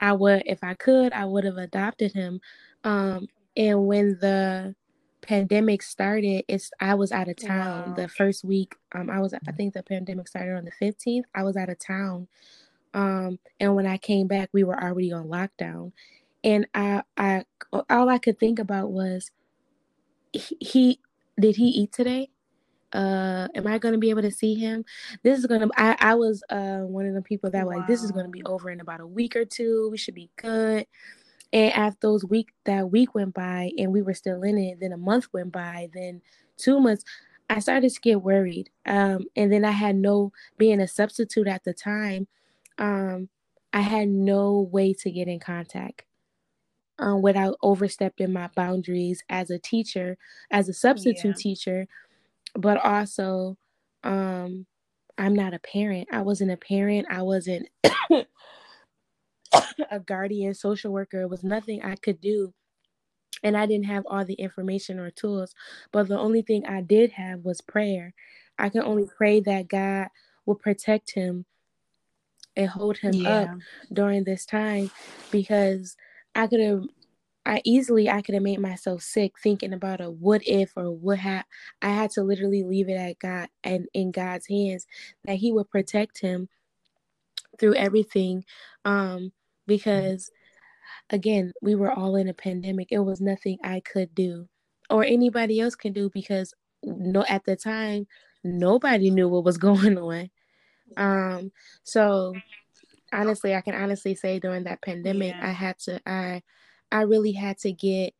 [0.01, 2.39] i would if i could i would have adopted him
[2.83, 4.75] um, and when the
[5.25, 7.95] pandemic started, it's I was out of town wow.
[7.95, 8.75] the first week.
[8.93, 11.23] Um, I was I think the pandemic started on the 15th.
[11.33, 12.27] I was out of town.
[12.93, 15.91] Um, and when I came back, we were already on lockdown.
[16.43, 17.45] And I I
[17.89, 19.31] all I could think about was
[20.31, 20.99] he, he
[21.39, 22.29] did he eat today?
[22.95, 24.85] Uh, am I gonna be able to see him?
[25.21, 25.67] This is gonna.
[25.75, 27.77] I I was uh one of the people that wow.
[27.77, 29.89] like this is gonna be over in about a week or two.
[29.91, 30.87] We should be good.
[31.51, 34.91] And after those week that week went by and we were still in it, then
[34.91, 36.21] a month went by, then
[36.57, 37.03] two months,
[37.49, 38.69] I started to get worried.
[38.85, 42.27] Um, and then I had no being a substitute at the time,
[42.77, 43.29] um,
[43.73, 46.03] I had no way to get in contact.
[46.97, 50.17] Um, without overstepping my boundaries as a teacher,
[50.49, 51.33] as a substitute yeah.
[51.33, 51.87] teacher,
[52.55, 53.57] but also
[54.03, 54.65] um,
[55.17, 56.09] I'm not a parent.
[56.11, 57.07] I wasn't a parent.
[57.09, 57.67] I wasn't
[59.91, 61.21] a guardian, social worker.
[61.21, 62.53] It was nothing I could do.
[63.43, 65.53] And I didn't have all the information or tools.
[65.91, 68.13] But the only thing I did have was prayer.
[68.57, 70.07] I can only pray that God
[70.45, 71.45] will protect him
[72.55, 73.29] and hold him yeah.
[73.29, 73.49] up
[73.91, 74.89] during this time
[75.31, 75.97] because
[76.33, 76.83] I could have
[77.45, 81.19] I easily I could have made myself sick thinking about a what if or what
[81.19, 81.45] have
[81.81, 84.87] I had to literally leave it at God and in God's hands
[85.25, 86.49] that he would protect him
[87.59, 88.43] through everything
[88.83, 89.31] um
[89.67, 90.31] because
[91.09, 92.87] again, we were all in a pandemic.
[92.91, 94.47] It was nothing I could do
[94.89, 98.07] or anybody else can do because no at the time
[98.43, 100.29] nobody knew what was going on.
[100.97, 101.51] Um
[101.83, 102.33] so
[103.13, 105.47] honestly, I can honestly say during that pandemic yeah.
[105.47, 106.41] I had to I
[106.95, 108.13] I really had to get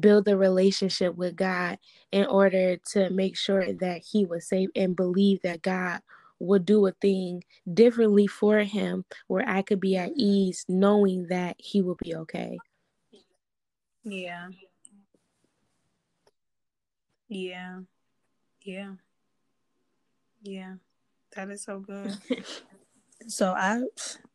[0.00, 1.78] build a relationship with God
[2.10, 6.00] in order to make sure that he was safe and believe that God
[6.38, 7.44] would do a thing
[7.74, 12.56] differently for him where I could be at ease knowing that he will be okay.
[14.04, 14.48] Yeah.
[17.28, 17.80] Yeah.
[18.62, 18.92] Yeah.
[20.40, 20.76] Yeah.
[21.36, 22.16] That is so good.
[23.28, 23.82] so I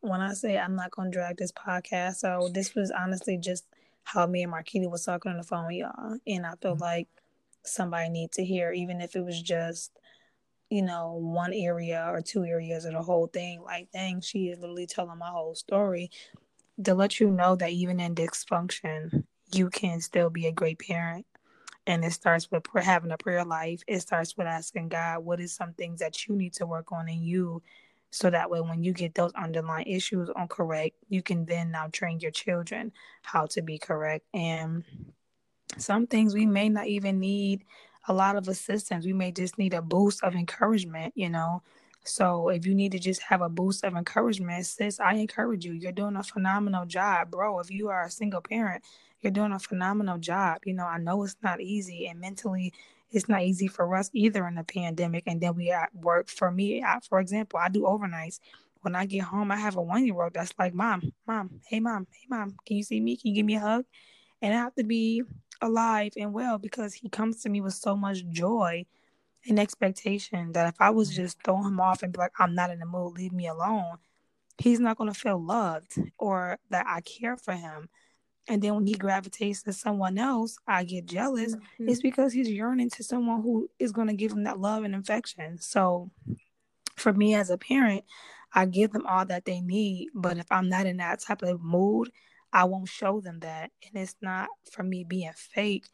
[0.07, 3.65] when I say I'm not gonna drag this podcast, so this was honestly just
[4.03, 6.17] how me and Marquita was talking on the phone, y'all.
[6.25, 6.81] And I feel mm-hmm.
[6.81, 7.07] like
[7.63, 9.91] somebody needs to hear, even if it was just
[10.69, 13.61] you know, one area or two areas of the whole thing.
[13.61, 16.11] Like, dang, she is literally telling my whole story
[16.83, 21.25] to let you know that even in dysfunction, you can still be a great parent.
[21.85, 23.81] And it starts with having a prayer life.
[23.87, 27.07] It starts with asking God, what is some things that you need to work on
[27.07, 27.63] in you?
[28.17, 31.87] So that way, when you get those underlying issues on correct, you can then now
[31.91, 32.91] train your children
[33.21, 34.25] how to be correct.
[34.33, 34.83] And
[35.77, 37.63] some things we may not even need
[38.07, 39.05] a lot of assistance.
[39.05, 41.61] We may just need a boost of encouragement, you know.
[42.05, 45.73] So if you need to just have a boost of encouragement, sis, I encourage you.
[45.73, 47.59] You're doing a phenomenal job, bro.
[47.59, 48.83] If you are a single parent,
[49.21, 50.61] you're doing a phenomenal job.
[50.65, 52.73] You know, I know it's not easy and mentally
[53.11, 55.23] it's not easy for us either in the pandemic.
[55.27, 56.29] And then we at work.
[56.29, 58.39] For me, I, for example, I do overnights.
[58.81, 61.79] When I get home, I have a one year old that's like, Mom, Mom, hey
[61.79, 63.17] mom, hey mom, can you see me?
[63.17, 63.85] Can you give me a hug?
[64.41, 65.23] And I have to be
[65.61, 68.85] alive and well because he comes to me with so much joy
[69.47, 72.69] and expectation that if I was just throw him off and be like, I'm not
[72.69, 73.97] in the mood, leave me alone,
[74.57, 77.89] he's not going to feel loved or that I care for him.
[78.47, 81.55] And then when he gravitates to someone else, I get jealous.
[81.55, 81.89] Mm-hmm.
[81.89, 84.95] It's because he's yearning to someone who is going to give him that love and
[84.95, 85.57] affection.
[85.57, 86.11] So
[86.95, 88.05] for me as a parent,
[88.53, 90.09] I give them all that they need.
[90.15, 92.09] But if I'm not in that type of mood,
[92.53, 93.71] I won't show them that.
[93.85, 95.87] And it's not for me being fake,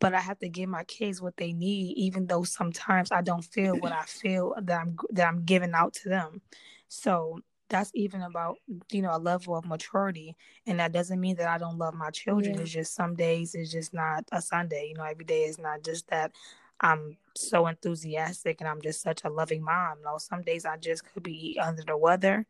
[0.00, 3.44] but I have to give my kids what they need, even though sometimes I don't
[3.44, 6.42] feel what I feel that I'm that I'm giving out to them.
[6.88, 7.38] So
[7.70, 8.56] that's even about
[8.90, 12.10] you know a level of maturity and that doesn't mean that i don't love my
[12.10, 12.56] children.
[12.56, 12.62] Yeah.
[12.62, 15.82] it's just some days it's just not a sunday you know every day is not
[15.82, 16.32] just that
[16.80, 19.98] i'm so enthusiastic and i'm just such a loving mom.
[19.98, 22.46] You know some days i just could be under the weather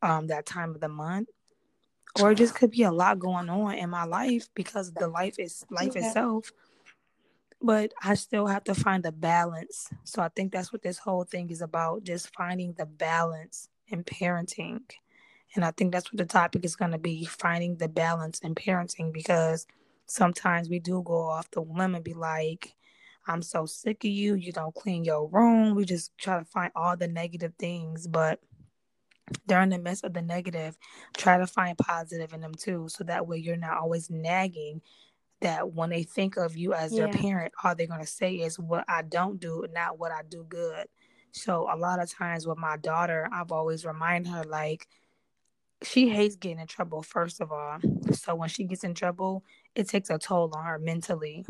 [0.00, 1.28] um that time of the month
[2.20, 5.38] or it just could be a lot going on in my life because the life
[5.38, 6.50] is life itself
[7.60, 9.88] but i still have to find the balance.
[10.04, 14.04] So i think that's what this whole thing is about just finding the balance in
[14.04, 14.82] parenting
[15.56, 18.54] And I think that's what the topic is going to be finding the balance in
[18.54, 19.66] parenting because
[20.06, 22.74] sometimes we do go off the limb and be like,
[23.26, 24.34] I'm so sick of you.
[24.34, 25.74] You don't clean your room.
[25.74, 28.08] We just try to find all the negative things.
[28.08, 28.40] But
[29.46, 30.78] during the midst of the negative,
[31.16, 32.86] try to find positive in them too.
[32.90, 34.82] So that way you're not always nagging
[35.42, 37.10] that when they think of you as their Yeah.
[37.10, 40.44] parent, all they're going to say is what I don't do, not what I do
[40.48, 40.86] good.
[41.32, 44.86] So a lot of times with my daughter, I've always remind her like
[45.82, 47.78] she hates getting in trouble first of all.
[48.12, 51.44] So when she gets in trouble, it takes a toll on her mentally.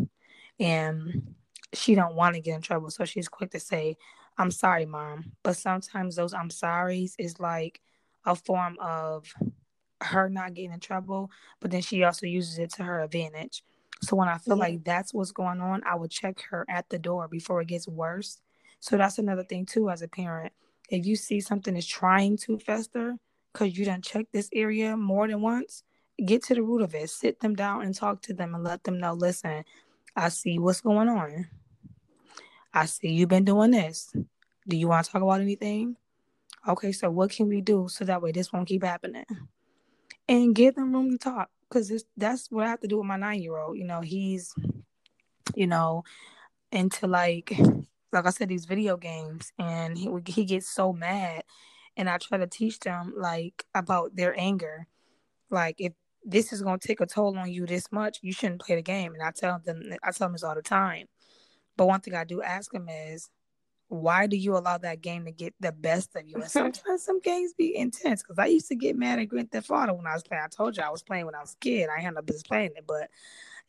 [0.58, 1.34] And
[1.72, 2.90] she don't want to get in trouble.
[2.90, 3.96] So she's quick to say,
[4.38, 5.32] I'm sorry, mom.
[5.42, 7.80] But sometimes those I'm sorry's is like
[8.24, 9.34] a form of
[10.02, 11.30] her not getting in trouble,
[11.60, 13.64] but then she also uses it to her advantage.
[14.02, 14.64] So when I feel Yeah.
[14.64, 17.88] like that's what's going on, I would check her at the door before it gets
[17.88, 18.40] worse.
[18.82, 20.52] So that's another thing too as a parent.
[20.90, 23.14] If you see something is trying to fester
[23.52, 25.84] because you done checked this area more than once,
[26.26, 27.08] get to the root of it.
[27.08, 29.64] Sit them down and talk to them and let them know, listen,
[30.16, 31.46] I see what's going on.
[32.74, 34.12] I see you've been doing this.
[34.66, 35.96] Do you want to talk about anything?
[36.66, 39.26] Okay, so what can we do so that way this won't keep happening?
[40.28, 43.16] And give them room to talk because that's what I have to do with my
[43.16, 43.78] nine year old.
[43.78, 44.52] You know, he's,
[45.54, 46.02] you know,
[46.72, 47.56] into like,
[48.12, 51.44] like I said, these video games, and he he gets so mad,
[51.96, 54.86] and I try to teach them like about their anger,
[55.50, 55.92] like if
[56.24, 59.14] this is gonna take a toll on you this much, you shouldn't play the game.
[59.14, 61.06] And I tell them, I tell them this all the time.
[61.76, 63.30] But one thing I do ask them is,
[63.88, 66.36] why do you allow that game to get the best of you?
[66.36, 69.70] And sometimes some games be intense because I used to get mad at Grand Theft
[69.70, 70.42] Auto when I was playing.
[70.44, 71.88] I told you I was playing when I was a kid.
[71.94, 73.10] I had no business playing it, but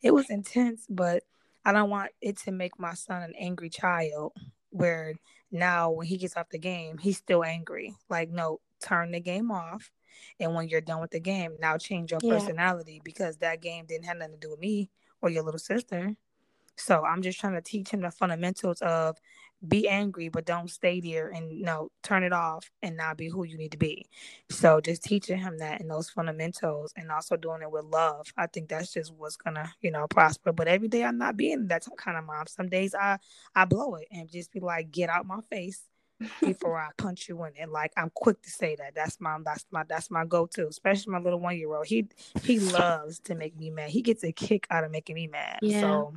[0.02, 0.86] it was intense.
[0.88, 1.24] But
[1.64, 4.32] I don't want it to make my son an angry child
[4.70, 5.14] where
[5.50, 7.94] now when he gets off the game, he's still angry.
[8.08, 9.90] Like, no, turn the game off.
[10.40, 12.30] And when you're done with the game, now change your Yeah.
[12.30, 14.90] personality because that game didn't have nothing to do with me
[15.22, 16.16] or your little sister.
[16.76, 19.16] So I'm just trying to teach him the fundamentals of
[19.66, 23.44] be angry, but don't stay there and no, turn it off and not be who
[23.44, 24.06] you need to be.
[24.50, 28.26] So just teaching him that and those fundamentals and also doing it with love.
[28.36, 30.52] I think that's just what's gonna, you know, prosper.
[30.52, 32.46] But every day I'm not being that kind of mom.
[32.46, 33.18] Some days I
[33.54, 35.82] I blow it and just be like, get out my face
[36.40, 37.70] before I punch you in it.
[37.70, 38.94] Like I'm quick to say that.
[38.94, 40.68] That's my that's my that's my go to.
[40.68, 41.86] Especially my little one year old.
[41.86, 42.06] He
[42.42, 43.90] he loves to make me mad.
[43.90, 45.60] He gets a kick out of making me mad.
[45.62, 45.80] Yeah.
[45.80, 46.12] So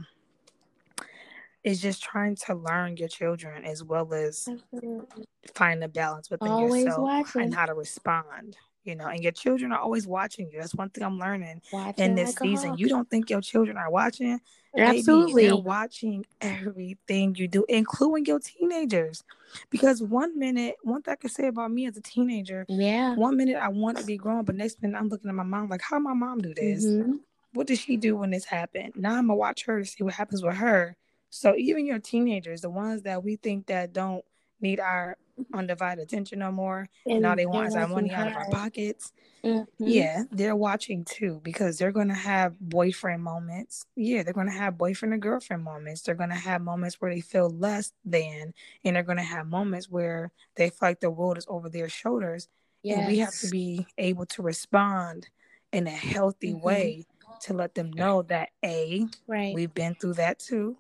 [1.68, 5.26] it's just trying to learn your children as well as Absolutely.
[5.54, 7.42] find a balance within Always yourself watching.
[7.44, 8.58] and how to respond.
[8.84, 10.60] You know, and your children are always watching you.
[10.62, 12.78] That's one thing I'm learning Watching in this like season.
[12.78, 14.40] You don't think your children are watching?
[14.74, 15.48] Baby, Absolutely.
[15.48, 19.26] they're watching everything you do, including your teenagers.
[19.70, 23.16] Because one minute, one thing I can say about me as a teenager, Yeah.
[23.16, 25.68] one minute I want to be grown, but next minute I'm looking at my mom
[25.68, 26.86] like, how my mom do this?
[26.86, 27.20] Mhm.
[27.54, 28.94] What did she do when this happened?
[28.96, 30.96] Now I'm gonna watch her to see what happens with her.
[31.30, 34.24] So even your teenagers, the ones that we think that don't
[34.62, 35.18] need our
[35.54, 39.12] undivided attention no more, and all they want is our money out of our pockets.
[39.44, 39.66] Mhm.
[39.80, 43.86] Yeah, they're watching too because they're going to have boyfriend moments.
[43.96, 46.02] Yeah, they're going to have boyfriend or girlfriend moments.
[46.02, 48.54] They're going to have moments where they feel less than,
[48.84, 51.90] and they're going to have moments where they feel like the world is over their
[51.90, 52.48] shoulders.
[52.90, 55.30] And we have to be able to respond
[55.74, 56.62] in a healthy Mhm.
[56.62, 57.06] way
[57.42, 59.54] to let them know that A, Right.
[59.54, 60.78] we've been through that too,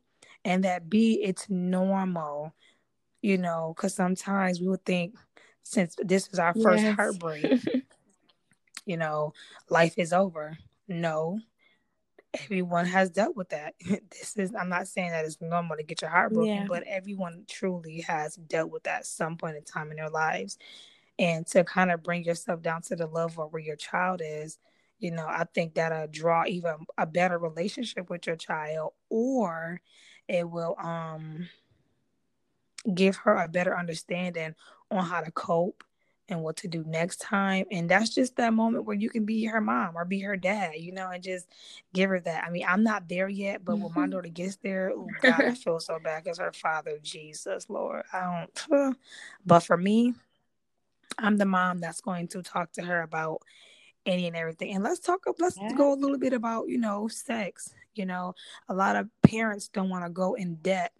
[0.48, 2.54] and that B, it's normal,
[3.22, 5.16] you know, because sometimes we would think
[5.62, 6.95] since this is our first Yes.
[6.95, 7.52] heartbreak,
[8.86, 9.34] you know,
[9.70, 10.57] life is over.
[10.88, 11.41] No,
[12.41, 13.74] everyone has dealt with that.
[14.10, 16.65] This is, I'm not saying that it's normal to get your heart broken, Yeah.
[16.65, 20.57] but everyone truly has dealt with that at some point in time in their lives.
[21.19, 24.60] And to kind of bring yourself down to the level where your child is,
[24.99, 29.82] you know, I think that'll draw even a better relationship with your child, or
[30.28, 31.48] it will um
[32.94, 34.56] give her a better understanding
[34.91, 35.84] on how to cope
[36.30, 37.66] and what to do next time.
[37.72, 40.74] And that's just that moment where you can be her mom or be her dad,
[40.76, 41.48] you know, and just
[41.94, 42.44] give her that.
[42.44, 44.12] I mean, I'm not there yet, but when my Mhm.
[44.12, 46.99] daughter gets there, oh God, I feel so bad as her father.
[47.02, 48.04] Jesus, Lord.
[48.12, 48.98] I don't
[49.45, 50.14] but for me,
[51.18, 53.41] I'm the mom that's going to talk to her about
[54.08, 54.74] any and everything.
[54.74, 55.74] And let's talk let's Yeah.
[55.74, 57.74] go a little bit about, you know, sex.
[57.94, 58.34] You know,
[58.70, 60.96] a lot of parents don't want to go in depth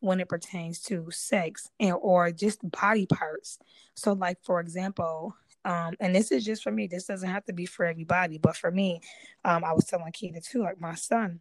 [0.00, 3.58] when it pertains to sex and or just body parts.
[3.94, 7.52] So like for example, um, and this is just for me, this doesn't have to
[7.52, 9.00] be for everybody, but for me,
[9.44, 11.40] um, I was telling Keita too, like my son,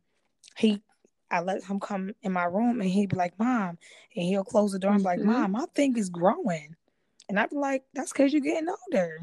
[0.57, 0.81] he
[1.29, 3.77] I let him come in my room and he'd be like, Mom,
[4.15, 5.25] and he'll close the door and be like, Mhm.
[5.25, 6.75] Mom, my thing is growing.
[7.29, 9.19] And I'd be like, That's because you're getting older.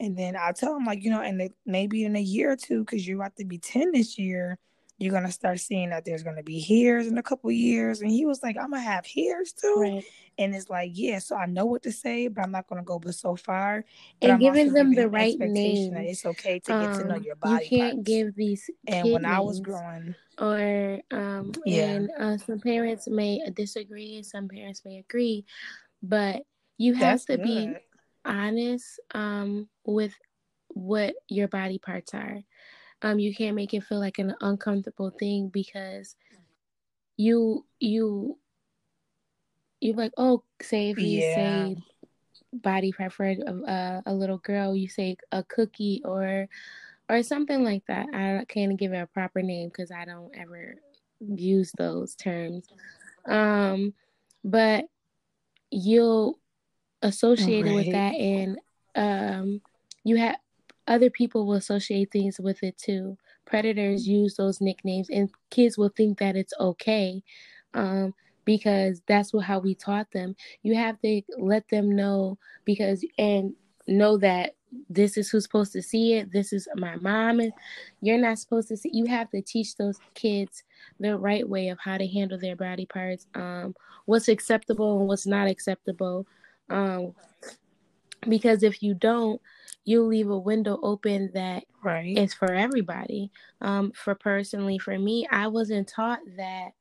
[0.00, 2.80] And then I tell them, like, you know, and maybe in a year or two,
[2.80, 4.58] because you're about to be 10 this year,
[4.98, 8.00] you're gonna start seeing that there's gonna be hairs in a couple years.
[8.00, 9.74] And he was like, I'm gonna have hairs too.
[9.76, 10.04] Right.
[10.38, 12.98] And it's like, yeah, so I know what to say, but I'm not gonna go
[12.98, 13.84] but so far.
[14.20, 15.94] But and I'm giving them the right name.
[15.94, 17.64] That it's okay to get to know um, your body.
[17.64, 18.06] You can't parts.
[18.06, 18.70] give these.
[18.86, 21.84] And when I was growing, or um, yeah.
[21.84, 25.44] and uh, some parents may disagree, some parents may agree,
[26.02, 26.42] but
[26.78, 27.44] you have That's to good.
[27.44, 27.74] be
[28.24, 30.14] honest um, with
[30.68, 32.40] what your body parts are.
[33.02, 36.14] Um, you can't make it feel like an uncomfortable thing because
[37.16, 38.38] you you
[39.80, 41.34] you're like oh say if you yeah.
[41.34, 41.76] say
[42.52, 46.48] body part for a, a little girl you say a cookie or
[47.08, 50.76] or something like that i can't give it a proper name because i don't ever
[51.20, 52.66] use those terms
[53.28, 53.92] um
[54.44, 54.84] but
[55.70, 56.38] you'll
[57.02, 57.72] associate right.
[57.72, 58.58] it with that and
[58.94, 59.60] um
[60.04, 60.36] you have
[60.86, 63.16] other people will associate things with it too.
[63.44, 67.22] Predators use those nicknames, and kids will think that it's okay
[67.74, 68.14] um,
[68.44, 70.34] because that's what how we taught them.
[70.62, 73.54] You have to let them know because and
[73.86, 74.54] know that
[74.88, 76.32] this is who's supposed to see it.
[76.32, 77.52] This is my mom, and
[78.00, 78.90] you're not supposed to see.
[78.92, 80.64] You have to teach those kids
[80.98, 83.74] the right way of how to handle their body parts, um,
[84.06, 86.26] what's acceptable and what's not acceptable.
[86.70, 87.14] Um,
[88.28, 89.40] because if you don't,
[89.84, 92.16] you leave a window open that right.
[92.16, 93.30] is for everybody.
[93.60, 96.72] Um, for personally, for me, I wasn't taught that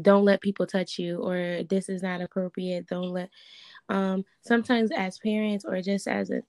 [0.00, 2.86] don't let people touch you or this is not appropriate.
[2.86, 3.30] Don't let
[3.88, 6.42] um sometimes as parents or just as a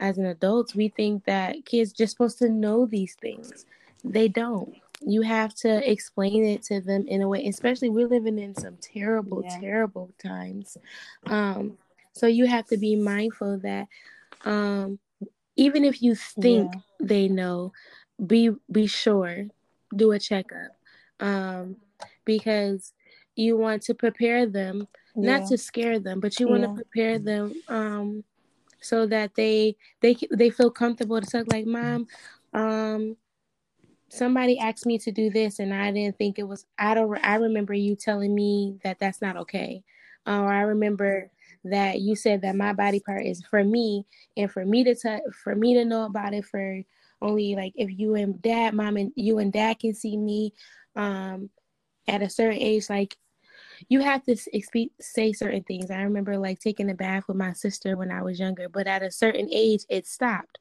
[0.00, 3.66] as an adult, we think that kids just supposed to know these things.
[4.04, 4.74] They don't.
[5.00, 8.76] You have to explain it to them in a way, especially we're living in some
[8.80, 9.58] terrible, yeah.
[9.60, 10.76] terrible times.
[11.26, 11.78] Um,
[12.18, 13.86] so you have to be mindful that
[14.44, 14.98] um,
[15.56, 16.80] even if you think yeah.
[17.00, 17.72] they know,
[18.24, 19.46] be be sure,
[19.94, 20.72] do a checkup.
[21.20, 21.76] Um,
[22.24, 22.92] because
[23.34, 24.86] you want to prepare them,
[25.16, 25.38] yeah.
[25.38, 26.68] not to scare them, but you want yeah.
[26.68, 28.24] to prepare them um
[28.80, 32.06] so that they they they feel comfortable to talk like mom
[32.54, 33.16] um
[34.08, 37.36] somebody asked me to do this and I didn't think it was I don't I
[37.36, 39.82] remember you telling me that that's not okay.
[40.26, 41.30] Uh, or I remember
[41.64, 44.04] that you said that my body part is for me
[44.36, 46.82] and for me to touch for me to know about it for
[47.20, 50.52] only like if you and dad mom and you and dad can see me
[50.96, 51.50] um
[52.06, 53.16] at a certain age like
[53.88, 55.90] you have to speak, say certain things.
[55.90, 59.02] I remember like taking a bath with my sister when i was younger but at
[59.02, 60.58] a certain age it stopped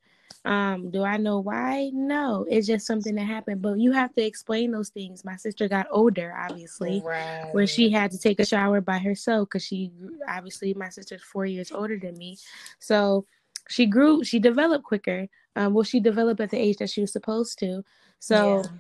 [0.48, 1.92] um, do I know why?
[1.94, 3.62] No, it's just something that happened.
[3.62, 5.26] But you have to explain those things.
[5.26, 7.50] My sister got older, obviously, right.
[7.52, 9.92] where she had to take a shower by herself because she
[10.26, 12.38] obviously my sister's four years older than me,
[12.80, 13.26] so
[13.68, 15.28] she grew, she developed quicker.
[15.58, 17.84] Um, well, she developed at the age that she was supposed to.
[18.20, 18.72] So yeah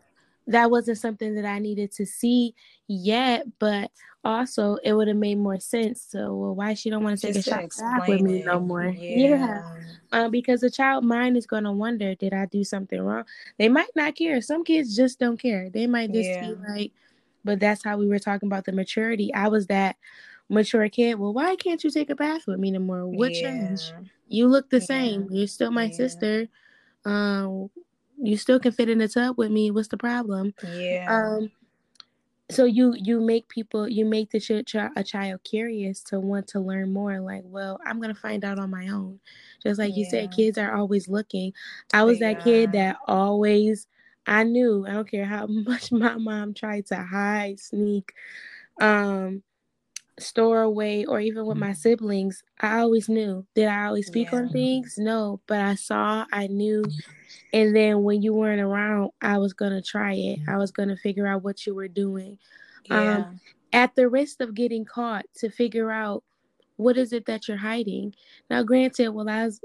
[0.48, 2.56] that wasn't something that I needed to see
[2.88, 3.92] yet, but
[4.24, 6.06] also it would have made more sense.
[6.10, 8.86] So, well, why she don't want to take a shot back with me no more?
[8.98, 9.72] Yeah, yeah.
[10.12, 13.26] Uh, because the child mind is going to wonder, did I do something wrong?
[13.58, 14.42] They might not care.
[14.42, 15.70] Some kids just don't care.
[15.70, 16.48] They might just yeah.
[16.48, 16.92] be like,
[17.44, 19.34] but that's how we were talking about the maturity.
[19.34, 19.98] I was that
[20.50, 21.16] mature kid.
[21.20, 23.06] Well, why can't you take a bath with me no more?
[23.06, 23.52] What yeah.
[23.52, 23.94] changed?
[24.30, 25.28] You look the same.
[25.30, 26.48] You're still my sister.
[27.06, 27.70] Um,
[28.18, 29.72] you still can fit in the tub with me.
[29.72, 30.54] What's the problem?
[30.74, 31.08] Yeah.
[31.10, 31.52] Um.
[32.50, 36.48] So you you make people you make the ch- ch- a child curious to want
[36.50, 37.20] to learn more.
[37.20, 39.20] Like, well, I'm gonna find out on my own.
[39.62, 39.98] Just like yeah.
[39.98, 41.54] you said, kids are always looking.
[41.94, 43.88] I was that kid that always
[44.26, 44.86] I knew.
[44.88, 48.14] I don't care how much my mom tried to hide, sneak,
[48.80, 49.44] um,
[50.20, 52.44] store away, or even with my siblings.
[52.60, 53.46] I always knew.
[53.56, 54.40] Did I always speak yeah.
[54.40, 54.96] on things?
[54.98, 56.26] No, but I saw.
[56.32, 56.84] I knew
[57.54, 60.40] and then when you weren't around, I was going to try it.
[60.48, 62.38] I was going to figure out what you were doing.
[62.86, 63.18] Yeah.
[63.18, 63.40] Um,
[63.74, 66.24] at the risk of getting caught to figure out
[66.78, 68.14] what is it that you're hiding.
[68.50, 69.62] Now, granted, well, I was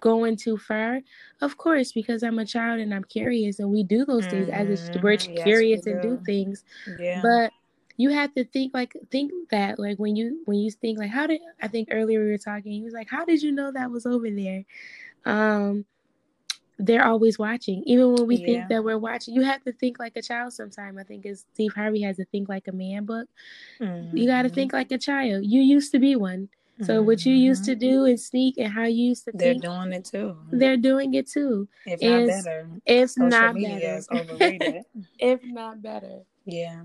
[0.00, 1.00] going too far,
[1.40, 4.46] of course, because I'm a child and I'm curious, and we do those mm-hmm.
[4.46, 6.64] things as a, we're yes, curious we and do things.
[6.98, 7.20] Yeah.
[7.22, 7.52] But
[7.98, 11.26] you have to think like think that like when you when you think like how
[11.26, 13.90] did I think earlier we were talking, he was like, how did you know that
[13.90, 14.64] was over there?
[15.26, 15.84] Um,
[16.78, 17.82] they're always watching.
[17.86, 18.46] Even when we yeah.
[18.46, 20.96] think that we're watching, you have to think like a child sometime.
[20.96, 23.28] I think as Steve Harvey has a think like a man book.
[23.80, 24.16] Mm-hmm.
[24.16, 25.44] You got to think like a child.
[25.44, 26.48] You used to be one.
[26.82, 27.06] So mm-hmm.
[27.06, 29.92] what you used to do and sneak and how you used to they're think, doing
[29.92, 30.36] it too.
[30.52, 31.66] They're doing it too.
[31.84, 32.68] If not it's, better.
[32.86, 33.96] If Social not better.
[33.96, 34.84] Is overrated.
[35.18, 36.20] if not better.
[36.44, 36.82] Yeah.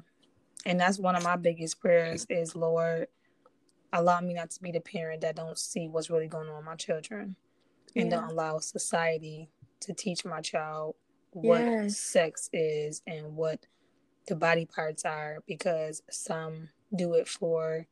[0.65, 3.07] And that's one of my biggest prayers is Lord,
[3.91, 6.65] allow me not to be the parent that don't see what's really going on with
[6.65, 7.35] my children
[7.95, 8.17] and yeah.
[8.17, 9.49] don't allow society
[9.81, 10.95] to teach my child
[11.31, 11.97] what yes.
[11.97, 13.65] sex is and what
[14.27, 17.85] the body parts are because some do it for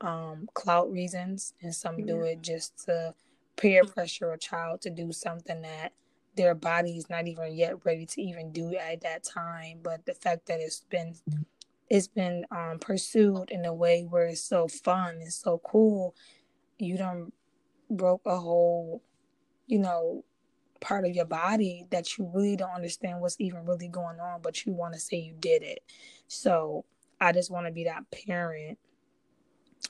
[0.00, 2.06] um, clout reasons and some yeah.
[2.06, 3.14] do it just to
[3.56, 5.92] peer pressure a child to do something that
[6.34, 10.14] their body is not even yet ready to even do at that time but the
[10.14, 11.14] fact that it's been
[11.92, 16.14] it's been um, pursued in a way where it's so fun and so cool
[16.78, 17.32] you don't
[17.90, 19.02] broke a whole
[19.66, 20.24] you know
[20.80, 24.64] part of your body that you really don't understand what's even really going on but
[24.66, 25.80] you want to say you did it
[26.28, 26.84] so
[27.20, 28.78] i just want to be that parent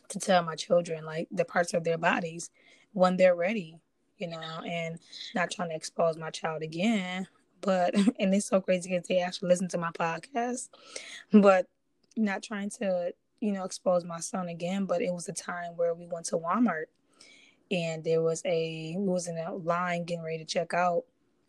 [0.08, 2.50] to tell my children like the parts of their bodies
[2.92, 3.80] when they're ready
[4.22, 4.98] you know, and
[5.34, 7.26] not trying to expose my child again.
[7.60, 10.68] But and it's so crazy because they actually listen to my podcast,
[11.32, 11.66] but
[12.16, 14.84] not trying to, you know, expose my son again.
[14.86, 16.86] But it was a time where we went to Walmart
[17.72, 21.04] and there was a we was in a line getting ready to check out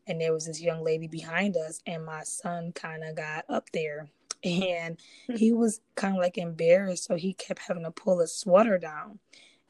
[0.07, 3.69] and there was this young lady behind us and my son kind of got up
[3.71, 4.07] there
[4.43, 4.99] and
[5.35, 9.19] he was kind of like embarrassed so he kept having to pull his sweater down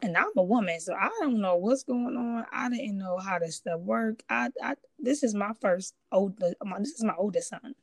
[0.02, 2.46] and I'm a woman, so I don't know what's going on.
[2.52, 6.80] I didn't know how this stuff worked I, I this is my first old, my,
[6.80, 7.74] this is my oldest son,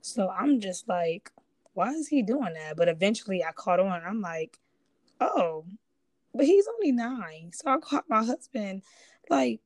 [0.00, 1.30] so I'm just like,
[1.74, 2.76] why is he doing that?
[2.76, 4.02] But eventually, I caught on.
[4.06, 4.58] I'm like,
[5.20, 5.64] oh,
[6.34, 8.82] but he's only nine, so I caught my husband,
[9.28, 9.60] like,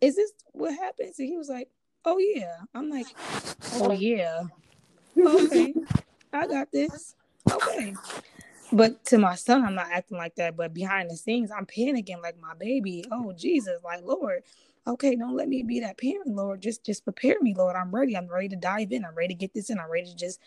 [0.00, 1.18] is this what happens?
[1.18, 1.68] And he was like,
[2.04, 2.58] oh yeah.
[2.74, 3.06] I'm like,
[3.74, 4.44] oh yeah,
[5.18, 5.74] okay,
[6.32, 7.14] I got this.
[7.50, 7.94] Okay.
[8.70, 10.56] But to my son, I'm not acting like that.
[10.56, 13.04] But behind the scenes, I'm panicking like my baby.
[13.10, 14.42] Oh Jesus, like Lord,
[14.86, 16.60] okay, don't let me be that parent, Lord.
[16.60, 17.76] Just just prepare me, Lord.
[17.76, 18.16] I'm ready.
[18.16, 19.04] I'm ready to dive in.
[19.04, 19.78] I'm ready to get this in.
[19.78, 20.38] I'm ready to just,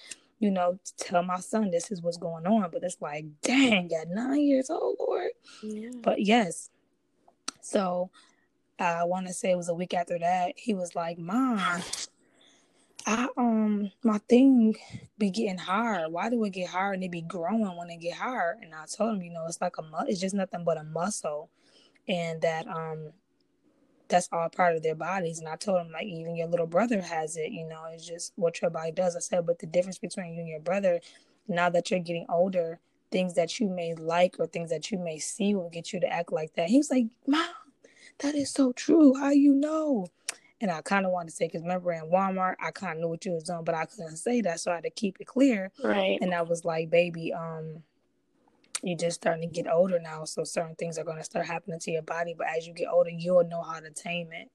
[0.42, 2.70] you know, tell my son this is what's going on.
[2.72, 5.30] But it's like, dang, at nine years old, Lord.
[5.62, 5.92] Yeah.
[6.02, 6.72] But yes.
[7.62, 8.10] So
[8.80, 10.54] I want to say it was a week after that.
[10.58, 11.60] He was like, Mom,
[13.06, 14.76] I um my thing
[15.20, 16.12] be getting hard.
[16.12, 18.58] Why do it get hard and it be growing when it get hard?
[18.64, 20.84] And I told him, you know, it's like a mu- it's just nothing but a
[20.84, 21.52] muscle,
[22.08, 23.12] and that um
[24.12, 25.40] that's all part of their bodies.
[25.40, 27.52] And I told him like even your little brother has it.
[27.52, 29.16] You know, it's just what your body does.
[29.16, 31.00] I said, but the difference between you and your brother,
[31.48, 32.80] now that you're getting older,
[33.12, 36.08] things that you may like or things that you may see will get you to
[36.08, 36.70] act like that.
[36.70, 37.48] He was like, Mom,
[38.20, 39.16] that is so true.
[39.16, 40.08] How you know?
[40.62, 43.08] And I kind of wanted to say, because remember in Walmart, I kind of knew
[43.08, 45.26] what you was doing, but I couldn't say that, so I had to keep it
[45.26, 45.72] clear.
[45.84, 46.20] Right.
[46.22, 47.82] And I was like, baby, um,
[48.84, 51.80] you're just starting to get older now, so certain things are going to start happening
[51.80, 52.34] to your body.
[52.38, 54.50] But as you get older, you'll know how to tame it.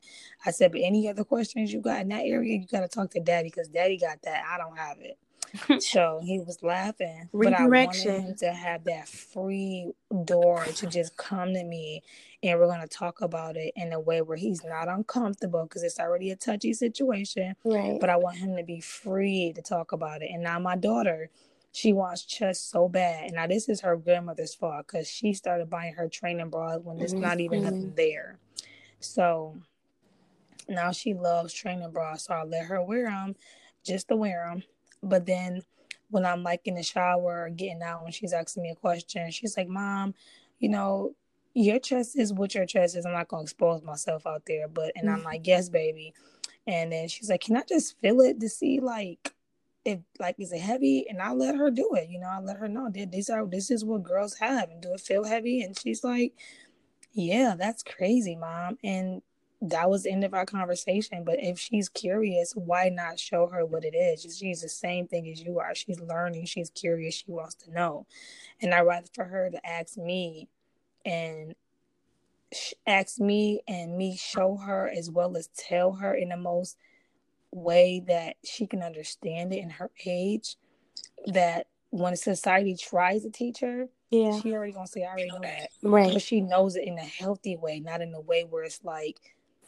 [0.45, 3.11] I said, but any other questions you got in that area, you got to talk
[3.13, 4.45] to daddy because daddy got that.
[4.49, 5.19] I don't have it.
[5.83, 9.93] so he was laughing, but I wanted him to have that free
[10.25, 12.03] door to just come to me,
[12.43, 15.99] and we're gonna talk about it in a way where he's not uncomfortable because it's
[15.99, 17.55] already a touchy situation.
[17.65, 17.99] Right.
[18.01, 20.31] But I want him to be free to talk about it.
[20.33, 21.31] And now my daughter,
[21.77, 25.69] she wants chess so bad, and now this is her grandmother's fault because she started
[25.69, 27.23] buying her training bras when there's mm-hmm.
[27.23, 28.39] not even nothing there.
[29.01, 29.57] So
[30.69, 33.37] now she loves training bras, so I let her wear them
[33.85, 34.63] just to wear them
[35.03, 35.63] but then
[36.11, 39.31] when I'm like in the shower or getting out when she's asking me a question,
[39.31, 40.15] she's like, Mom,
[40.59, 41.15] you know,
[41.55, 43.07] your chest is what your chest is.
[43.07, 44.69] I'm not gonna expose myself out there.
[44.69, 46.15] But and I'm like, Yes, baby.
[46.67, 49.35] And then she's like, Can I just feel it to see like
[49.87, 51.07] if like is it heavy?
[51.09, 52.09] And I let her do it.
[52.11, 54.83] You know, I let her know that these are this is what girls have and
[54.83, 55.63] do it feel heavy?
[55.63, 56.35] And she's like,
[57.13, 58.79] Yeah, that's crazy, mom.
[58.85, 59.23] And
[59.63, 61.25] that was the end of our conversation.
[61.25, 64.23] But if she's curious, why not show her what it is?
[64.37, 65.75] She's the same thing as you are.
[65.75, 68.07] She's learning, she's curious, she wants to know.
[68.61, 70.49] And I'd rather for her to ask me
[71.05, 71.55] and
[72.87, 76.77] ask me and me show her as well as tell her in the most
[77.57, 80.57] way that she can understand it in her age
[81.27, 84.39] that when society tries to teach her yeah.
[84.41, 85.71] she already gonna say i already know that.
[85.83, 86.13] Right.
[86.13, 89.19] But she knows it in a healthy way not in a way where it's like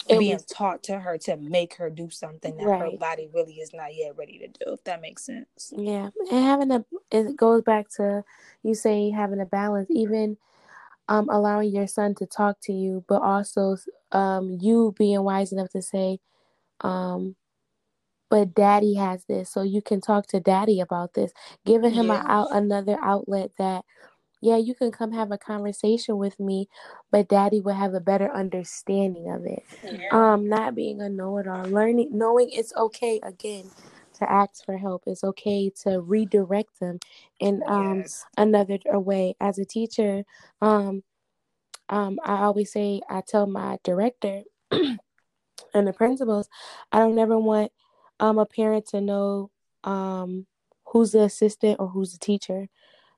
[0.09, 2.93] it being was, taught to her to make her do something that right.
[2.93, 5.73] her body really is not yet ready to do if that makes sense.
[5.77, 6.11] Yeah.
[6.31, 8.25] And having a it goes back to
[8.63, 10.37] you say having a balance even
[11.09, 13.77] um allowing your son to talk to you but also
[14.13, 16.21] um you being wise enough to say
[16.83, 17.35] um
[18.31, 21.33] but daddy has this so you can talk to daddy about this
[21.65, 23.85] giving him a, out another outlet that
[24.41, 26.69] yeah, you can come have a conversation with me,
[27.11, 29.65] but daddy will have a better understanding of it.
[29.83, 30.09] Yeah.
[30.13, 33.71] Um, not being a know-it-all, learning, knowing it's okay again
[34.19, 35.05] to ask for help.
[35.07, 36.99] It's okay to redirect them
[37.41, 38.25] in um yes.
[38.37, 39.35] another way.
[39.41, 40.25] As a teacher,
[40.61, 41.03] um,
[41.89, 44.99] um, I always say I tell my director and
[45.73, 46.49] the principals,
[46.93, 47.73] I don't ever want
[48.21, 49.51] um a parent to know
[49.85, 50.47] um
[50.87, 52.69] who's the assistant or who's the teacher.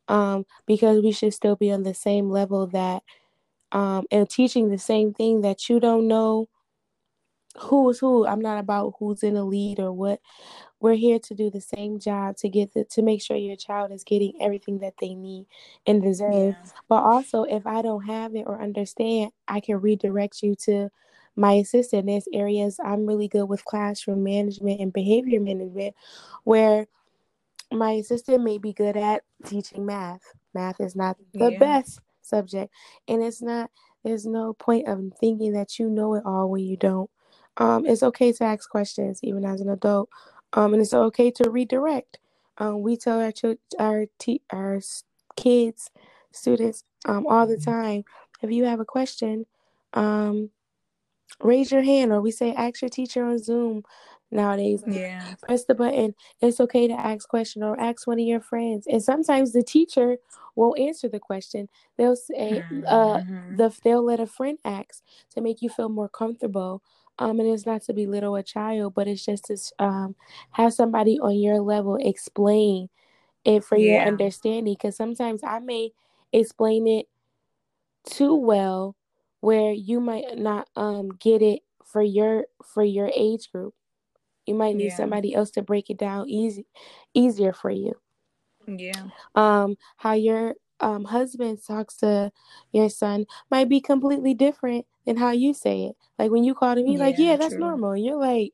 [0.08, 3.02] Um, because we should still be on the same level that
[3.72, 6.48] um and teaching the same thing that you don't know
[7.58, 8.26] who is who.
[8.26, 10.20] I'm not about who's in the lead or what.
[10.80, 13.92] We're here to do the same job to get the, to make sure your child
[13.92, 15.46] is getting everything that they need
[15.86, 16.54] and deserve.
[16.58, 16.70] Yeah.
[16.88, 20.90] But also, if I don't have it or understand, I can redirect you to
[21.40, 22.06] my assistant.
[22.06, 25.96] There's areas I'm really good with classroom management and behavior management,
[26.44, 26.86] where
[27.72, 30.22] my assistant may be good at teaching math.
[30.54, 31.58] Math is not the Yeah.
[31.60, 32.72] best subject,
[33.08, 33.70] and it's not.
[34.04, 37.10] There's no point of thinking that you know it all when you don't.
[37.58, 40.08] Um, it's okay to ask questions, even as an adult,
[40.54, 42.18] um, and it's okay to redirect.
[42.58, 44.80] Um, we tell our chil- our te- our
[45.36, 45.90] kids,
[46.32, 48.04] students, um, all the time.
[48.42, 49.46] If you have a question,
[49.94, 50.50] um,
[51.42, 53.82] raise your hand, or we say ask your teacher on Zoom.
[54.30, 55.34] Nowadays, Yeah.
[55.42, 56.14] press the button.
[56.40, 58.86] It's okay to ask question or ask one of your friends.
[58.86, 60.18] And sometimes the teacher
[60.54, 61.68] won't answer the question.
[61.96, 63.56] They'll say, uh, Mhm.
[63.56, 65.02] the they'll let a friend ask
[65.34, 66.82] to make you feel more comfortable.
[67.18, 70.14] Um, and it's not to belittle a child, but it's just to um
[70.52, 72.88] have somebody on your level explain
[73.44, 74.74] it for your understanding.
[74.74, 75.92] Because sometimes I may
[76.32, 77.08] explain it
[78.04, 78.96] too well,
[79.40, 83.74] where you might not um get it for your for your age group.
[84.46, 84.96] You might need Yeah.
[84.96, 86.66] somebody else to break it down easy
[87.14, 87.94] easier for you.
[88.66, 89.04] Yeah.
[89.34, 92.32] Um, how your um husband talks to
[92.72, 95.96] your son might be completely different than how you say it.
[96.18, 97.60] Like when you called him, like, Yeah, "Yeah, that's true.
[97.60, 98.52] normal." And you're like,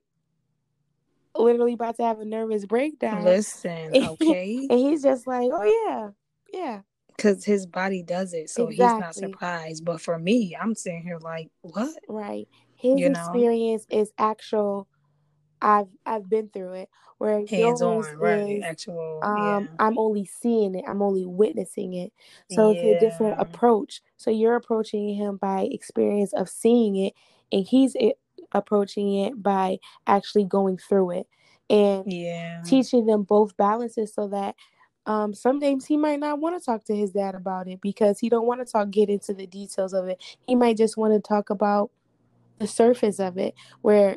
[1.36, 4.66] literally about to have a nervous breakdown, Listen, okay.
[4.70, 6.10] and he's just like, "Oh yeah,
[6.58, 6.80] yeah,
[7.16, 9.84] Because his body does it, so he's not surprised.
[9.84, 11.96] But for me, I'm sitting here like, what?
[12.08, 14.88] right." His You know, experience is actual.
[15.62, 16.90] I've I've been through it.
[17.18, 18.58] Where hands on, right?
[18.58, 19.76] is Actual, um yeah.
[19.78, 22.12] I'm only seeing it, I'm only witnessing it.
[22.48, 24.02] So it's a different approach.
[24.16, 27.14] So you're approaching him by experience of seeing it,
[27.52, 28.14] and he's i-
[28.52, 31.28] approaching it by actually going through it
[31.70, 32.60] and Yeah.
[32.64, 34.56] teaching them both balances so that
[35.06, 38.28] um sometimes he might not want to talk to his dad about it because he
[38.28, 40.22] don't want to talk get into the details of it.
[40.46, 41.90] He might just want to talk about
[42.58, 44.16] the surface of it where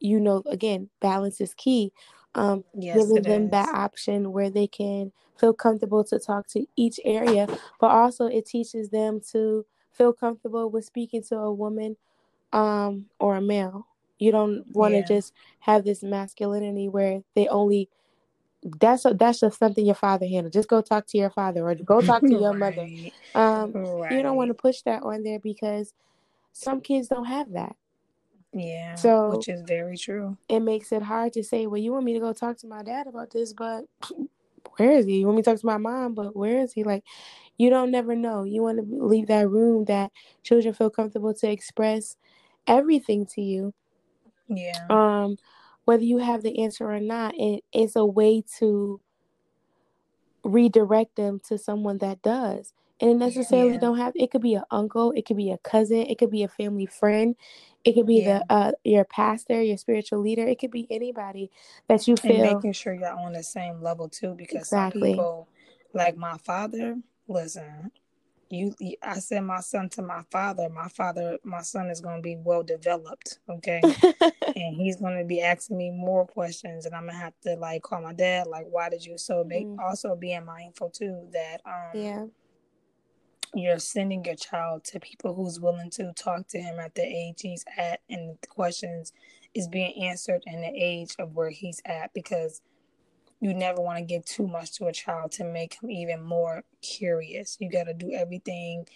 [0.00, 1.92] you know again balance is key
[2.34, 7.00] um Yes, giving them that option where they can feel comfortable to talk to each
[7.04, 7.46] area
[7.80, 11.96] but also it teaches them to feel comfortable with speaking to a woman
[12.52, 13.86] um or a male
[14.18, 15.06] you don't want to Yeah.
[15.06, 17.88] just have this masculinity where they only
[18.62, 21.74] that's a, that's just something your father handled just go talk to your father or
[21.74, 23.12] go talk to your mother right.
[23.34, 23.72] um
[24.10, 25.94] you don't want to push that on there because
[26.52, 27.74] some kids don't have that
[28.52, 28.94] Yeah.
[28.96, 30.36] so Which is very true.
[30.48, 32.82] it makes it hard to say, well, you want me to go talk to my
[32.82, 33.84] dad about this, but
[34.76, 35.18] where is he?
[35.20, 36.84] You want me to talk to my mom, but where is he?
[36.84, 37.04] Like,
[37.56, 38.44] you don't never know.
[38.44, 40.10] You want to leave that room that
[40.42, 42.16] children feel comfortable to express
[42.66, 43.74] everything to you.
[44.48, 44.86] Yeah.
[44.90, 45.36] Um,
[45.90, 49.00] whether you have the answer or not, it, it's a way to
[50.44, 52.72] redirect them to someone that does.
[53.00, 53.78] And it necessarily Yeah.
[53.78, 56.44] don't have it could be an uncle, it could be a cousin, it could be
[56.44, 57.34] a family friend,
[57.84, 58.38] it could be Yeah.
[58.38, 61.50] the uh your pastor, your spiritual leader, it could be anybody
[61.88, 65.48] that you And feel making sure you're on the same level too, because some people,
[65.92, 67.90] like my father, listen,
[68.50, 70.68] you, I send my son to my father.
[70.68, 73.80] My father, my son is going to be well developed, okay?
[74.56, 77.54] and he's going to be asking me more questions and i'm going to have to
[77.56, 81.28] like call my dad like why did you so make Mm, also being mindful too
[81.32, 82.26] that um yeah,
[83.54, 87.40] you're sending your child to people who's willing to talk to him at the age
[87.42, 89.12] he's at and the questions
[89.54, 92.60] is being answered in the age of where he's at because
[93.40, 96.62] you never want to give too much to a child to make him even more
[96.82, 97.56] curious.
[97.60, 98.86] You got to do everything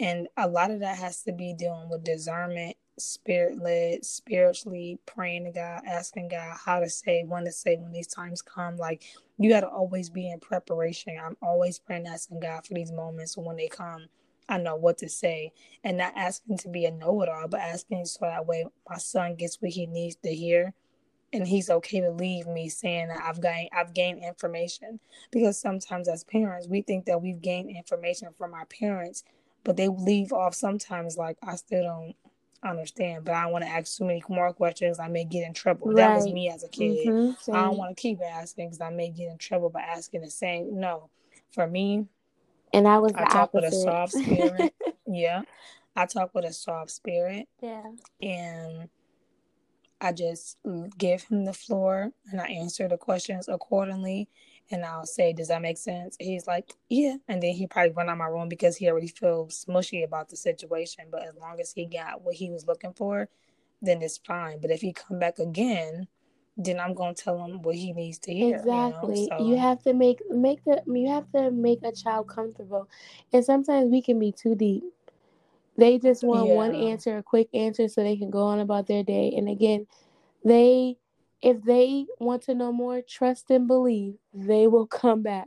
[0.00, 5.44] and a lot of that has to be dealing with discernment spirit led spiritually praying
[5.44, 8.76] to god asking god how to say when to say when these times come.
[8.76, 9.02] Like
[9.38, 11.16] you got to always be in preparation.
[11.22, 14.06] I'm always praying asking god for these moments so when they come.
[14.48, 15.52] I know what to say
[15.84, 19.62] and not asking to be a know-it-all but asking so that way my son gets
[19.62, 20.74] what he needs to hear
[21.32, 25.00] and he's okay to leave me saying that I've gained I've gained information
[25.30, 29.24] because sometimes as parents we think that we've gained information from our parents,
[29.64, 32.14] but they leave off sometimes like I still don't
[32.62, 34.98] understand, but I don't want to ask too many more questions.
[34.98, 35.94] I may get in trouble.
[35.94, 37.06] That was me as a kid.
[37.06, 37.54] Mm-hmm.
[37.54, 40.30] I don't want to keep asking because I may get in trouble by asking the
[40.30, 40.78] same.
[40.78, 41.08] No,
[41.52, 42.06] for me,
[42.72, 44.74] And I was I talk with a soft spirit.
[45.12, 45.42] Yeah.
[45.96, 47.48] I talk with a soft spirit.
[47.60, 47.82] Yeah.
[48.22, 48.88] And
[50.00, 54.28] I just mm, give him the floor and I answer the questions accordingly.
[54.70, 56.16] And I'll say, Does that make sense?
[56.18, 57.16] He's like, Yeah.
[57.28, 60.36] And then he probably run out my room because he already feels mushy about the
[60.36, 61.06] situation.
[61.10, 63.28] But as long as he got what he was looking for,
[63.82, 64.60] then it's fine.
[64.60, 66.06] But if he come back again,
[66.56, 68.56] then I'm gonna tell him what he needs to hear.
[68.56, 69.22] Exactly.
[69.22, 69.38] You, know?
[69.38, 72.88] so, you have to make make the you have to make a child comfortable.
[73.32, 74.84] And sometimes we can be too deep.
[75.76, 76.54] They just want yeah.
[76.54, 79.32] one answer, a quick answer so they can go on about their day.
[79.36, 79.86] And again,
[80.44, 80.96] they
[81.42, 85.46] if they want to know more, trust and believe they will come back.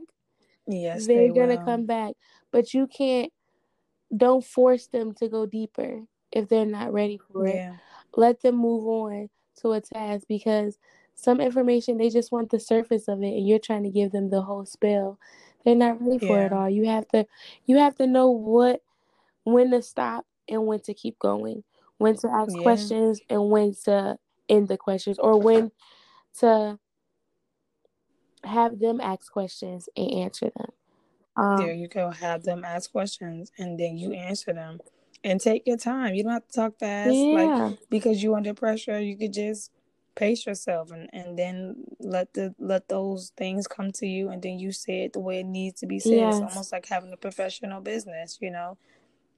[0.66, 1.64] Yes, they're they gonna will.
[1.64, 2.14] come back.
[2.50, 3.32] But you can't
[4.14, 6.02] don't force them to go deeper
[6.32, 7.72] if they're not ready for yeah.
[7.72, 7.78] it.
[8.16, 9.28] Let them move on
[9.60, 10.78] to a task because
[11.14, 14.30] some information they just want the surface of it and you're trying to give them
[14.30, 15.18] the whole spell.
[15.64, 16.68] They're not ready for it all.
[16.68, 17.26] You have to
[17.66, 18.82] you have to know what
[19.44, 21.64] when to stop and when to keep going.
[21.98, 22.62] When to ask Yeah.
[22.62, 24.18] questions and when to
[24.48, 25.70] end the questions or when
[26.40, 26.78] to
[28.42, 30.70] have them ask questions and answer them.
[31.56, 32.10] There Um you go.
[32.10, 34.80] Have them ask questions and then you answer them.
[35.22, 36.14] And take your time.
[36.14, 37.08] You don't have to talk fast.
[37.32, 37.70] Like yeah.
[37.90, 39.70] because you under pressure, you could just
[40.14, 44.58] pace yourself and, and then let the let those things come to you and then
[44.58, 46.28] you say it the way it needs to be said.
[46.28, 48.76] It's almost like having a professional business, you know.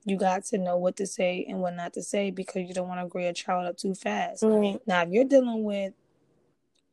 [0.06, 2.86] You got to know what to say and what not to say because you don't
[2.88, 4.44] want to grow your child up too fast.
[4.44, 4.78] Right.
[4.86, 5.94] Now, if you're dealing with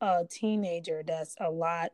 [0.02, 1.91] a teenager that's a lot,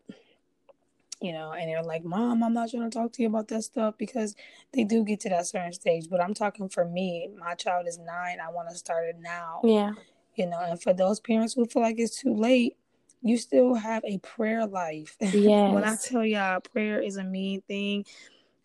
[1.21, 3.63] you know, and they're like, Mom, I'm not trying to talk to you about that
[3.63, 4.33] stuff because
[4.73, 6.09] they do get to that certain stage.
[6.09, 8.37] But I'm talking for me, my child is nine.
[8.41, 9.91] I want to start it now, Yeah.
[10.35, 12.77] you know, and for those parents who feel like it's too late,
[13.21, 15.17] you still have a prayer life.
[15.19, 15.71] Yeah.
[15.73, 18.05] When I tell y'all, prayer is a mean thing.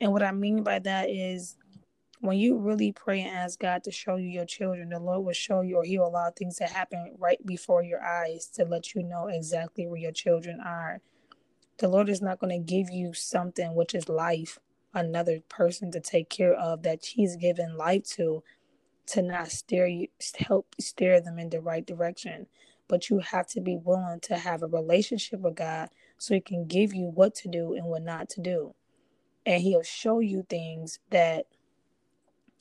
[0.01, 1.56] And what I mean by that is
[2.25, 5.35] when you really pray and ask God to show you your children, the Lord will
[5.35, 9.03] show you or He'll allow things to happen right before your eyes to let you
[9.03, 11.03] know exactly where your children are.
[11.79, 14.59] The Lord is not going to give you something which is life,
[14.95, 18.43] another person to take care of that He's given life to,
[19.09, 22.47] to not steer you, help steer them in the right direction.
[22.89, 26.67] But you have to be willing to have a relationship with God so He can
[26.67, 28.75] give you what to do and what not to do.
[29.45, 31.45] And He'll show you things that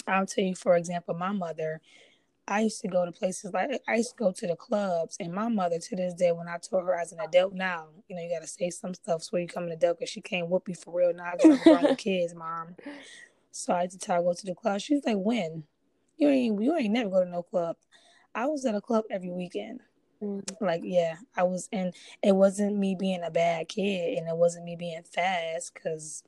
[0.08, 1.82] I'll tell you, for example, my mother,
[2.48, 5.34] I used to go to places like I used to go to the clubs, and
[5.34, 8.22] my mother to this day, when I told her as an adult now, you know,
[8.22, 10.68] you got to say some stuff so you come an adult because she can't whoop
[10.68, 12.76] you for real now grown with kids, mom.
[13.52, 14.82] So I used to tell her to go to the club.
[14.82, 15.64] She was like, "When?
[16.18, 17.78] You ain't you ain't never go to no club."
[18.36, 19.82] I was at a club every weekend.
[20.22, 20.42] Mm.
[20.60, 24.66] Like, yeah, I was, and it wasn't me being a bad kid, and it wasn't
[24.66, 26.24] me being fast because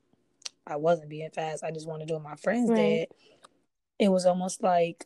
[0.67, 1.63] I wasn't being fast.
[1.63, 2.77] I just wanted to do what my friends Right.
[2.77, 3.07] did.
[3.99, 5.05] It was almost like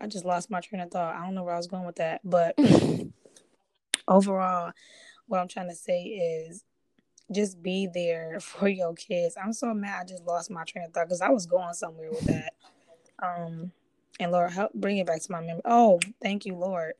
[0.00, 1.16] I just lost my train of thought.
[1.16, 2.56] I don't know where I was going with that, but
[4.08, 4.72] overall,
[5.26, 6.64] what I'm trying to say is
[7.32, 9.36] just be there for your kids.
[9.42, 12.10] I'm so mad I just lost my train of thought because I was going somewhere
[12.10, 12.52] with that.
[13.20, 13.72] Um,
[14.20, 15.62] and Lord, help bring it back to my memory.
[15.64, 16.94] Oh, thank you, Lord.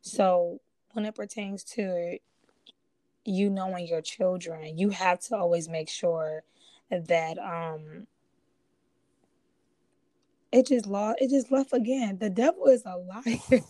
[0.00, 0.60] So
[0.92, 2.18] when it pertains to
[3.24, 6.42] you knowing your children, you have to always make sure
[6.90, 8.06] that um
[10.52, 12.18] it just lost it just left again.
[12.20, 13.62] The devil is a liar.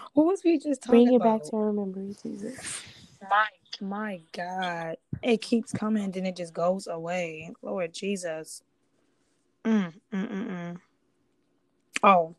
[0.14, 1.08] what was we just talking about?
[1.08, 1.24] Bring it about?
[1.24, 2.84] back to our memory, Jesus.
[3.30, 3.46] My
[3.80, 4.96] my God.
[5.22, 7.52] It keeps coming, then it just goes away.
[7.62, 8.62] Lord Jesus.
[9.66, 10.78] Mm, mm, mm, mm.
[12.02, 12.36] Oh,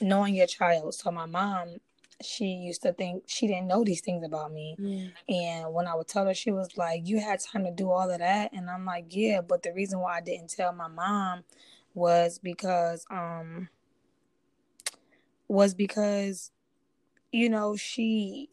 [0.00, 0.94] knowing your child.
[0.94, 1.76] So my mom,
[2.22, 4.78] she used to think she didn't know these things about me.
[4.78, 5.08] Yeah.
[5.28, 8.10] And when I would tell her, she was like, You had time to do all
[8.10, 8.52] of that.
[8.52, 11.44] And I'm like, Yeah, but the reason why I didn't tell my mom
[11.94, 13.68] was because um
[15.48, 16.50] was because,
[17.32, 18.50] you know, she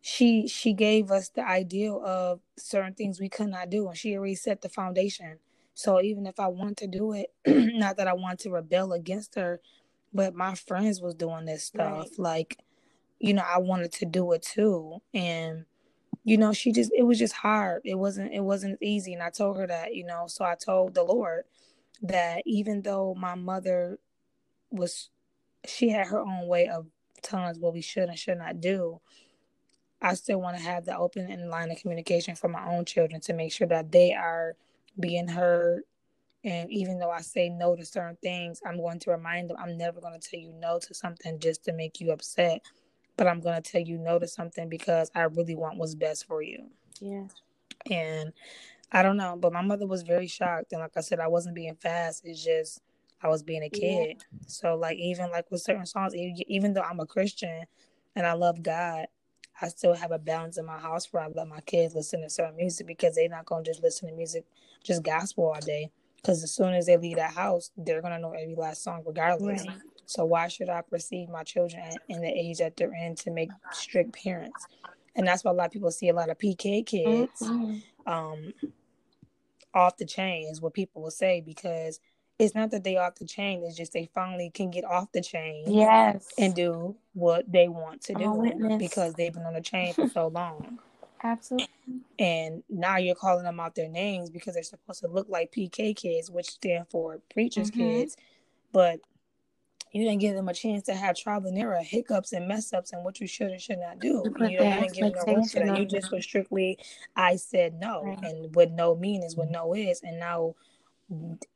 [0.00, 4.16] she she gave us the ideal of certain things we could not do and she
[4.16, 5.38] already set the foundation.
[5.74, 9.36] So even if I wanted to do it, not that I wanted to rebel against
[9.36, 9.60] her,
[10.12, 12.08] but my friends was doing this stuff.
[12.10, 12.18] Right.
[12.18, 12.58] Like,
[13.18, 15.00] you know, I wanted to do it too.
[15.14, 15.64] And
[16.24, 17.82] you know, she just it was just hard.
[17.84, 19.12] It wasn't it wasn't easy.
[19.14, 21.44] And I told her that, you know, so I told the Lord
[22.02, 23.98] that even though my mother
[24.70, 25.10] was
[25.66, 26.86] she had her own way of
[27.22, 29.00] telling us what we should and should not do,
[30.00, 33.20] I still want to have the open and line of communication for my own children
[33.22, 34.56] to make sure that they are
[34.98, 35.82] being heard.
[36.44, 39.78] And even though I say no to certain things, I'm going to remind them I'm
[39.78, 42.62] never going to tell you no to something just to make you upset.
[43.16, 46.26] But I'm going to tell you no to something because I really want what's best
[46.26, 46.66] for you.
[47.00, 47.26] Yeah.
[47.88, 48.32] And
[48.92, 50.72] I don't know, but my mother was very shocked.
[50.72, 52.22] And like I said, I wasn't being fast.
[52.24, 52.82] It's just
[53.22, 54.16] I was being a kid.
[54.18, 54.38] Yeah.
[54.46, 57.64] So like even like with certain songs, even though I'm a Christian
[58.14, 59.06] and I love God,
[59.60, 62.30] I still have a balance in my house where I let my kids listen to
[62.30, 64.44] certain music because they're not gonna just listen to music,
[64.82, 65.90] just gospel all day.
[66.16, 69.66] Because as soon as they leave that house, they're gonna know every last song regardless.
[69.66, 69.76] Right.
[70.04, 73.50] So why should I perceive my children in the age that they're in to make
[73.70, 74.66] strict parents?
[75.14, 77.78] And that's why a lot of people see a lot of PK kids mm-hmm.
[78.10, 78.52] um,
[79.74, 82.00] off the chain is what people will say because
[82.38, 85.20] it's not that they off the chain, it's just they finally can get off the
[85.20, 89.92] chain yes and do what they want to do because they've been on the chain
[89.94, 90.78] for so long.
[91.24, 91.68] Absolutely.
[92.18, 95.94] And now you're calling them out their names because they're supposed to look like PK
[95.94, 97.80] kids, which stand for preachers mm-hmm.
[97.80, 98.16] kids.
[98.72, 99.00] But
[99.92, 102.92] you didn't give them a chance to have trial and error, hiccups and mess ups,
[102.92, 104.22] and what you should and should not do.
[104.24, 105.78] You, you didn't give them no room for that.
[105.78, 106.78] You just was strictly,
[107.14, 108.18] I said no, right.
[108.22, 110.54] and what no mean is what no is, and now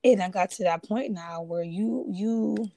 [0.02, 2.70] it I got to that point now where you you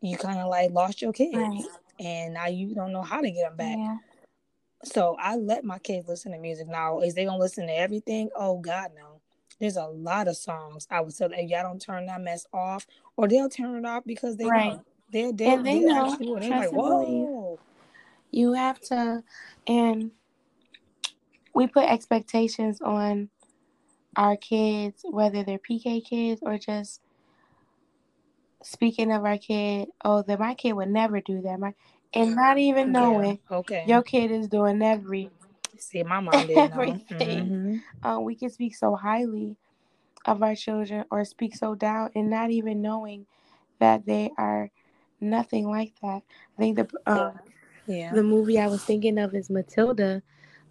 [0.00, 1.64] you kind of like lost your kids, right.
[1.98, 3.76] and now you don't know how to get them back.
[3.76, 3.96] Yeah.
[4.84, 6.68] So I let my kids listen to music.
[6.68, 8.30] Now, is they gonna listen to everything?
[8.36, 9.20] Oh God, no.
[9.58, 12.86] There's a lot of songs I would say if y'all don't turn that mess off,
[13.16, 14.72] or they'll turn it off because they right.
[14.72, 14.84] know.
[15.12, 16.16] They're, they're, and they know.
[16.20, 17.58] You, they're like, whoa.
[18.30, 19.22] You have to,
[19.66, 20.10] and
[21.54, 23.30] we put expectations on
[24.16, 27.00] our kids, whether they're PK kids or just
[28.62, 31.60] speaking of our kid, oh, that my kid would never do that.
[31.60, 31.74] My
[32.12, 35.30] and not even knowing, yeah, okay, your kid is doing every
[35.78, 37.48] See, my mom didn't everything.
[37.48, 38.06] Mm-hmm.
[38.06, 39.56] Um, we can speak so highly
[40.26, 43.26] of our children or speak so down and not even knowing
[43.78, 44.70] that they are
[45.20, 46.22] nothing like that.
[46.56, 47.38] I think the um,
[47.86, 48.12] yeah.
[48.12, 50.22] the movie I was thinking of is Matilda.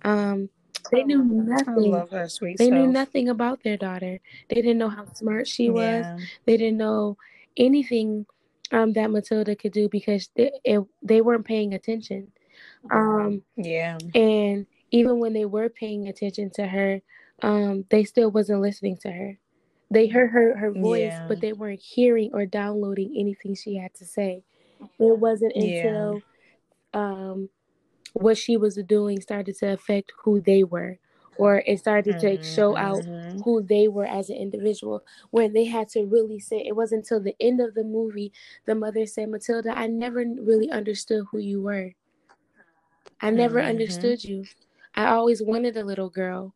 [0.04, 0.50] Um,
[0.92, 1.96] they knew nothing.
[1.96, 2.58] I love her sweet.
[2.58, 2.80] They self.
[2.80, 4.20] knew nothing about their daughter.
[4.50, 6.06] They didn't know how smart she was.
[6.06, 6.18] Yeah.
[6.46, 7.18] They didn't know
[7.58, 8.26] anything
[8.72, 12.32] um, that Matilda could do because they it, they weren't paying attention.
[12.92, 17.02] Um, yeah, and even when they were paying attention to her,
[17.42, 19.40] um, they still wasn't listening to her.
[19.92, 21.28] They heard her her voice, yeah.
[21.28, 24.44] but they weren't hearing or downloading anything she had to say.
[25.00, 26.22] It wasn't until
[26.94, 27.00] yeah.
[27.00, 27.50] um,
[28.14, 30.98] what she was doing started to affect who they were,
[31.38, 33.42] or it started mm-hmm, to show out mm-hmm.
[33.42, 35.04] who they were as an individual.
[35.32, 38.32] When they had to really say, it wasn't until the end of the movie
[38.66, 41.92] the mother said, "Matilda, I never really understood who you were.
[43.22, 43.70] I never mm-hmm.
[43.70, 44.46] understood you."
[44.96, 46.54] I always wanted a little girl,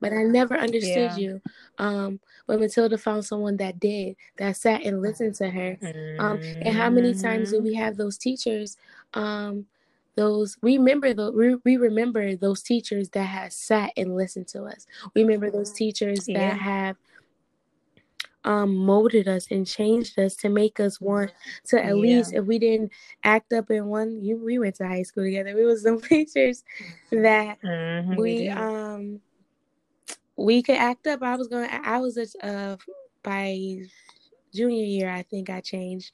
[0.00, 1.16] but I never understood yeah.
[1.16, 1.42] you.
[1.78, 5.78] Um, but Matilda found someone that did, that sat and listened to her.
[6.18, 7.82] Um, and how many times do we mm-hmm.
[7.82, 8.76] have those teachers?
[9.14, 9.66] Um,
[10.16, 14.86] those remember the we, we remember those teachers that have sat and listened to us.
[15.14, 16.38] We remember those teachers yeah.
[16.38, 16.96] that have
[18.46, 21.32] um, molded us and changed us to make us want
[21.64, 21.92] to at yeah.
[21.94, 22.92] least if we didn't
[23.24, 26.62] act up in one you we went to high school together we was some teachers
[27.10, 29.20] that mm-hmm, we, we um
[30.36, 32.76] we could act up i was going i was a uh,
[33.22, 33.78] by
[34.54, 36.12] junior year i think i changed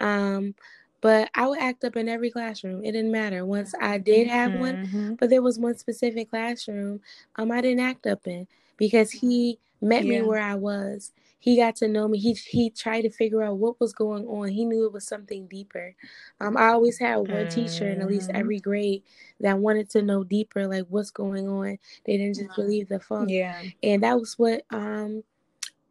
[0.00, 0.54] um
[1.02, 2.84] but I would act up in every classroom.
[2.84, 3.44] It didn't matter.
[3.44, 4.60] Once I did have mm-hmm.
[4.60, 7.00] one, but there was one specific classroom
[7.36, 8.46] um I didn't act up in
[8.76, 10.20] because he met yeah.
[10.20, 11.12] me where I was
[11.42, 12.20] he got to know me.
[12.20, 14.46] He he tried to figure out what was going on.
[14.46, 15.92] He knew it was something deeper.
[16.40, 17.48] Um, I always had one mm-hmm.
[17.48, 18.38] teacher in at least mm-hmm.
[18.38, 19.02] every grade
[19.40, 21.78] that wanted to know deeper, like what's going on.
[22.06, 23.28] They didn't just believe the funk.
[23.28, 25.24] Yeah, and that was what um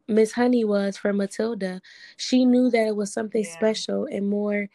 [0.08, 1.82] Miss Honey was for Matilda.
[2.16, 3.52] She knew that it was something yeah.
[3.52, 4.70] special and more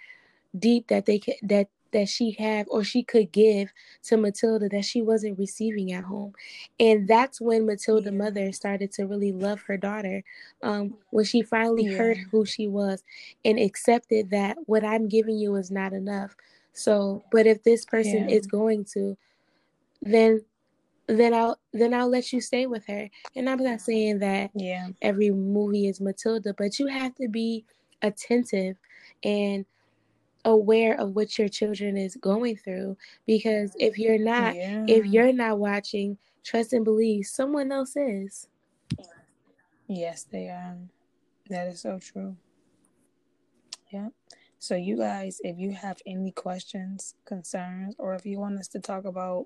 [0.59, 3.71] deep that they could that that she have or she could give
[4.03, 6.33] to Matilda that she wasn't receiving at home.
[6.79, 8.17] And that's when Matilda yeah.
[8.17, 10.23] mother started to really love her daughter.
[10.63, 11.97] Um, when she finally yeah.
[11.97, 13.03] heard who she was
[13.45, 16.35] and accepted that what I'm giving you is not enough.
[16.73, 18.35] So, but if this person yeah.
[18.35, 19.17] is going to,
[20.01, 20.41] then
[21.07, 23.09] then I'll then I'll let you stay with her.
[23.35, 27.65] And I'm not saying that yeah every movie is Matilda, but you have to be
[28.01, 28.77] attentive
[29.23, 29.65] and
[30.47, 34.85] aware of what your children is going through because if you're not yeah.
[34.87, 38.47] if you're not watching trust and believe someone else is.
[39.87, 40.77] Yes they are.
[41.49, 42.35] That is so true.
[43.91, 44.09] Yeah
[44.59, 48.79] so you guys if you have any questions concerns or if you want us to
[48.79, 49.45] talk about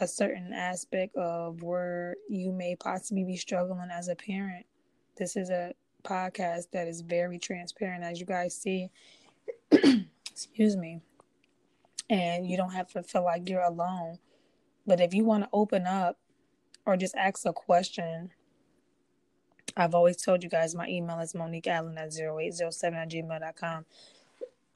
[0.00, 4.64] a certain aspect of where you may possibly be struggling as a parent
[5.16, 5.72] this is a
[6.04, 8.90] podcast that is very transparent as you guys see
[10.34, 11.00] excuse me,
[12.10, 14.18] and you don't have to feel like you're alone.
[14.86, 16.18] But if you want to open up
[16.84, 18.30] or just ask a question
[19.76, 23.84] I've always told you guys my email is Monique Allen at 0807 at gmail.com.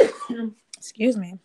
[0.76, 1.38] Excuse me.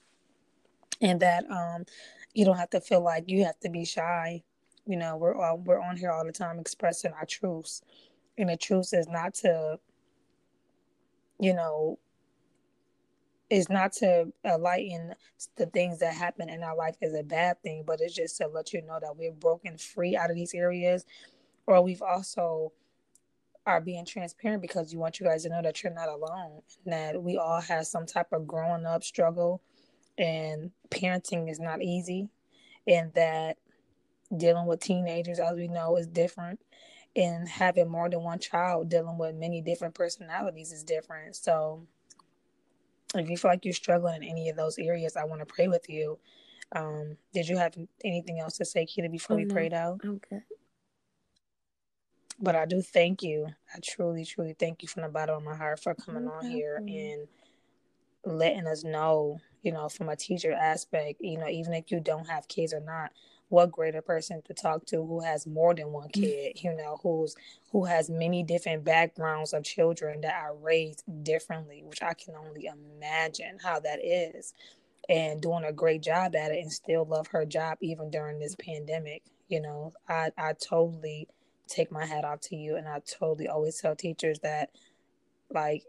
[1.01, 1.85] And that um
[2.33, 4.43] you don't have to feel like you have to be shy.
[4.85, 7.81] You know, we're uh, we're on here all the time expressing our truths.
[8.37, 9.79] And the truth is not to,
[11.39, 11.99] you know,
[13.53, 14.25] is not to
[14.59, 15.13] lighten
[15.57, 18.47] the things that happen in our life as a bad thing, but it's just to
[18.47, 21.05] let you know that we're broken free out of these areas,
[21.67, 22.73] or we've also
[23.65, 27.21] are being transparent because you want you guys to know that you're not alone, that
[27.21, 29.61] we all have some type of growing up struggle,
[30.17, 32.29] and parenting is not easy,
[32.87, 33.57] and that
[34.35, 36.59] dealing with teenagers, as we know, is different.
[37.15, 41.35] And having more than one child dealing with many different personalities is different.
[41.35, 41.85] So,
[43.13, 45.67] if you feel like you're struggling in any of those areas, I want to pray
[45.67, 46.17] with you.
[46.75, 49.53] Um, did you have anything else to say, Kita, before oh, we no.
[49.53, 49.99] prayed out?
[50.03, 50.39] I'm.
[52.39, 53.47] But I do thank you.
[53.73, 56.77] I truly, truly thank you from the bottom of my heart for coming on here
[56.77, 57.27] and
[58.25, 62.27] letting us know, you know, from a teacher aspect, you know, even if you don't
[62.27, 63.11] have kids or not,
[63.49, 66.13] what greater person to talk to who has more than one mm.
[66.13, 67.35] kid you know who's
[67.71, 72.65] who has many different backgrounds of children that are raised differently which i can only
[72.65, 74.53] imagine how that is.
[75.09, 78.55] And doing a great job at it and still love her job even during this
[78.55, 79.91] pandemic you know.
[80.07, 81.27] I i totally
[81.67, 84.69] take my hat off to you and i totally always tell teachers that
[85.53, 85.83] like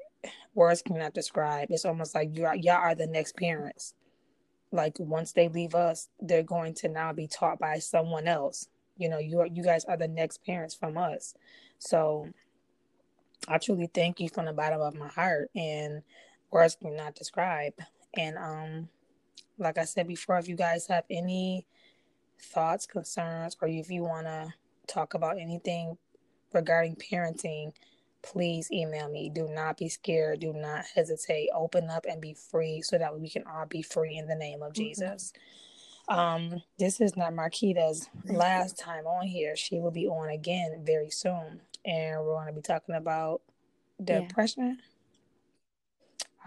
[0.55, 1.69] words cannot describe.
[1.71, 3.95] It's almost like you are y'all are the next parents
[4.75, 8.69] like once they leave us they're going to now be taught by someone else.
[8.97, 11.35] You know you are, you guys are the next parents from us.
[11.79, 12.29] So
[13.49, 16.03] i truly thank you from the bottom of my heart and
[16.51, 17.75] words cannot describe.
[18.17, 18.89] And um
[19.59, 21.67] like i said before if you guys have any
[22.41, 24.53] thoughts concerns or if you want to
[24.87, 25.97] talk about anything
[26.53, 27.73] regarding parenting
[28.25, 29.29] please email me.
[29.29, 30.41] Do not be scared.
[30.41, 31.51] Do not hesitate.
[31.55, 34.63] Open up and be free so that we can all be free in the name
[34.63, 34.83] of mm-hmm.
[34.83, 35.33] Jesus.
[36.09, 39.57] Um, this is not Marquita's last time on here.
[39.57, 41.61] She will be on again very soon.
[41.85, 43.43] And we're going to be talking about
[44.03, 44.79] depression.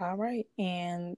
[0.00, 0.08] Yeah.
[0.08, 0.46] All right.
[0.58, 1.16] And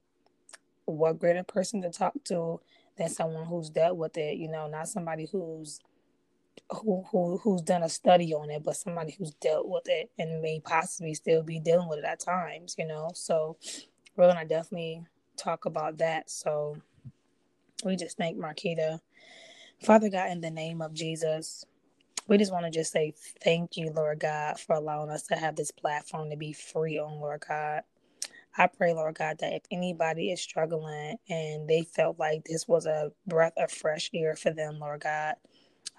[0.84, 2.60] what greater person to talk to
[2.96, 5.80] than someone who's dealt with it, you know, not somebody who's
[6.70, 10.42] who, who who's done a study on it, but somebody who's dealt with it and
[10.42, 13.10] may possibly still be dealing with it at times, you know.
[13.14, 13.56] So
[14.16, 15.04] we're gonna definitely
[15.36, 16.30] talk about that.
[16.30, 16.76] So
[17.84, 19.00] we just thank Marquita.
[19.82, 21.64] Father God, in the name of Jesus,
[22.28, 25.56] we just want to just say thank you, Lord God, for allowing us to have
[25.56, 27.82] this platform to be free on, Lord God.
[28.56, 32.86] I pray, Lord God, that if anybody is struggling and they felt like this was
[32.86, 35.36] a breath of fresh air for them, Lord God,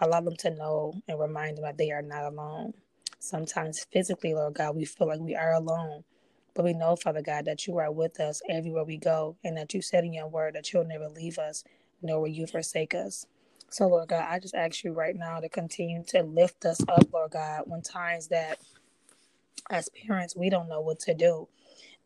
[0.02, 2.76] Allow them to know and remind them that they are not alone.
[3.20, 6.06] Sometimes physically, Lord God, we feel like we are alone.
[6.56, 9.74] But we know, Father God, that you are with us everywhere we go and that
[9.76, 11.66] you said in your word that you'll never leave us,
[12.04, 13.28] nor will you forsake us.
[13.70, 17.06] So, Lord God, I just ask you right now to continue to lift us up,
[17.14, 18.60] Lord God, when times that
[19.72, 21.50] as parents we don't know what to do.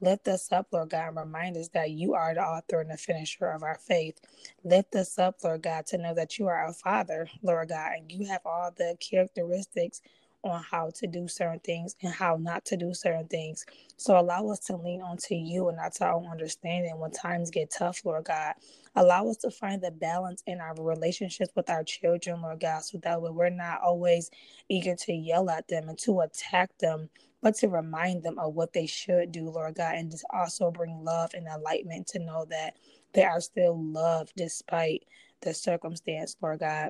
[0.02, 2.98] Lift us up, Lord God, and remind us that you are the author and the
[2.98, 4.20] finisher of our faith.
[4.64, 8.12] Lift us up, Lord God, to know that you are our Father, Lord God, and
[8.12, 10.02] you have all the characteristics
[10.44, 13.66] on how to do certain things and how not to do certain things.
[13.98, 17.52] So allow us to lean onto you and not to our own understanding when times
[17.52, 18.54] get tough, Lord God.
[18.96, 23.00] Allow us to find the balance in our relationships with our children, Lord God, so
[23.00, 24.30] that way we're not always
[24.70, 27.10] eager to yell at them and to attack them
[27.46, 31.04] but to remind them of what they should do, Lord God, and just also bring
[31.04, 32.74] love and enlightenment to know that
[33.14, 35.04] they are still loved despite
[35.42, 36.90] the circumstance, Lord God.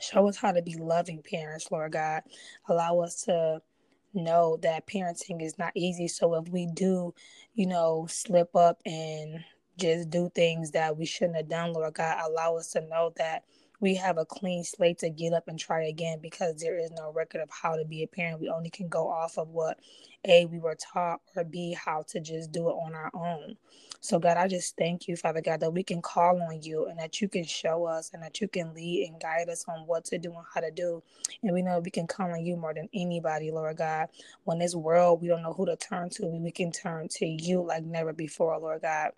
[0.00, 2.22] Show us how to be loving parents, Lord God.
[2.68, 3.62] Allow us to
[4.14, 6.08] know that parenting is not easy.
[6.08, 7.14] So if we do,
[7.54, 9.44] you know, slip up and
[9.78, 13.44] just do things that we shouldn't have done, Lord God, allow us to know that
[13.80, 17.12] we have a clean slate to get up and try again because there is no
[17.12, 18.40] record of how to be a parent.
[18.40, 19.78] We only can go off of what
[20.26, 23.56] A, we were taught, or B, how to just do it on our own.
[24.00, 26.98] So, God, I just thank you, Father God, that we can call on you and
[27.00, 30.04] that you can show us and that you can lead and guide us on what
[30.06, 31.02] to do and how to do.
[31.42, 34.08] And we know we can call on you more than anybody, Lord God.
[34.44, 37.62] When this world, we don't know who to turn to, we can turn to you
[37.62, 39.12] like never before, Lord God.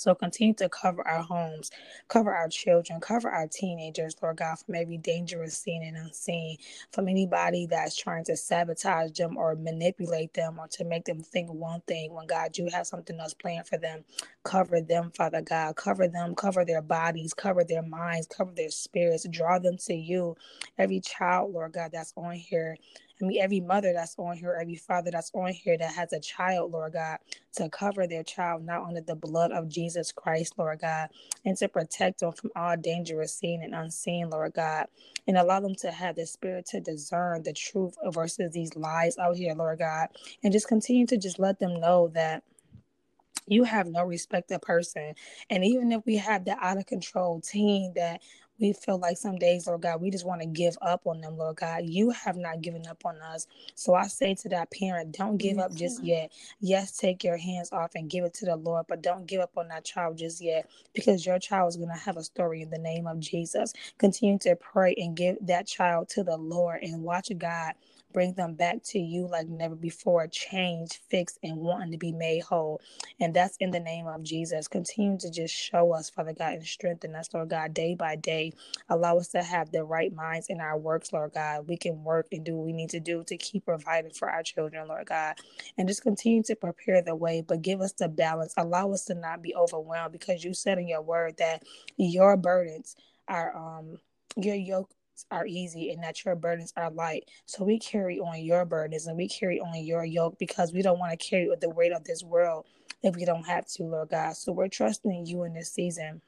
[0.00, 1.70] So continue to cover our homes,
[2.08, 6.58] cover our children, cover our teenagers, Lord God, from every dangerous seen and unseen,
[6.92, 11.52] from anybody that's trying to sabotage them or manipulate them or to make them think
[11.52, 14.04] one thing when God, you have something else planned for them.
[14.44, 15.76] Cover them, Father God.
[15.76, 20.36] Cover them, cover their bodies, cover their minds, cover their spirits, draw them to you.
[20.78, 22.76] Every child, Lord God, that's on here
[23.40, 26.94] Every mother that's on here, every father that's on here that has a child, Lord
[26.94, 27.18] God,
[27.56, 31.10] to cover their child not under the blood of Jesus Christ, Lord God,
[31.44, 34.86] and to protect them from all dangerous seen and unseen, Lord God,
[35.28, 39.36] and allow them to have the spirit to discern the truth versus these lies out
[39.36, 40.08] here, Lord God,
[40.44, 42.42] and just continue to just let them know that
[43.46, 45.14] you have no respect of person.
[45.50, 48.22] And even if we have that out of control teen that
[48.60, 51.38] we feel like some days, Lord God, we just want to give up on them,
[51.38, 51.84] Lord God.
[51.86, 53.46] You have not given up on us.
[53.74, 56.32] So I say to that parent, don't give up just yet.
[56.60, 59.52] Yes, take your hands off and give it to the Lord, but don't give up
[59.58, 62.70] on that child just yet because your child is going to have a story in
[62.70, 63.74] the name of Jesus.
[63.98, 67.74] Continue to pray and give that child to the Lord and watch God
[68.14, 72.44] bring them back to you like never before, change, fix, and wanting to be made
[72.44, 72.80] whole.
[73.20, 74.68] And that's in the name of Jesus.
[74.68, 78.54] Continue to just show us, Father God, and strengthen us, Lord God, day by day.
[78.90, 81.68] Allow us to have the right minds in our works, Lord God.
[81.68, 84.44] We can work and do what we need to do to keep providing for our
[84.44, 85.36] children, Lord God.
[85.78, 88.54] And just continue to prepare the way, but give us the balance.
[88.58, 91.64] Allow us to not be overwhelmed because you said in your word that
[91.98, 92.96] your burdens
[93.28, 93.98] are um
[94.36, 94.90] your yoke
[95.30, 97.30] are easy and that your burdens are light.
[97.46, 100.98] So we carry on your burdens and we carry on your yoke because we don't
[100.98, 102.66] want to carry with the weight of this world
[103.02, 104.36] if we don't have to, Lord God.
[104.36, 106.22] So we're trusting you in this season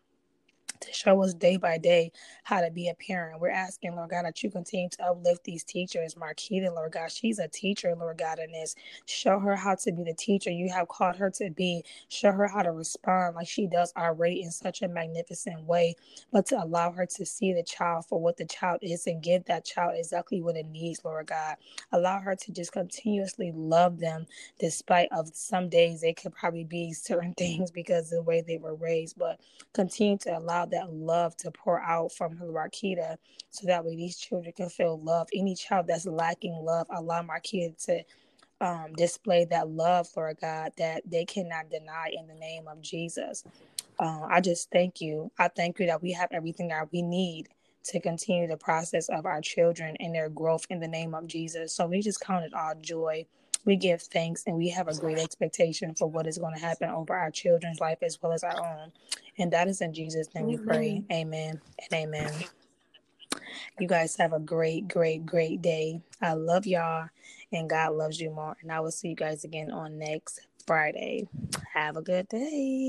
[0.82, 2.12] to show us day by day
[2.44, 3.40] how to be a parent.
[3.40, 6.14] We're asking, Lord God, that you continue to uplift these teachers.
[6.16, 8.76] Marquita, Lord God, she's a teacher, Lord God, in this.
[9.06, 11.84] Show her how to be the teacher you have called her to be.
[12.08, 15.96] Show her how to respond like she does already in such a magnificent way,
[16.32, 19.44] but to allow her to see the child for what the child is and give
[19.46, 21.56] that child exactly what it needs, Lord God.
[21.92, 24.26] Allow her to just continuously love them
[24.58, 28.58] despite of some days they could probably be certain things because of the way they
[28.58, 29.40] were raised, but
[29.72, 30.36] continue to
[30.70, 33.16] that love to pour out from Marquita
[33.50, 35.28] so that way these children can feel love.
[35.34, 38.04] Any child that's lacking love, allow Marquita to
[38.60, 43.44] um, display that love, Lord God, that they cannot deny in the name of Jesus.
[43.98, 45.32] Uh, I just thank you.
[45.38, 47.48] I thank you that we have everything that we need
[47.84, 51.74] to continue the process of our children and their growth in the name of Jesus.
[51.74, 53.26] So we just count it all joy.
[53.66, 56.90] We give thanks and we have a great expectation for what is going to happen
[56.90, 58.92] over our children's life as well as our own.
[59.38, 61.02] And that is in Jesus' name we pray.
[61.12, 62.32] Amen and amen.
[63.78, 66.00] You guys have a great, great, great day.
[66.22, 67.10] I love y'all
[67.52, 68.56] and God loves you more.
[68.62, 71.28] And I will see you guys again on next Friday.
[71.74, 72.84] Have a good day.